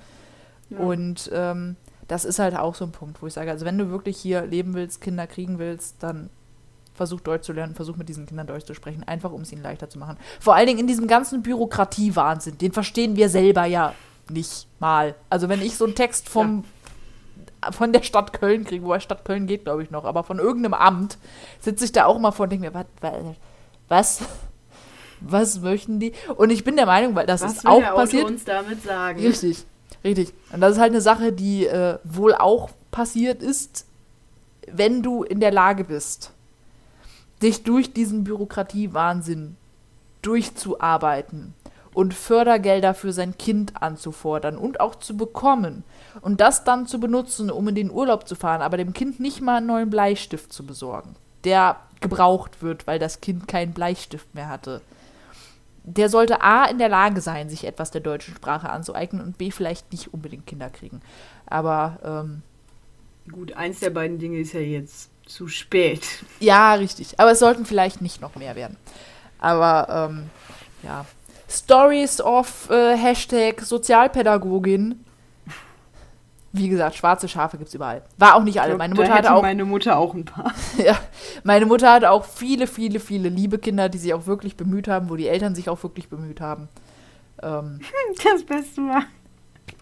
[0.69, 0.77] Ja.
[0.79, 1.75] Und ähm,
[2.07, 4.45] das ist halt auch so ein Punkt, wo ich sage, also wenn du wirklich hier
[4.45, 6.29] leben willst, Kinder kriegen willst, dann
[6.93, 9.61] versuch Deutsch zu lernen, versuch mit diesen Kindern Deutsch zu sprechen, einfach um es ihnen
[9.61, 10.17] leichter zu machen.
[10.39, 13.93] Vor allen Dingen in diesem ganzen Bürokratiewahnsinn, den verstehen wir selber ja
[14.29, 15.15] nicht mal.
[15.29, 16.63] Also wenn ich so einen Text vom
[17.71, 20.75] von der Stadt Köln kriege, wobei Stadt Köln geht, glaube ich, noch, aber von irgendeinem
[20.75, 21.17] Amt,
[21.59, 22.85] sitze ich da auch mal vor und denke mir, was,
[23.87, 24.21] was,
[25.21, 26.13] was möchten die?
[26.35, 28.25] Und ich bin der Meinung, weil das Was ist will auch der Autor passiert.
[28.25, 29.19] uns damit sagen?
[29.19, 29.65] Richtig,
[30.07, 30.33] richtig.
[30.51, 33.85] Und das ist halt eine Sache, die äh, wohl auch passiert ist,
[34.71, 36.31] wenn du in der Lage bist,
[37.41, 39.55] dich durch diesen Bürokratiewahnsinn
[40.21, 41.53] durchzuarbeiten
[41.93, 45.83] und Fördergelder für sein Kind anzufordern und auch zu bekommen
[46.21, 49.41] und das dann zu benutzen, um in den Urlaub zu fahren, aber dem Kind nicht
[49.41, 54.49] mal einen neuen Bleistift zu besorgen, der gebraucht wird, weil das Kind keinen Bleistift mehr
[54.49, 54.81] hatte
[55.87, 59.51] der sollte A in der Lage sein, sich etwas der deutschen Sprache anzueignen und B
[59.51, 61.01] vielleicht nicht unbedingt Kinder kriegen.
[61.45, 62.41] Aber ähm,
[63.31, 66.01] Gut, eins der beiden Dinge ist ja jetzt zu spät.
[66.39, 67.19] ja, richtig.
[67.19, 68.75] Aber es sollten vielleicht nicht noch mehr werden.
[69.39, 70.29] Aber ähm,
[70.83, 71.05] ja.
[71.49, 75.05] Stories of äh, Hashtag Sozialpädagogin.
[76.53, 78.03] Wie gesagt, schwarze Schafe gibt es überall.
[78.17, 78.77] War auch nicht alle.
[78.77, 80.53] Meine Mutter hatte auch meine Mutter auch ein paar.
[80.77, 80.97] Ja,
[81.43, 85.09] meine Mutter hatte auch viele, viele, viele liebe Kinder, die sich auch wirklich bemüht haben,
[85.09, 86.69] wo die Eltern sich auch wirklich bemüht haben.
[87.43, 87.79] Ähm,
[88.23, 89.03] Das Beste war.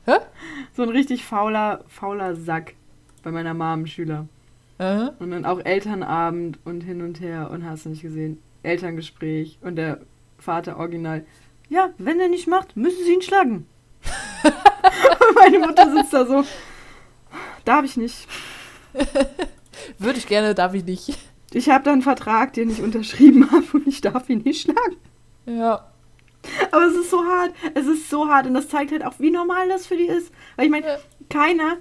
[0.05, 0.17] Hä?
[0.75, 2.73] So ein richtig fauler, fauler Sack
[3.23, 4.27] bei meiner Mom, Schüler.
[4.79, 8.41] äh, Und dann auch Elternabend und hin und her und hast du nicht gesehen.
[8.63, 9.99] Elterngespräch und der
[10.37, 11.25] Vater original.
[11.69, 13.65] Ja, wenn er nicht macht, müssen sie ihn schlagen.
[15.36, 16.44] meine Mutter sitzt da so.
[17.64, 18.27] Darf ich nicht.
[19.99, 21.18] würde ich gerne, darf ich nicht.
[21.53, 24.98] Ich habe da einen Vertrag, den ich unterschrieben habe und ich darf ihn nicht schlagen.
[25.45, 25.91] Ja.
[26.72, 27.53] Aber es ist so hart.
[27.73, 30.32] Es ist so hart und das zeigt halt auch, wie normal das für die ist.
[30.56, 30.98] Weil ich meine, Ja.
[31.30, 31.77] keiner,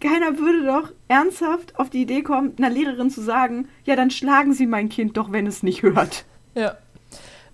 [0.00, 4.54] keiner würde doch ernsthaft auf die Idee kommen, einer Lehrerin zu sagen, ja, dann schlagen
[4.54, 6.24] Sie mein Kind doch, wenn es nicht hört.
[6.54, 6.76] Ja.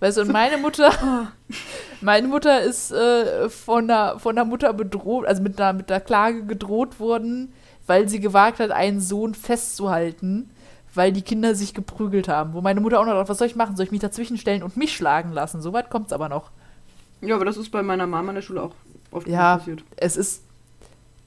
[0.03, 0.91] Weißt du, und meine Mutter,
[1.51, 1.55] Oh.
[2.01, 6.01] meine Mutter ist äh, von, der, von der Mutter bedroht, also mit einer, mit einer
[6.01, 7.53] Klage gedroht worden,
[7.87, 10.51] weil sie gewagt hat, einen Sohn festzuhalten,
[10.93, 12.53] weil die Kinder sich geprügelt haben.
[12.53, 13.77] Wo meine Mutter auch noch dachte, was soll ich machen?
[13.77, 15.63] Soll ich mich dazwischen stellen und mich schlagen lassen?
[15.63, 16.51] So weit kommt es aber noch.
[17.21, 18.75] Ja, aber das ist bei meiner Mama in der Schule auch
[19.13, 19.85] oft Ja, passiert.
[19.99, 20.43] es ist,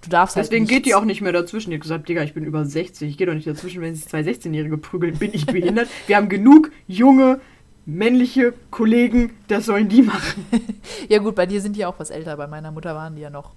[0.03, 1.69] du darfst halt Deswegen geht die auch nicht mehr dazwischen.
[1.69, 3.09] Die hat gesagt, Digga, ich bin über 60.
[3.09, 5.17] Ich gehe doch nicht dazwischen, wenn sich zwei 16-Jährige prügeln.
[5.17, 5.87] Bin ich behindert?
[6.07, 7.39] Wir haben genug junge,
[7.85, 9.35] männliche Kollegen.
[9.47, 10.45] Das sollen die machen.
[11.09, 12.35] Ja gut, bei dir sind die auch was älter.
[12.37, 13.51] Bei meiner Mutter waren die ja noch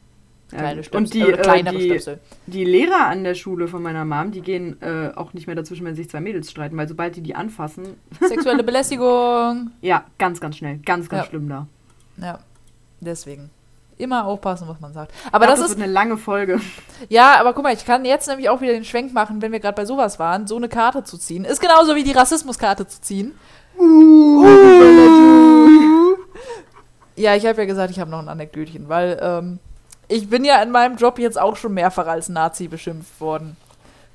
[0.50, 0.96] kleine Stöpsel.
[0.98, 2.20] und die, kleinere äh, die, Stöpsel.
[2.46, 5.86] Die Lehrer an der Schule von meiner Mom, die gehen äh, auch nicht mehr dazwischen,
[5.86, 7.84] wenn sich zwei Mädels streiten, weil sobald die die anfassen,
[8.20, 9.70] Sexuelle Belästigung.
[9.80, 11.30] ja, ganz, ganz schnell, ganz, ganz Ja.
[11.30, 11.66] schlimm da.
[12.20, 12.38] Ja,
[13.00, 13.50] deswegen.
[13.96, 15.12] Immer aufpassen, was man sagt.
[15.32, 16.60] Aber glaub, das ist, wird eine lange Folge.
[17.08, 19.60] ja, aber guck mal, ich kann jetzt nämlich auch wieder den Schwenk machen, wenn wir
[19.60, 21.44] gerade bei sowas waren, so eine Karte zu ziehen.
[21.44, 23.32] Ist genauso wie die Rassismuskarte zu ziehen.
[27.16, 29.58] Ja, ich habe ja gesagt, ich habe noch ein Anekdötchen, weil ähm,
[30.08, 33.56] ich bin ja in meinem Job jetzt auch schon mehrfach als Nazi beschimpft worden.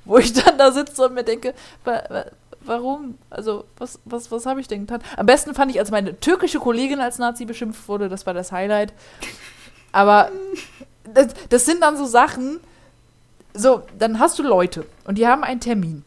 [0.04, 1.54] Wo ich dann da sitze und mir denke,
[1.84, 2.24] wa wa
[2.66, 3.18] warum?
[3.30, 5.02] Also, was, was, was habe ich denn getan?
[5.16, 8.52] Am besten fand ich, als meine türkische Kollegin als Nazi beschimpft wurde, das war das
[8.52, 8.92] Highlight.
[9.92, 10.30] Aber
[11.12, 12.60] das, das sind dann so Sachen,
[13.54, 16.04] so, dann hast du Leute und die haben einen Termin.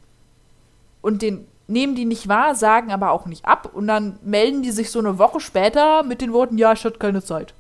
[1.01, 3.72] Und den nehmen die nicht wahr, sagen aber auch nicht ab.
[3.73, 6.98] Und dann melden die sich so eine Woche später mit den Worten, ja, ich hatte
[6.99, 7.53] keine Zeit.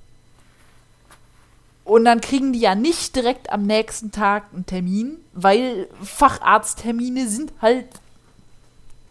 [1.83, 7.53] Und dann kriegen die ja nicht direkt am nächsten Tag einen Termin, weil Facharzttermine sind
[7.61, 7.85] halt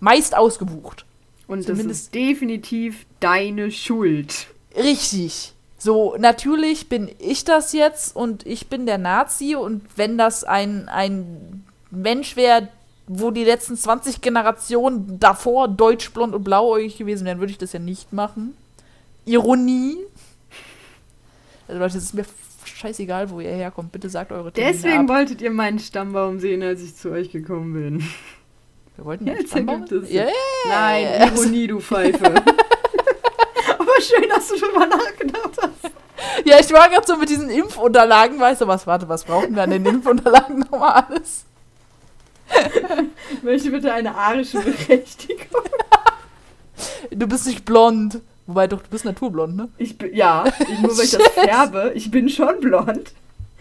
[0.01, 1.05] meist ausgebucht.
[1.48, 4.48] Und das Zumindest- ist definitiv deine Schuld.
[4.77, 5.52] Richtig.
[5.78, 10.89] So, natürlich bin ich das jetzt und ich bin der Nazi und wenn das ein,
[10.89, 12.68] ein Mensch wäre,
[13.08, 17.72] wo die letzten 20 Generationen davor deutsch, blond und blauäugig gewesen wären, würde ich das
[17.72, 18.56] ja nicht machen.
[19.24, 19.96] Ironie.
[21.68, 22.24] Also Leute, es ist mir
[22.64, 23.92] scheißegal, wo ihr herkommt.
[23.92, 25.08] Bitte sagt eure Termine Deswegen ab.
[25.08, 28.08] wolltet ihr meinen Stammbaum sehen, als ich zu euch gekommen bin.
[28.96, 29.82] Wir wollten Ja, jetzt Stammbaum?
[29.82, 30.26] ergibt es ja,
[30.68, 31.32] Nein.
[31.34, 32.24] Ironie, du Pfeife.
[33.78, 35.50] Aber schön, dass du drüber nachgedacht
[36.44, 39.62] Ja, ich war gerade so mit diesen Impfunterlagen, weißt du was, warte, was brauchen wir
[39.62, 41.44] an den Impfunterlagen nochmal alles?
[43.32, 45.62] Ich möchte bitte eine arische Berechtigung.
[47.10, 48.20] Du bist nicht blond.
[48.47, 49.68] Wobei doch, du bist naturblond, ne?
[49.77, 51.93] Ich bin, ja, ich, nur weil ich das färbe.
[51.94, 53.12] Ich bin schon blond.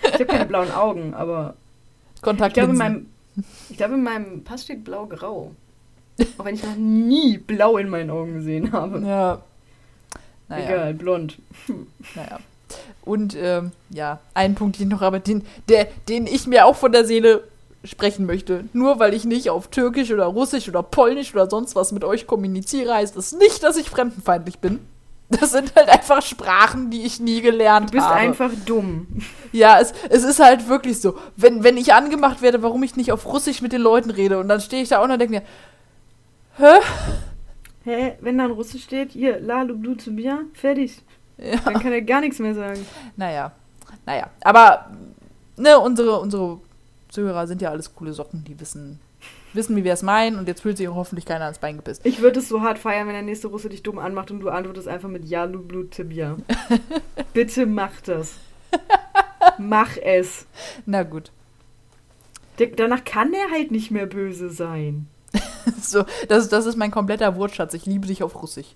[0.04, 1.56] Ich habe keine blauen Augen, aber
[2.16, 2.22] ich
[2.54, 3.06] glaube, in meinem,
[3.70, 5.52] ich glaube, in meinem Pass steht blau-grau.
[6.38, 9.00] Auch wenn ich noch nie blau in meinen Augen gesehen habe.
[9.00, 9.42] Ja.
[10.48, 11.38] Naja, Egal, blond.
[12.16, 12.40] naja.
[13.04, 16.92] Und ähm, ja, einen Punkt den noch, aber den, der, den ich mir auch von
[16.92, 17.44] der Seele
[17.86, 18.66] sprechen möchte.
[18.74, 22.28] Nur weil ich nicht auf Türkisch oder Russisch oder Polnisch oder sonst was mit euch
[22.28, 24.80] kommuniziere, heißt das nicht, dass ich fremdenfeindlich bin.
[25.28, 28.20] Das sind halt einfach Sprachen, die ich nie gelernt Du bist habe.
[28.20, 29.08] einfach dumm.
[29.52, 31.18] Ja, es, es ist halt wirklich so.
[31.36, 34.48] Wenn, wenn ich angemacht werde, warum ich nicht auf Russisch mit den Leuten rede und
[34.48, 35.42] dann stehe ich da auch und denke mir,
[36.58, 36.80] hä?
[37.86, 41.02] Hä, wenn dann Russisch steht, hier, la lublu zu mir, fertig.
[41.38, 41.58] Ja.
[41.66, 42.86] Dann kann er gar nichts mehr sagen.
[43.18, 43.52] Naja,
[44.06, 44.30] naja.
[44.42, 44.92] Aber,
[45.58, 46.60] ne, unsere, unsere
[47.16, 49.00] Zuhörer sind ja alles coole Socken, die wissen,
[49.54, 52.06] wissen, wie wir es meinen und jetzt fühlt sich hoffentlich keiner ans Bein gepisst.
[52.06, 54.50] Ich würde es so hart feiern, wenn der nächste Russe dich dumm anmacht und du
[54.50, 56.36] antwortest einfach mit Ja, lublu Tibia.
[57.34, 58.36] Bitte mach das.
[59.58, 60.46] Mach es.
[60.86, 61.32] Na gut.
[62.60, 65.08] Der, danach kann er halt nicht mehr böse sein.
[65.82, 67.74] So, das, das ist mein kompletter Wortschatz.
[67.74, 68.76] Ich liebe dich auf Russisch.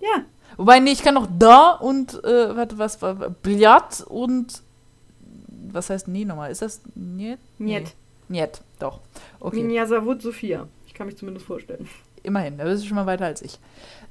[0.00, 0.24] Ja.
[0.58, 4.62] Wobei, nee, ich kann noch da und, äh, warte, was war, Bljat und,
[5.72, 6.50] was heißt nee nochmal?
[6.50, 7.38] Ist das Niet?
[7.58, 7.94] Niet.
[8.28, 9.00] Niet, doch.
[9.40, 10.66] Okay, Minja Savut Sophia.
[10.86, 11.88] Ich kann mich zumindest vorstellen.
[12.22, 13.58] immerhin, da bist du schon mal weiter als ich.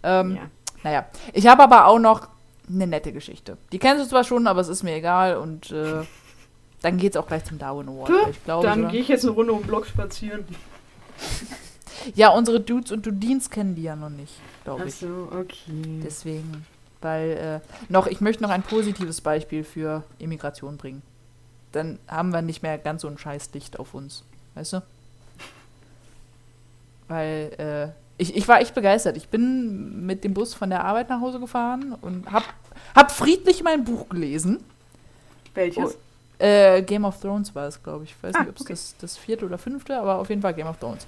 [0.03, 0.41] Ähm, ja.
[0.83, 2.27] Naja, ich habe aber auch noch
[2.69, 3.57] eine nette Geschichte.
[3.71, 6.03] Die kennst du zwar schon, aber es ist mir egal und äh,
[6.81, 8.07] dann geht's auch gleich zum Darwin Award.
[8.09, 10.45] Puh, Ich glaube, Dann gehe ich jetzt eine Runde um den Block spazieren.
[12.15, 14.33] ja, unsere Dudes und Dudins kennen die ja noch nicht,
[14.63, 14.95] glaube ich.
[14.95, 16.01] Achso, okay.
[16.03, 16.65] Deswegen,
[17.01, 21.01] weil äh, noch, ich möchte noch ein positives Beispiel für Immigration bringen.
[21.71, 24.23] Dann haben wir nicht mehr ganz so ein Scheißlicht auf uns,
[24.55, 24.81] weißt du?
[27.07, 29.15] Weil äh, ich, ich war echt begeistert.
[29.17, 32.43] Ich bin mit dem Bus von der Arbeit nach Hause gefahren und hab,
[32.95, 34.59] hab friedlich mein Buch gelesen.
[35.53, 35.95] Welches?
[35.95, 38.11] Oh, Äh, Game of Thrones war es, glaube ich.
[38.11, 38.73] Ich weiß Ah, nicht, ob es okay.
[38.73, 41.07] das, das vierte oder fünfte, aber auf jeden Fall Game of Thrones.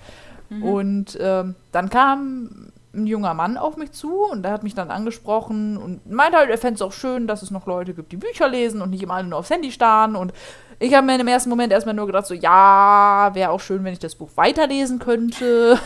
[0.50, 0.64] Mhm.
[0.64, 4.90] Und ähm, dann kam ein junger Mann auf mich zu und der hat mich dann
[4.90, 8.18] angesprochen und meinte halt, er fände es auch schön, dass es noch Leute gibt, die
[8.18, 10.16] Bücher lesen und nicht immer alle nur aufs Handy starren.
[10.16, 10.34] Und
[10.80, 13.94] ich habe mir im ersten Moment erstmal nur gedacht, so, ja, wäre auch schön, wenn
[13.94, 15.80] ich das Buch weiterlesen könnte.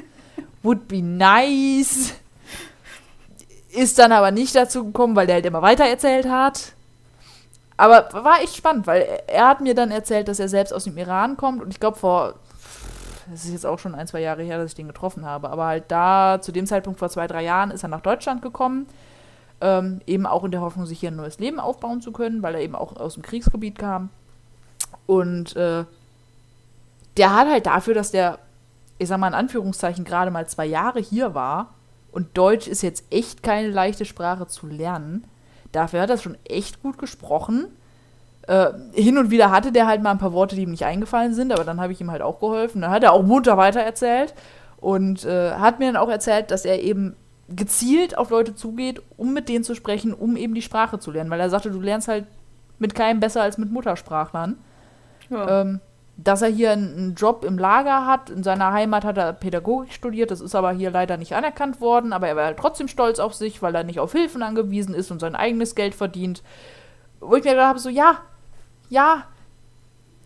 [0.62, 2.14] Would be nice.
[3.70, 6.74] Ist dann aber nicht dazu gekommen, weil der halt immer weiter erzählt hat.
[7.78, 10.84] Aber war echt spannend, weil er, er hat mir dann erzählt, dass er selbst aus
[10.84, 12.34] dem Iran kommt und ich glaube vor
[13.30, 15.50] das ist jetzt auch schon ein, zwei Jahre her, dass ich den getroffen habe.
[15.50, 18.86] Aber halt da, zu dem Zeitpunkt vor zwei, drei Jahren, ist er nach Deutschland gekommen.
[19.60, 22.54] Ähm, eben auch in der Hoffnung, sich hier ein neues Leben aufbauen zu können, weil
[22.54, 24.10] er eben auch aus dem Kriegsgebiet kam.
[25.06, 25.84] Und äh,
[27.16, 28.38] der hat halt dafür, dass der,
[28.98, 31.74] ich sag mal in Anführungszeichen, gerade mal zwei Jahre hier war
[32.10, 35.24] und Deutsch ist jetzt echt keine leichte Sprache zu lernen,
[35.72, 37.66] dafür hat er schon echt gut gesprochen.
[38.52, 41.32] Äh, hin und wieder hatte der halt mal ein paar Worte, die ihm nicht eingefallen
[41.32, 42.82] sind, aber dann habe ich ihm halt auch geholfen.
[42.82, 44.34] Dann hat er auch munter weitererzählt
[44.76, 47.16] und äh, hat mir dann auch erzählt, dass er eben
[47.48, 51.30] gezielt auf Leute zugeht, um mit denen zu sprechen, um eben die Sprache zu lernen.
[51.30, 52.26] Weil er sagte, du lernst halt
[52.78, 54.58] mit keinem besser als mit Muttersprachlern.
[55.30, 55.62] ja.
[55.62, 55.80] Ähm,
[56.18, 58.28] dass er hier einen, einen Job im Lager hat.
[58.28, 62.12] In seiner Heimat hat er Pädagogik studiert, das ist aber hier leider nicht anerkannt worden,
[62.12, 65.10] aber er war halt trotzdem stolz auf sich, weil er nicht auf Hilfen angewiesen ist
[65.10, 66.42] und sein eigenes Geld verdient.
[67.18, 68.18] Wo ich mir gedacht habe, so, ja,
[68.92, 69.26] ja,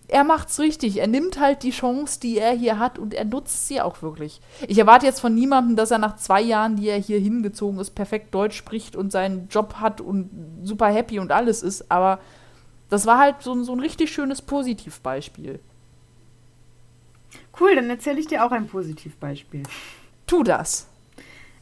[0.09, 0.99] er macht's richtig.
[0.99, 4.41] Er nimmt halt die Chance, die er hier hat und er nutzt sie auch wirklich.
[4.69, 7.91] Ich erwarte jetzt von niemandem, dass er nach zwei Jahren, die er hier hingezogen ist,
[7.91, 10.31] perfekt Deutsch spricht und seinen Job hat und
[10.63, 12.21] super happy und alles ist, aber
[12.89, 15.59] das war halt so, ein- so ein richtig schönes Positivbeispiel.
[17.59, 19.63] Cool, dann erzähle ich dir auch ein Positivbeispiel.
[20.27, 20.87] Tu das.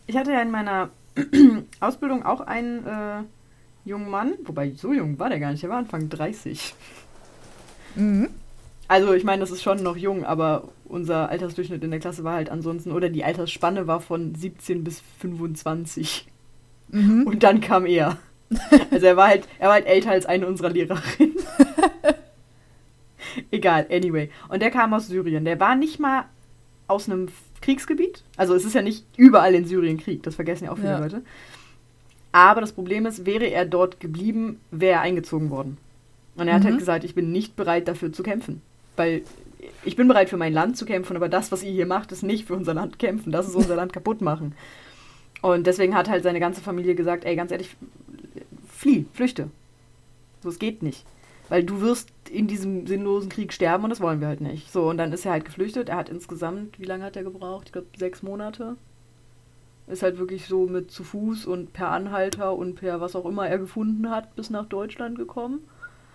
[0.07, 0.91] Ich hatte ja in meiner
[1.81, 3.23] Ausbildung auch einen äh,
[3.85, 6.75] jungen Mann, wobei so jung war der gar nicht, der war Anfang 30.
[7.97, 8.29] Mhm.
[8.89, 12.35] Also ich meine, das ist schon noch jung, aber unser Altersdurchschnitt in der Klasse war
[12.35, 16.27] halt ansonsten, oder die Altersspanne war von 17 bis 25.
[16.89, 17.27] Mhm.
[17.27, 18.19] Und dann kam er.
[18.91, 21.35] Also er war halt, er war halt älter als eine unserer Lehrerinnen.
[23.51, 24.31] Egal, anyway.
[24.49, 25.45] Und der kam aus Syrien.
[25.45, 26.27] Der war nicht mal
[26.87, 27.29] aus einem
[27.63, 28.23] Kriegsgebiet.
[28.37, 30.99] Also es ist ja nicht überall in Syrien Krieg, das vergessen ja auch viele Ja.
[30.99, 31.23] Leute.
[32.35, 35.79] Aber das Problem ist, wäre er dort geblieben, wäre er eingezogen worden.
[36.35, 36.67] Und er hat Mhm.
[36.67, 38.61] halt gesagt, ich bin nicht bereit dafür zu kämpfen.
[38.97, 39.23] Weil
[39.85, 42.25] ich bin bereit für mein Land zu kämpfen, aber das, was ihr hier macht, ist
[42.25, 43.31] nicht für unser Land kämpfen.
[43.31, 44.53] Das ist unser Land kaputt machen.
[45.43, 47.77] Und deswegen hat halt seine ganze Familie gesagt, ey, ganz ehrlich,
[48.69, 49.49] flieh, flüchte.
[50.43, 51.05] So, es geht nicht.
[51.49, 54.73] Weil du wirst in diesem sinnlosen Krieg sterben und das wollen wir halt nicht.
[54.73, 55.89] So, und dann ist er halt geflüchtet.
[55.89, 57.67] Er hat insgesamt, wie lange hat er gebraucht?
[57.67, 58.77] Ich glaube, sechs Monate.
[59.87, 63.47] Ist halt wirklich so mit zu Fuß und per Anhalter und per was auch immer
[63.47, 65.61] er gefunden hat, bis nach Deutschland gekommen.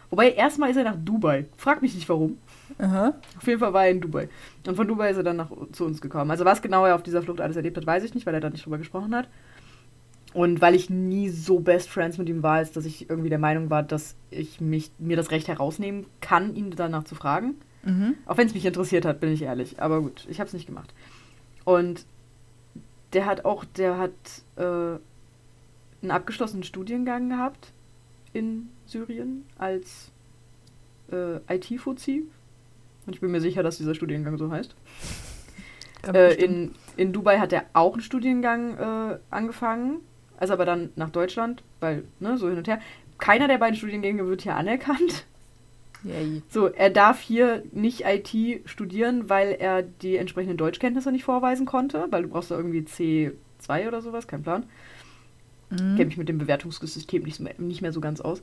[0.09, 1.45] Wobei, erstmal ist er nach Dubai.
[1.55, 2.39] Frag mich nicht warum.
[2.79, 3.13] Aha.
[3.37, 4.27] Auf jeden Fall war er in Dubai.
[4.65, 6.31] Und von Dubai ist er dann nach, zu uns gekommen.
[6.31, 8.41] Also was genau er auf dieser Flucht alles erlebt hat, weiß ich nicht, weil er
[8.41, 9.27] da nicht drüber gesprochen hat.
[10.33, 13.39] Und weil ich nie so Best Friends mit ihm war, ist, dass ich irgendwie der
[13.39, 17.55] Meinung war, dass ich mich, mir das Recht herausnehmen kann, ihn danach zu fragen.
[17.83, 18.15] Mhm.
[18.25, 19.81] Auch wenn es mich interessiert hat, bin ich ehrlich.
[19.81, 20.93] Aber gut, ich habe es nicht gemacht.
[21.65, 22.05] Und
[23.13, 24.11] der hat auch, der hat
[24.55, 24.61] äh,
[26.01, 27.73] einen abgeschlossenen Studiengang gehabt
[28.33, 30.11] in Syrien als
[31.11, 32.23] äh, IT-Fuzzi.
[33.05, 34.75] Und ich bin mir sicher, dass dieser Studiengang so heißt.
[36.13, 39.97] Äh, in, in Dubai hat er auch einen Studiengang äh, angefangen,
[40.37, 42.79] also aber dann nach Deutschland, weil, ne, so hin und her.
[43.17, 45.25] Keiner der beiden Studiengänge wird hier anerkannt.
[46.03, 46.41] Yay.
[46.49, 52.07] So, er darf hier nicht IT studieren, weil er die entsprechenden Deutschkenntnisse nicht vorweisen konnte,
[52.09, 54.65] weil du brauchst da irgendwie C2 oder sowas, kein Plan.
[55.69, 55.95] Mhm.
[55.95, 58.41] Kenne mich mit dem Bewertungssystem nicht mehr, nicht mehr so ganz aus.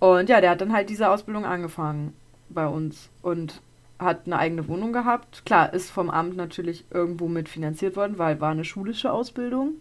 [0.00, 2.12] Und ja, der hat dann halt diese Ausbildung angefangen
[2.48, 3.60] bei uns und
[3.98, 5.44] hat eine eigene Wohnung gehabt.
[5.44, 9.74] Klar, ist vom Amt natürlich irgendwo mit finanziert worden, weil war eine schulische Ausbildung.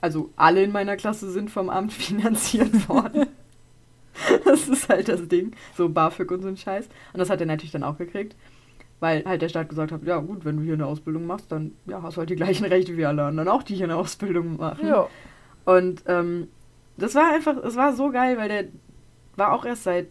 [0.00, 3.26] Also alle in meiner Klasse sind vom Amt finanziert worden.
[4.44, 5.52] das ist halt das Ding.
[5.76, 6.88] So BAföG und so ein Scheiß.
[7.12, 8.36] Und das hat er natürlich dann auch gekriegt.
[8.98, 11.72] Weil halt der Staat gesagt hat, ja gut, wenn du hier eine Ausbildung machst, dann
[11.86, 14.56] ja, hast du halt die gleichen Rechte wie alle anderen auch, die hier eine Ausbildung
[14.56, 14.86] machen.
[14.86, 15.08] Ja.
[15.66, 16.48] Und ähm,
[16.96, 18.64] das war einfach, es war so geil, weil der
[19.36, 20.08] war auch erst seit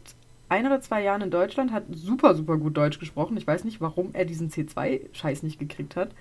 [0.50, 3.38] ein oder zwei Jahren in Deutschland, hat super, super gut Deutsch gesprochen.
[3.38, 6.12] Ich weiß nicht, warum er diesen C2-Scheiß nicht gekriegt hat.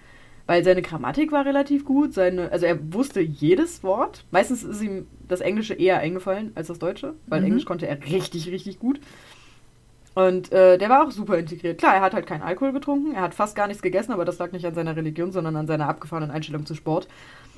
[0.47, 4.25] Weil seine Grammatik war relativ gut, seine, also er wusste jedes Wort.
[4.31, 7.47] Meistens ist ihm das Englische eher eingefallen als das Deutsche, weil Mhm.
[7.47, 9.01] Englisch konnte er richtig, richtig gut.
[10.15, 11.79] Und äh, der war auch super integriert.
[11.79, 14.39] Klar, er hat halt keinen Alkohol getrunken, er hat fast gar nichts gegessen, aber das
[14.39, 17.09] lag nicht an seiner Religion, sondern an seiner abgefahrenen Einstellung zu Sport.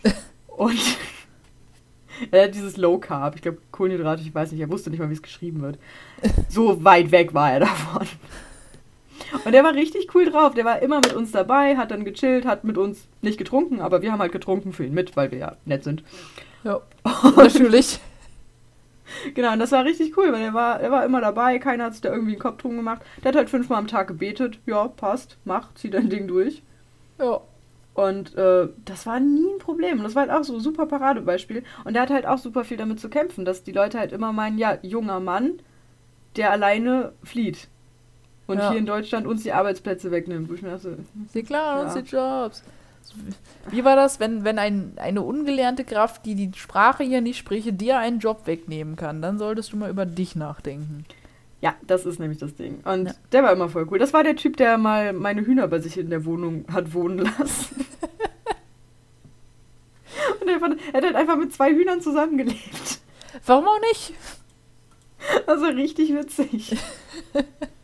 [0.47, 0.79] Und
[2.31, 5.11] er hat dieses Low Carb, ich glaube Kohlenhydrate, ich weiß nicht, er wusste nicht mal,
[5.11, 5.79] wie es geschrieben wird.
[6.49, 8.07] So weit weg war er davon.
[9.45, 10.55] Und der war richtig cool drauf.
[10.55, 14.03] Der war immer mit uns dabei, hat dann gechillt, hat mit uns nicht getrunken, aber
[14.03, 16.03] wir haben halt getrunken für ihn mit, weil wir ja nett sind.
[16.65, 16.81] Ja.
[17.37, 18.01] Natürlich.
[19.35, 21.93] Genau, und das war richtig cool, weil er war, er war immer dabei, keiner hat
[21.93, 23.03] sich da irgendwie einen Kopf drum gemacht.
[23.23, 24.59] Der hat halt fünfmal am Tag gebetet.
[24.67, 26.63] Ja, passt, mach, zieh dein Ding durch.
[27.21, 27.41] Ja.
[27.95, 29.99] Und äh, das war nie ein Problem.
[29.99, 31.63] Und das war halt auch so ein super Paradebeispiel.
[31.85, 34.33] Und der hat halt auch super viel damit zu kämpfen, dass die Leute halt immer
[34.33, 35.61] meinen, ja, junger Mann,
[36.37, 37.69] der alleine flieht.
[38.47, 38.71] Und Ja.
[38.71, 40.49] hier in Deutschland uns die Arbeitsplätze wegnimmt.
[41.33, 42.03] Sie klauen uns Ja.
[42.03, 42.63] die Jobs.
[43.71, 47.81] Wie war das, wenn, wenn ein, eine ungelernte Kraft, die die Sprache hier nicht spricht,
[47.81, 49.23] dir einen Job wegnehmen kann?
[49.23, 51.05] Dann solltest du mal über dich nachdenken.
[51.63, 52.81] ja, das ist nämlich das Ding.
[52.85, 53.15] Und Ja.
[53.33, 53.99] der war immer voll cool.
[53.99, 57.19] Das war der Typ, der mal meine Hühner bei sich in der Wohnung hat wohnen
[57.19, 57.87] lassen.
[60.41, 63.01] Und er, fand, er hat halt einfach mit zwei Hühnern zusammengelebt.
[63.47, 64.15] Warum auch nicht?
[65.47, 66.77] War richtig witzig.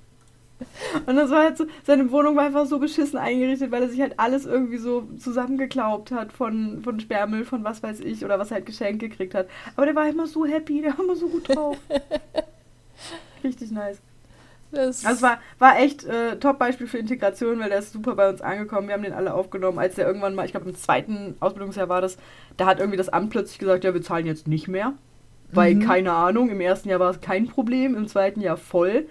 [1.07, 4.01] Und das war halt so, seine Wohnung war einfach so beschissen eingerichtet, weil er sich
[4.01, 8.51] halt alles irgendwie so zusammengeklaubt hat von, von Sperrmüll, von was weiß ich, oder was
[8.51, 9.49] er halt geschenkt gekriegt hat.
[9.77, 11.77] Aber der war immer so happy, der war immer so gut drauf.
[13.45, 13.99] Richtig nice.
[14.71, 18.29] Das Also es war, war echt äh, Top-Beispiel für Integration, weil der ist super bei
[18.31, 18.89] uns angekommen.
[18.89, 22.01] Wir haben den alle aufgenommen, als der irgendwann mal, ich glaube im zweiten Ausbildungsjahr war
[22.01, 22.17] das,
[22.57, 24.95] da hat irgendwie das Amt plötzlich gesagt, ja, wir zahlen jetzt nicht mehr.
[25.53, 25.81] Weil, Mhm.
[25.81, 29.07] keine Ahnung, im ersten Jahr war es kein Problem, im zweiten Jahr voll.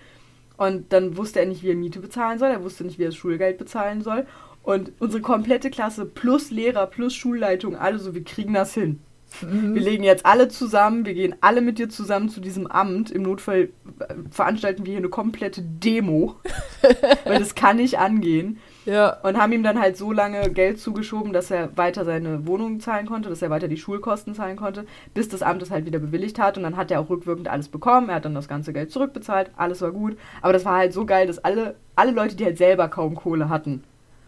[0.61, 3.07] Und dann wusste er nicht, wie er Miete bezahlen soll, er wusste nicht, wie er
[3.07, 4.27] das Schulgeld bezahlen soll.
[4.61, 8.99] Und unsere komplette Klasse plus Lehrer plus Schulleitung, alle so, wir kriegen das hin.
[9.41, 9.73] Mhm.
[9.73, 13.09] Wir legen jetzt alle zusammen, wir gehen alle mit dir zusammen zu diesem Amt.
[13.09, 13.69] Im Notfall
[14.01, 16.35] äh, veranstalten wir hier eine komplette Demo,
[17.25, 18.59] weil das kann nicht angehen.
[18.85, 19.17] Ja.
[19.23, 23.05] Und haben ihm dann halt so lange Geld zugeschoben, dass er weiter seine Wohnung zahlen
[23.05, 26.39] konnte, dass er weiter die Schulkosten zahlen konnte, bis das Amt es halt wieder bewilligt
[26.39, 26.57] hat.
[26.57, 28.09] Und dann hat er auch rückwirkend alles bekommen.
[28.09, 30.17] Er hat dann das ganze Geld zurückbezahlt, alles war gut.
[30.41, 33.49] Aber das war halt so geil, dass alle, alle Leute, die halt selber kaum Kohle
[33.49, 33.83] hatten,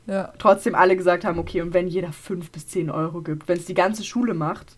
[0.06, 0.34] Ja.
[0.38, 3.66] trotzdem alle gesagt haben, okay, und wenn jeder fünf bis zehn Euro gibt, wenn es
[3.66, 4.78] die ganze Schule macht,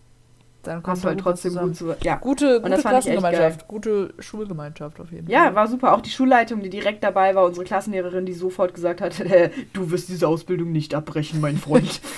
[0.66, 1.94] Dann kommt halt trotzdem gut zu.
[2.02, 2.16] Ja.
[2.16, 5.54] Gute, gute Klassengemeinschaft, gute Schulgemeinschaft auf jeden Ja, Fall.
[5.54, 5.94] war super.
[5.94, 9.90] Auch die Schulleitung, die direkt dabei war, unsere Klassenlehrerin, die sofort gesagt hat, äh, du
[9.90, 12.00] wirst diese Ausbildung nicht abbrechen, mein Freund.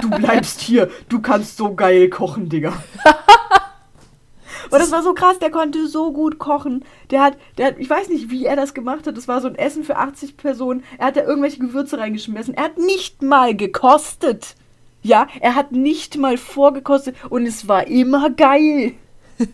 [0.00, 0.88] Du bleibst hier.
[1.08, 2.72] Du kannst so geil kochen, Digga.
[4.70, 6.84] Und das war so krass, der konnte so gut kochen.
[7.10, 9.16] Der hat, der hat, ich weiß nicht, wie er das gemacht hat.
[9.16, 10.84] Das war so ein Essen für 80 Personen.
[10.98, 12.54] Er hat da irgendwelche Gewürze reingeschmissen.
[12.54, 14.54] Er hat nicht mal gekostet.
[15.02, 18.94] Ja, er hat nicht mal vorgekostet und es war immer geil.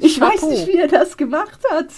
[0.00, 1.88] Ich weiß nicht, wie er das gemacht hat.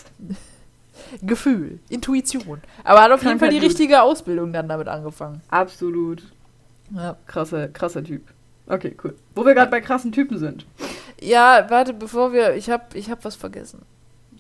[1.23, 2.63] Gefühl, Intuition.
[2.83, 5.43] Aber er hat auf jeden Fall die Krankheit richtige Ausbildung dann damit angefangen.
[5.49, 6.23] Absolut.
[6.95, 7.17] Ja.
[7.27, 8.23] Krasser, krasser Typ.
[8.67, 9.15] Okay, cool.
[9.35, 10.65] Wo wir gerade bei krassen Typen sind.
[11.21, 12.55] Ja, warte, bevor wir.
[12.55, 13.83] Ich hab, ich hab was vergessen.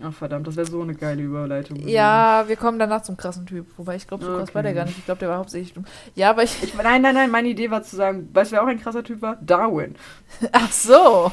[0.06, 1.76] Ach verdammt, das wäre so eine geile Überleitung.
[1.78, 1.90] gewesen.
[1.92, 3.66] Ja, wir kommen danach zum krassen Typ.
[3.78, 4.54] Wobei ich glaube, so krass Okay.
[4.54, 4.98] war der gar nicht.
[4.98, 5.86] Ich glaube, der war hauptsächlich dumm.
[6.14, 6.62] Ja, aber ich.
[6.62, 9.02] Ich, nein, nein, nein, meine Idee war zu sagen, weißt du, wer auch ein krasser
[9.02, 9.36] Typ war?
[9.40, 9.94] Darwin.
[10.52, 11.32] Ach so.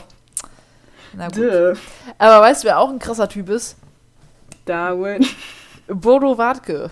[1.13, 1.37] Na gut.
[1.37, 1.73] Duh.
[2.17, 3.75] Aber weißt du, wer auch ein krasser Typ ist?
[4.65, 5.25] Darwin.
[5.87, 6.89] Bodo Wartke.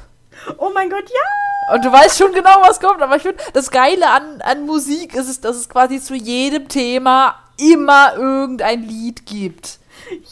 [0.58, 1.76] Oh mein Gott, ja!
[1.76, 3.02] Und du weißt schon genau, was kommt.
[3.02, 6.68] Aber ich finde, das Geile an, an Musik ist es, dass es quasi zu jedem
[6.68, 9.79] Thema immer irgendein Lied gibt.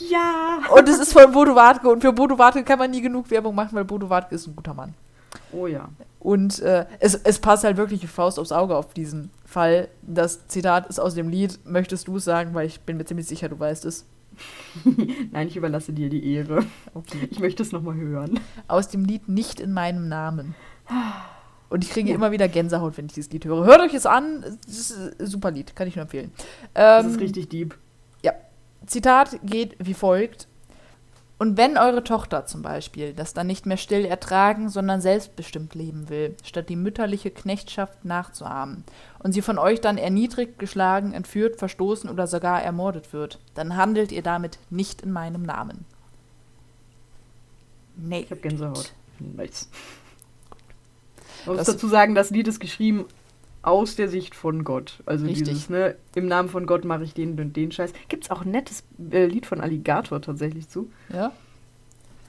[0.09, 0.59] Ja!
[0.75, 1.89] Und es ist von Bodo Wartke.
[1.89, 4.55] Und für Bodo Wartke kann man nie genug Werbung machen, weil Bodo Wartke ist ein
[4.55, 4.93] guter Mann.
[5.51, 5.89] Oh ja.
[6.19, 9.87] Und äh, es, es passt halt wirklich wie Faust aufs Auge auf diesen Fall.
[10.01, 11.59] Das Zitat ist aus dem Lied.
[11.65, 12.53] Möchtest du es sagen?
[12.53, 14.05] Weil ich bin mir ziemlich sicher, du weißt es.
[15.31, 16.63] Nein, ich überlasse dir die Ehre.
[16.93, 17.27] Okay.
[17.31, 18.39] Ich möchte es nochmal hören.
[18.67, 20.55] Aus dem Lied Nicht in meinem Namen.
[21.69, 22.15] Und ich kriege Ja.
[22.15, 23.65] immer wieder Gänsehaut, wenn ich dieses Lied höre.
[23.65, 24.43] Hört euch es an.
[24.67, 25.75] Es ist ein super Lied.
[25.75, 26.31] Kann ich nur empfehlen.
[26.73, 27.75] Das Ähm, ist richtig deep.
[28.87, 30.47] Zitat geht wie folgt.
[31.39, 36.09] Und wenn eure Tochter zum Beispiel das dann nicht mehr still ertragen, sondern selbstbestimmt leben
[36.09, 38.83] will, statt die mütterliche Knechtschaft nachzuahmen,
[39.19, 44.11] und sie von euch dann erniedrigt, geschlagen, entführt, verstoßen oder sogar ermordet wird, dann handelt
[44.11, 45.85] ihr damit nicht in meinem Namen.
[47.97, 48.21] Nee.
[48.21, 48.93] Ich habe Gänsehaut.
[49.19, 49.69] Nice.
[51.45, 53.05] Man muss Das- dazu sagen, das Lied ist geschrieben
[53.67, 54.99] aus der Sicht von Gott.
[55.05, 55.49] Also Richtig.
[55.49, 57.91] dieses, ne, im Namen von Gott mache ich den und den Scheiß.
[58.07, 60.89] Gibt's auch ein nettes äh, Lied von Alligator tatsächlich zu.
[61.13, 61.31] Ja?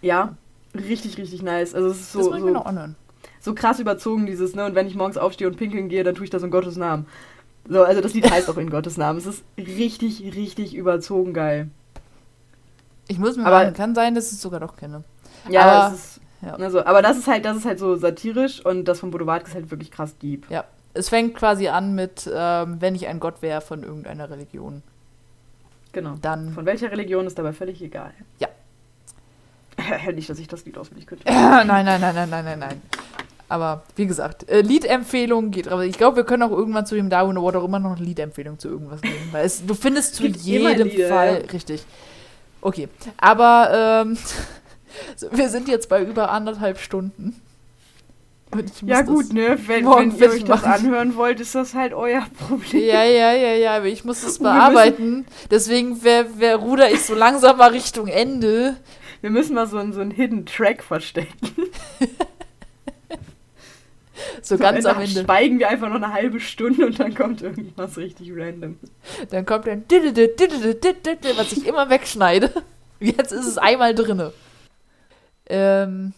[0.02, 0.36] Ja,
[0.74, 1.74] richtig, richtig nice.
[1.74, 2.96] Also es ist das so, wollen wir noch so, anhören.
[3.40, 6.24] so krass überzogen, dieses, ne, und wenn ich morgens aufstehe und pinkeln gehe, dann tue
[6.24, 7.06] ich das in Gottes Namen.
[7.68, 9.18] So, also das Lied heißt auch in Gottes Namen.
[9.18, 11.68] Es ist richtig, richtig überzogen geil.
[13.06, 15.04] Ich muss mir Aber- sagen, kann sein, dass ich es sogar doch kenne.
[15.48, 16.20] Ja, Aber- es ist.
[16.42, 16.54] ja.
[16.54, 19.48] Also, aber das ist halt, das ist halt so satirisch und das von Bodo Wartke
[19.48, 20.50] ist halt wirklich krass deep.
[20.50, 20.64] Ja.
[20.98, 24.82] Es fängt quasi an mit, ähm, wenn ich ein Gott wäre von irgendeiner Religion.
[25.92, 26.14] Genau.
[26.20, 26.52] Dann.
[26.52, 28.12] Von welcher Religion ist dabei völlig egal.
[28.38, 28.48] Ja.
[30.12, 31.24] Nicht, dass ich das Lied auswendig könnte.
[31.28, 32.82] nein, nein, nein, nein, nein, nein, nein.
[33.48, 35.68] Aber wie gesagt, äh, Liedempfehlung geht.
[35.68, 38.04] Aber ich glaube, wir können auch irgendwann zu dem Darwin Award auch immer noch eine
[38.04, 39.28] Liedempfehlung zu irgendwas nehmen.
[39.30, 41.42] Weil es, du findest zu jedem Lieder, Fall.
[41.44, 41.50] ja.
[41.50, 41.84] Richtig.
[42.60, 42.88] Okay.
[43.16, 44.18] Aber ähm,
[45.30, 47.40] wir sind jetzt bei über anderthalb Stunden.
[48.86, 49.58] Ja gut, ne?
[49.66, 52.82] Wenn, wenn ihr euch das anhören wollt, ist das halt euer Problem.
[52.84, 55.26] Ja, ja, ja, ja, aber ich muss das bearbeiten.
[55.50, 58.76] Deswegen wer, wer ruder ich so langsam mal Richtung Ende.
[59.20, 61.36] Wir müssen mal so, einen- so einen Hidden Track verstecken.
[64.42, 67.96] So ganz am Ende schweigen wir einfach noch eine halbe Stunde und dann kommt irgendwas
[67.96, 68.78] richtig random.
[69.30, 70.40] Dann kommt Dididid,
[71.36, 72.50] was ich immer wegschneide.
[72.98, 74.32] Jetzt ist es einmal drinne.
[75.48, 76.14] Ähm,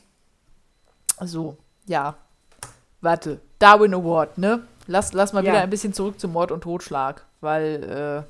[1.23, 2.15] so, ja.
[3.01, 3.40] Warte.
[3.59, 4.62] Darwin Award, ne?
[4.86, 5.52] Lass, lass mal Ja.
[5.52, 7.24] wieder ein bisschen zurück zu Mord und Totschlag.
[7.40, 8.24] Weil,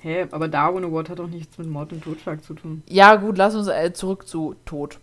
[0.00, 2.82] Hä, aber Darwin Award hat doch nichts mit Mord und Totschlag zu tun.
[2.88, 4.98] äh, ja gut, lass uns äh, zurück zu Tod.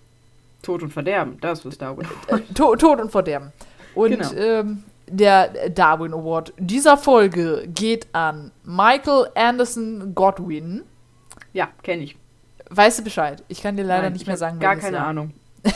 [0.62, 2.08] Tod und Verderben, das ist Darwin.
[2.28, 3.52] Äh, to Tod und Verderben.
[3.96, 4.32] Und Genau.
[4.34, 10.84] ähm, der Darwin Award dieser Folge geht an Michael Anderson Godwin.
[11.54, 12.16] Ja, kenne ich.
[12.70, 13.44] Weißt du Bescheid?
[13.48, 15.08] Ich kann dir leider Nein, nicht ich mehr sagen, Gar keine Jahr.
[15.08, 15.34] Ahnung.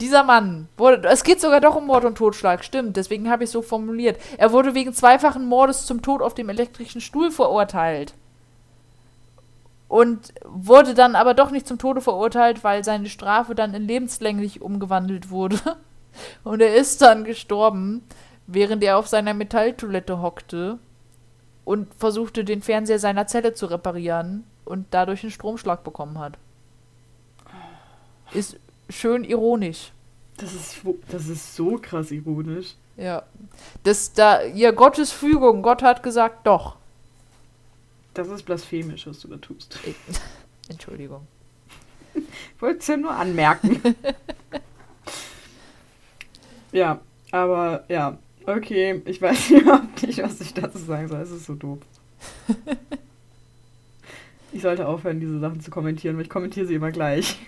[0.00, 3.50] Dieser Mann wurde, es geht sogar doch um Mord und Totschlag, stimmt, deswegen habe ich
[3.50, 4.20] so formuliert.
[4.38, 8.14] Er wurde wegen zweifachen Mordes zum Tod auf dem elektrischen Stuhl verurteilt.
[9.88, 14.62] Und wurde dann aber doch nicht zum Tode verurteilt, weil seine Strafe dann in lebenslänglich
[14.62, 15.58] umgewandelt wurde.
[16.44, 18.02] Und er ist dann gestorben,
[18.46, 20.78] während er auf seiner Metalltoilette hockte
[21.64, 26.36] und versuchte, den Fernseher seiner Zelle zu reparieren und dadurch einen Stromschlag bekommen hat.
[28.32, 28.58] Ist
[28.90, 29.92] schön ironisch.
[30.36, 32.74] Das ist, das ist so krass ironisch.
[32.96, 33.22] Ja.
[33.82, 35.62] Das da, ja, Gottes Fügung.
[35.62, 36.76] Gott hat gesagt, doch.
[38.14, 39.78] Das ist blasphemisch, was du da tust.
[39.86, 39.96] Ich,
[40.68, 41.26] Entschuldigung.
[42.12, 43.80] Ich wollte es ja nur anmerken.
[46.72, 47.00] ja,
[47.30, 49.00] aber ja, okay.
[49.06, 51.20] Ich weiß überhaupt nicht, was ich dazu sagen soll.
[51.20, 51.78] Es ist so doof.
[54.52, 57.38] Ich sollte aufhören, diese Sachen zu kommentieren, weil ich kommentiere sie immer gleich.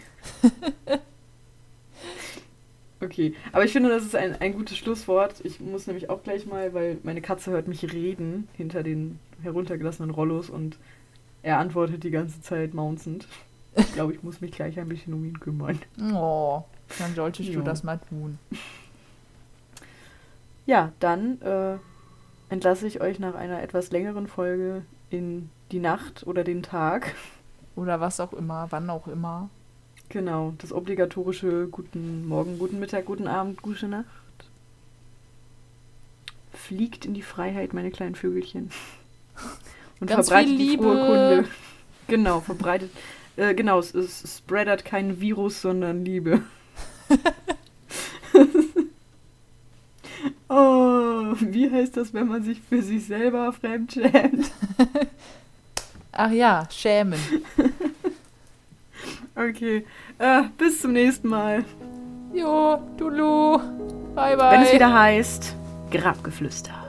[3.03, 5.41] Okay, aber ich finde, das ist ein, ein gutes Schlusswort.
[5.45, 10.11] Ich muss nämlich auch gleich mal, weil meine Katze hört mich reden hinter den heruntergelassenen
[10.11, 10.79] Rollos und
[11.43, 13.27] er antwortet die ganze Zeit maunzend.
[13.75, 15.79] Ich glaube, ich muss mich gleich ein bisschen um ihn kümmern.
[16.15, 16.63] Oh,
[16.99, 17.63] dann solltest du Ja.
[17.63, 18.39] das mal tun.
[20.67, 21.77] Ja, dann äh,
[22.51, 27.15] entlasse ich euch nach einer etwas längeren Folge in die Nacht oder den Tag.
[27.75, 29.49] Oder was auch immer, wann auch immer.
[30.13, 34.05] Genau, das obligatorische Guten Morgen, Guten Mittag, Guten Abend, Gute Nacht.
[36.53, 38.71] Fliegt in die Freiheit, meine kleinen Vögelchen.
[40.01, 40.83] Und Ganz verbreitet die Liebe.
[40.83, 41.49] frohe Kunde.
[42.09, 42.91] Genau, verbreitet.
[43.37, 46.43] Äh, genau, es, es spreadert kein Virus, sondern Liebe.
[50.51, 54.51] oh, wie heißt das, wenn man sich für sich selber fremdschämt?
[56.13, 57.19] Ach ja, schämen.
[59.35, 59.87] Okay,
[60.19, 61.65] äh, bis zum nächsten Mal.
[62.35, 63.59] Jo, Dulu.
[64.15, 64.53] Bye, bye.
[64.53, 65.55] Wenn es wieder heißt,
[65.91, 66.82] Grabgeflüster.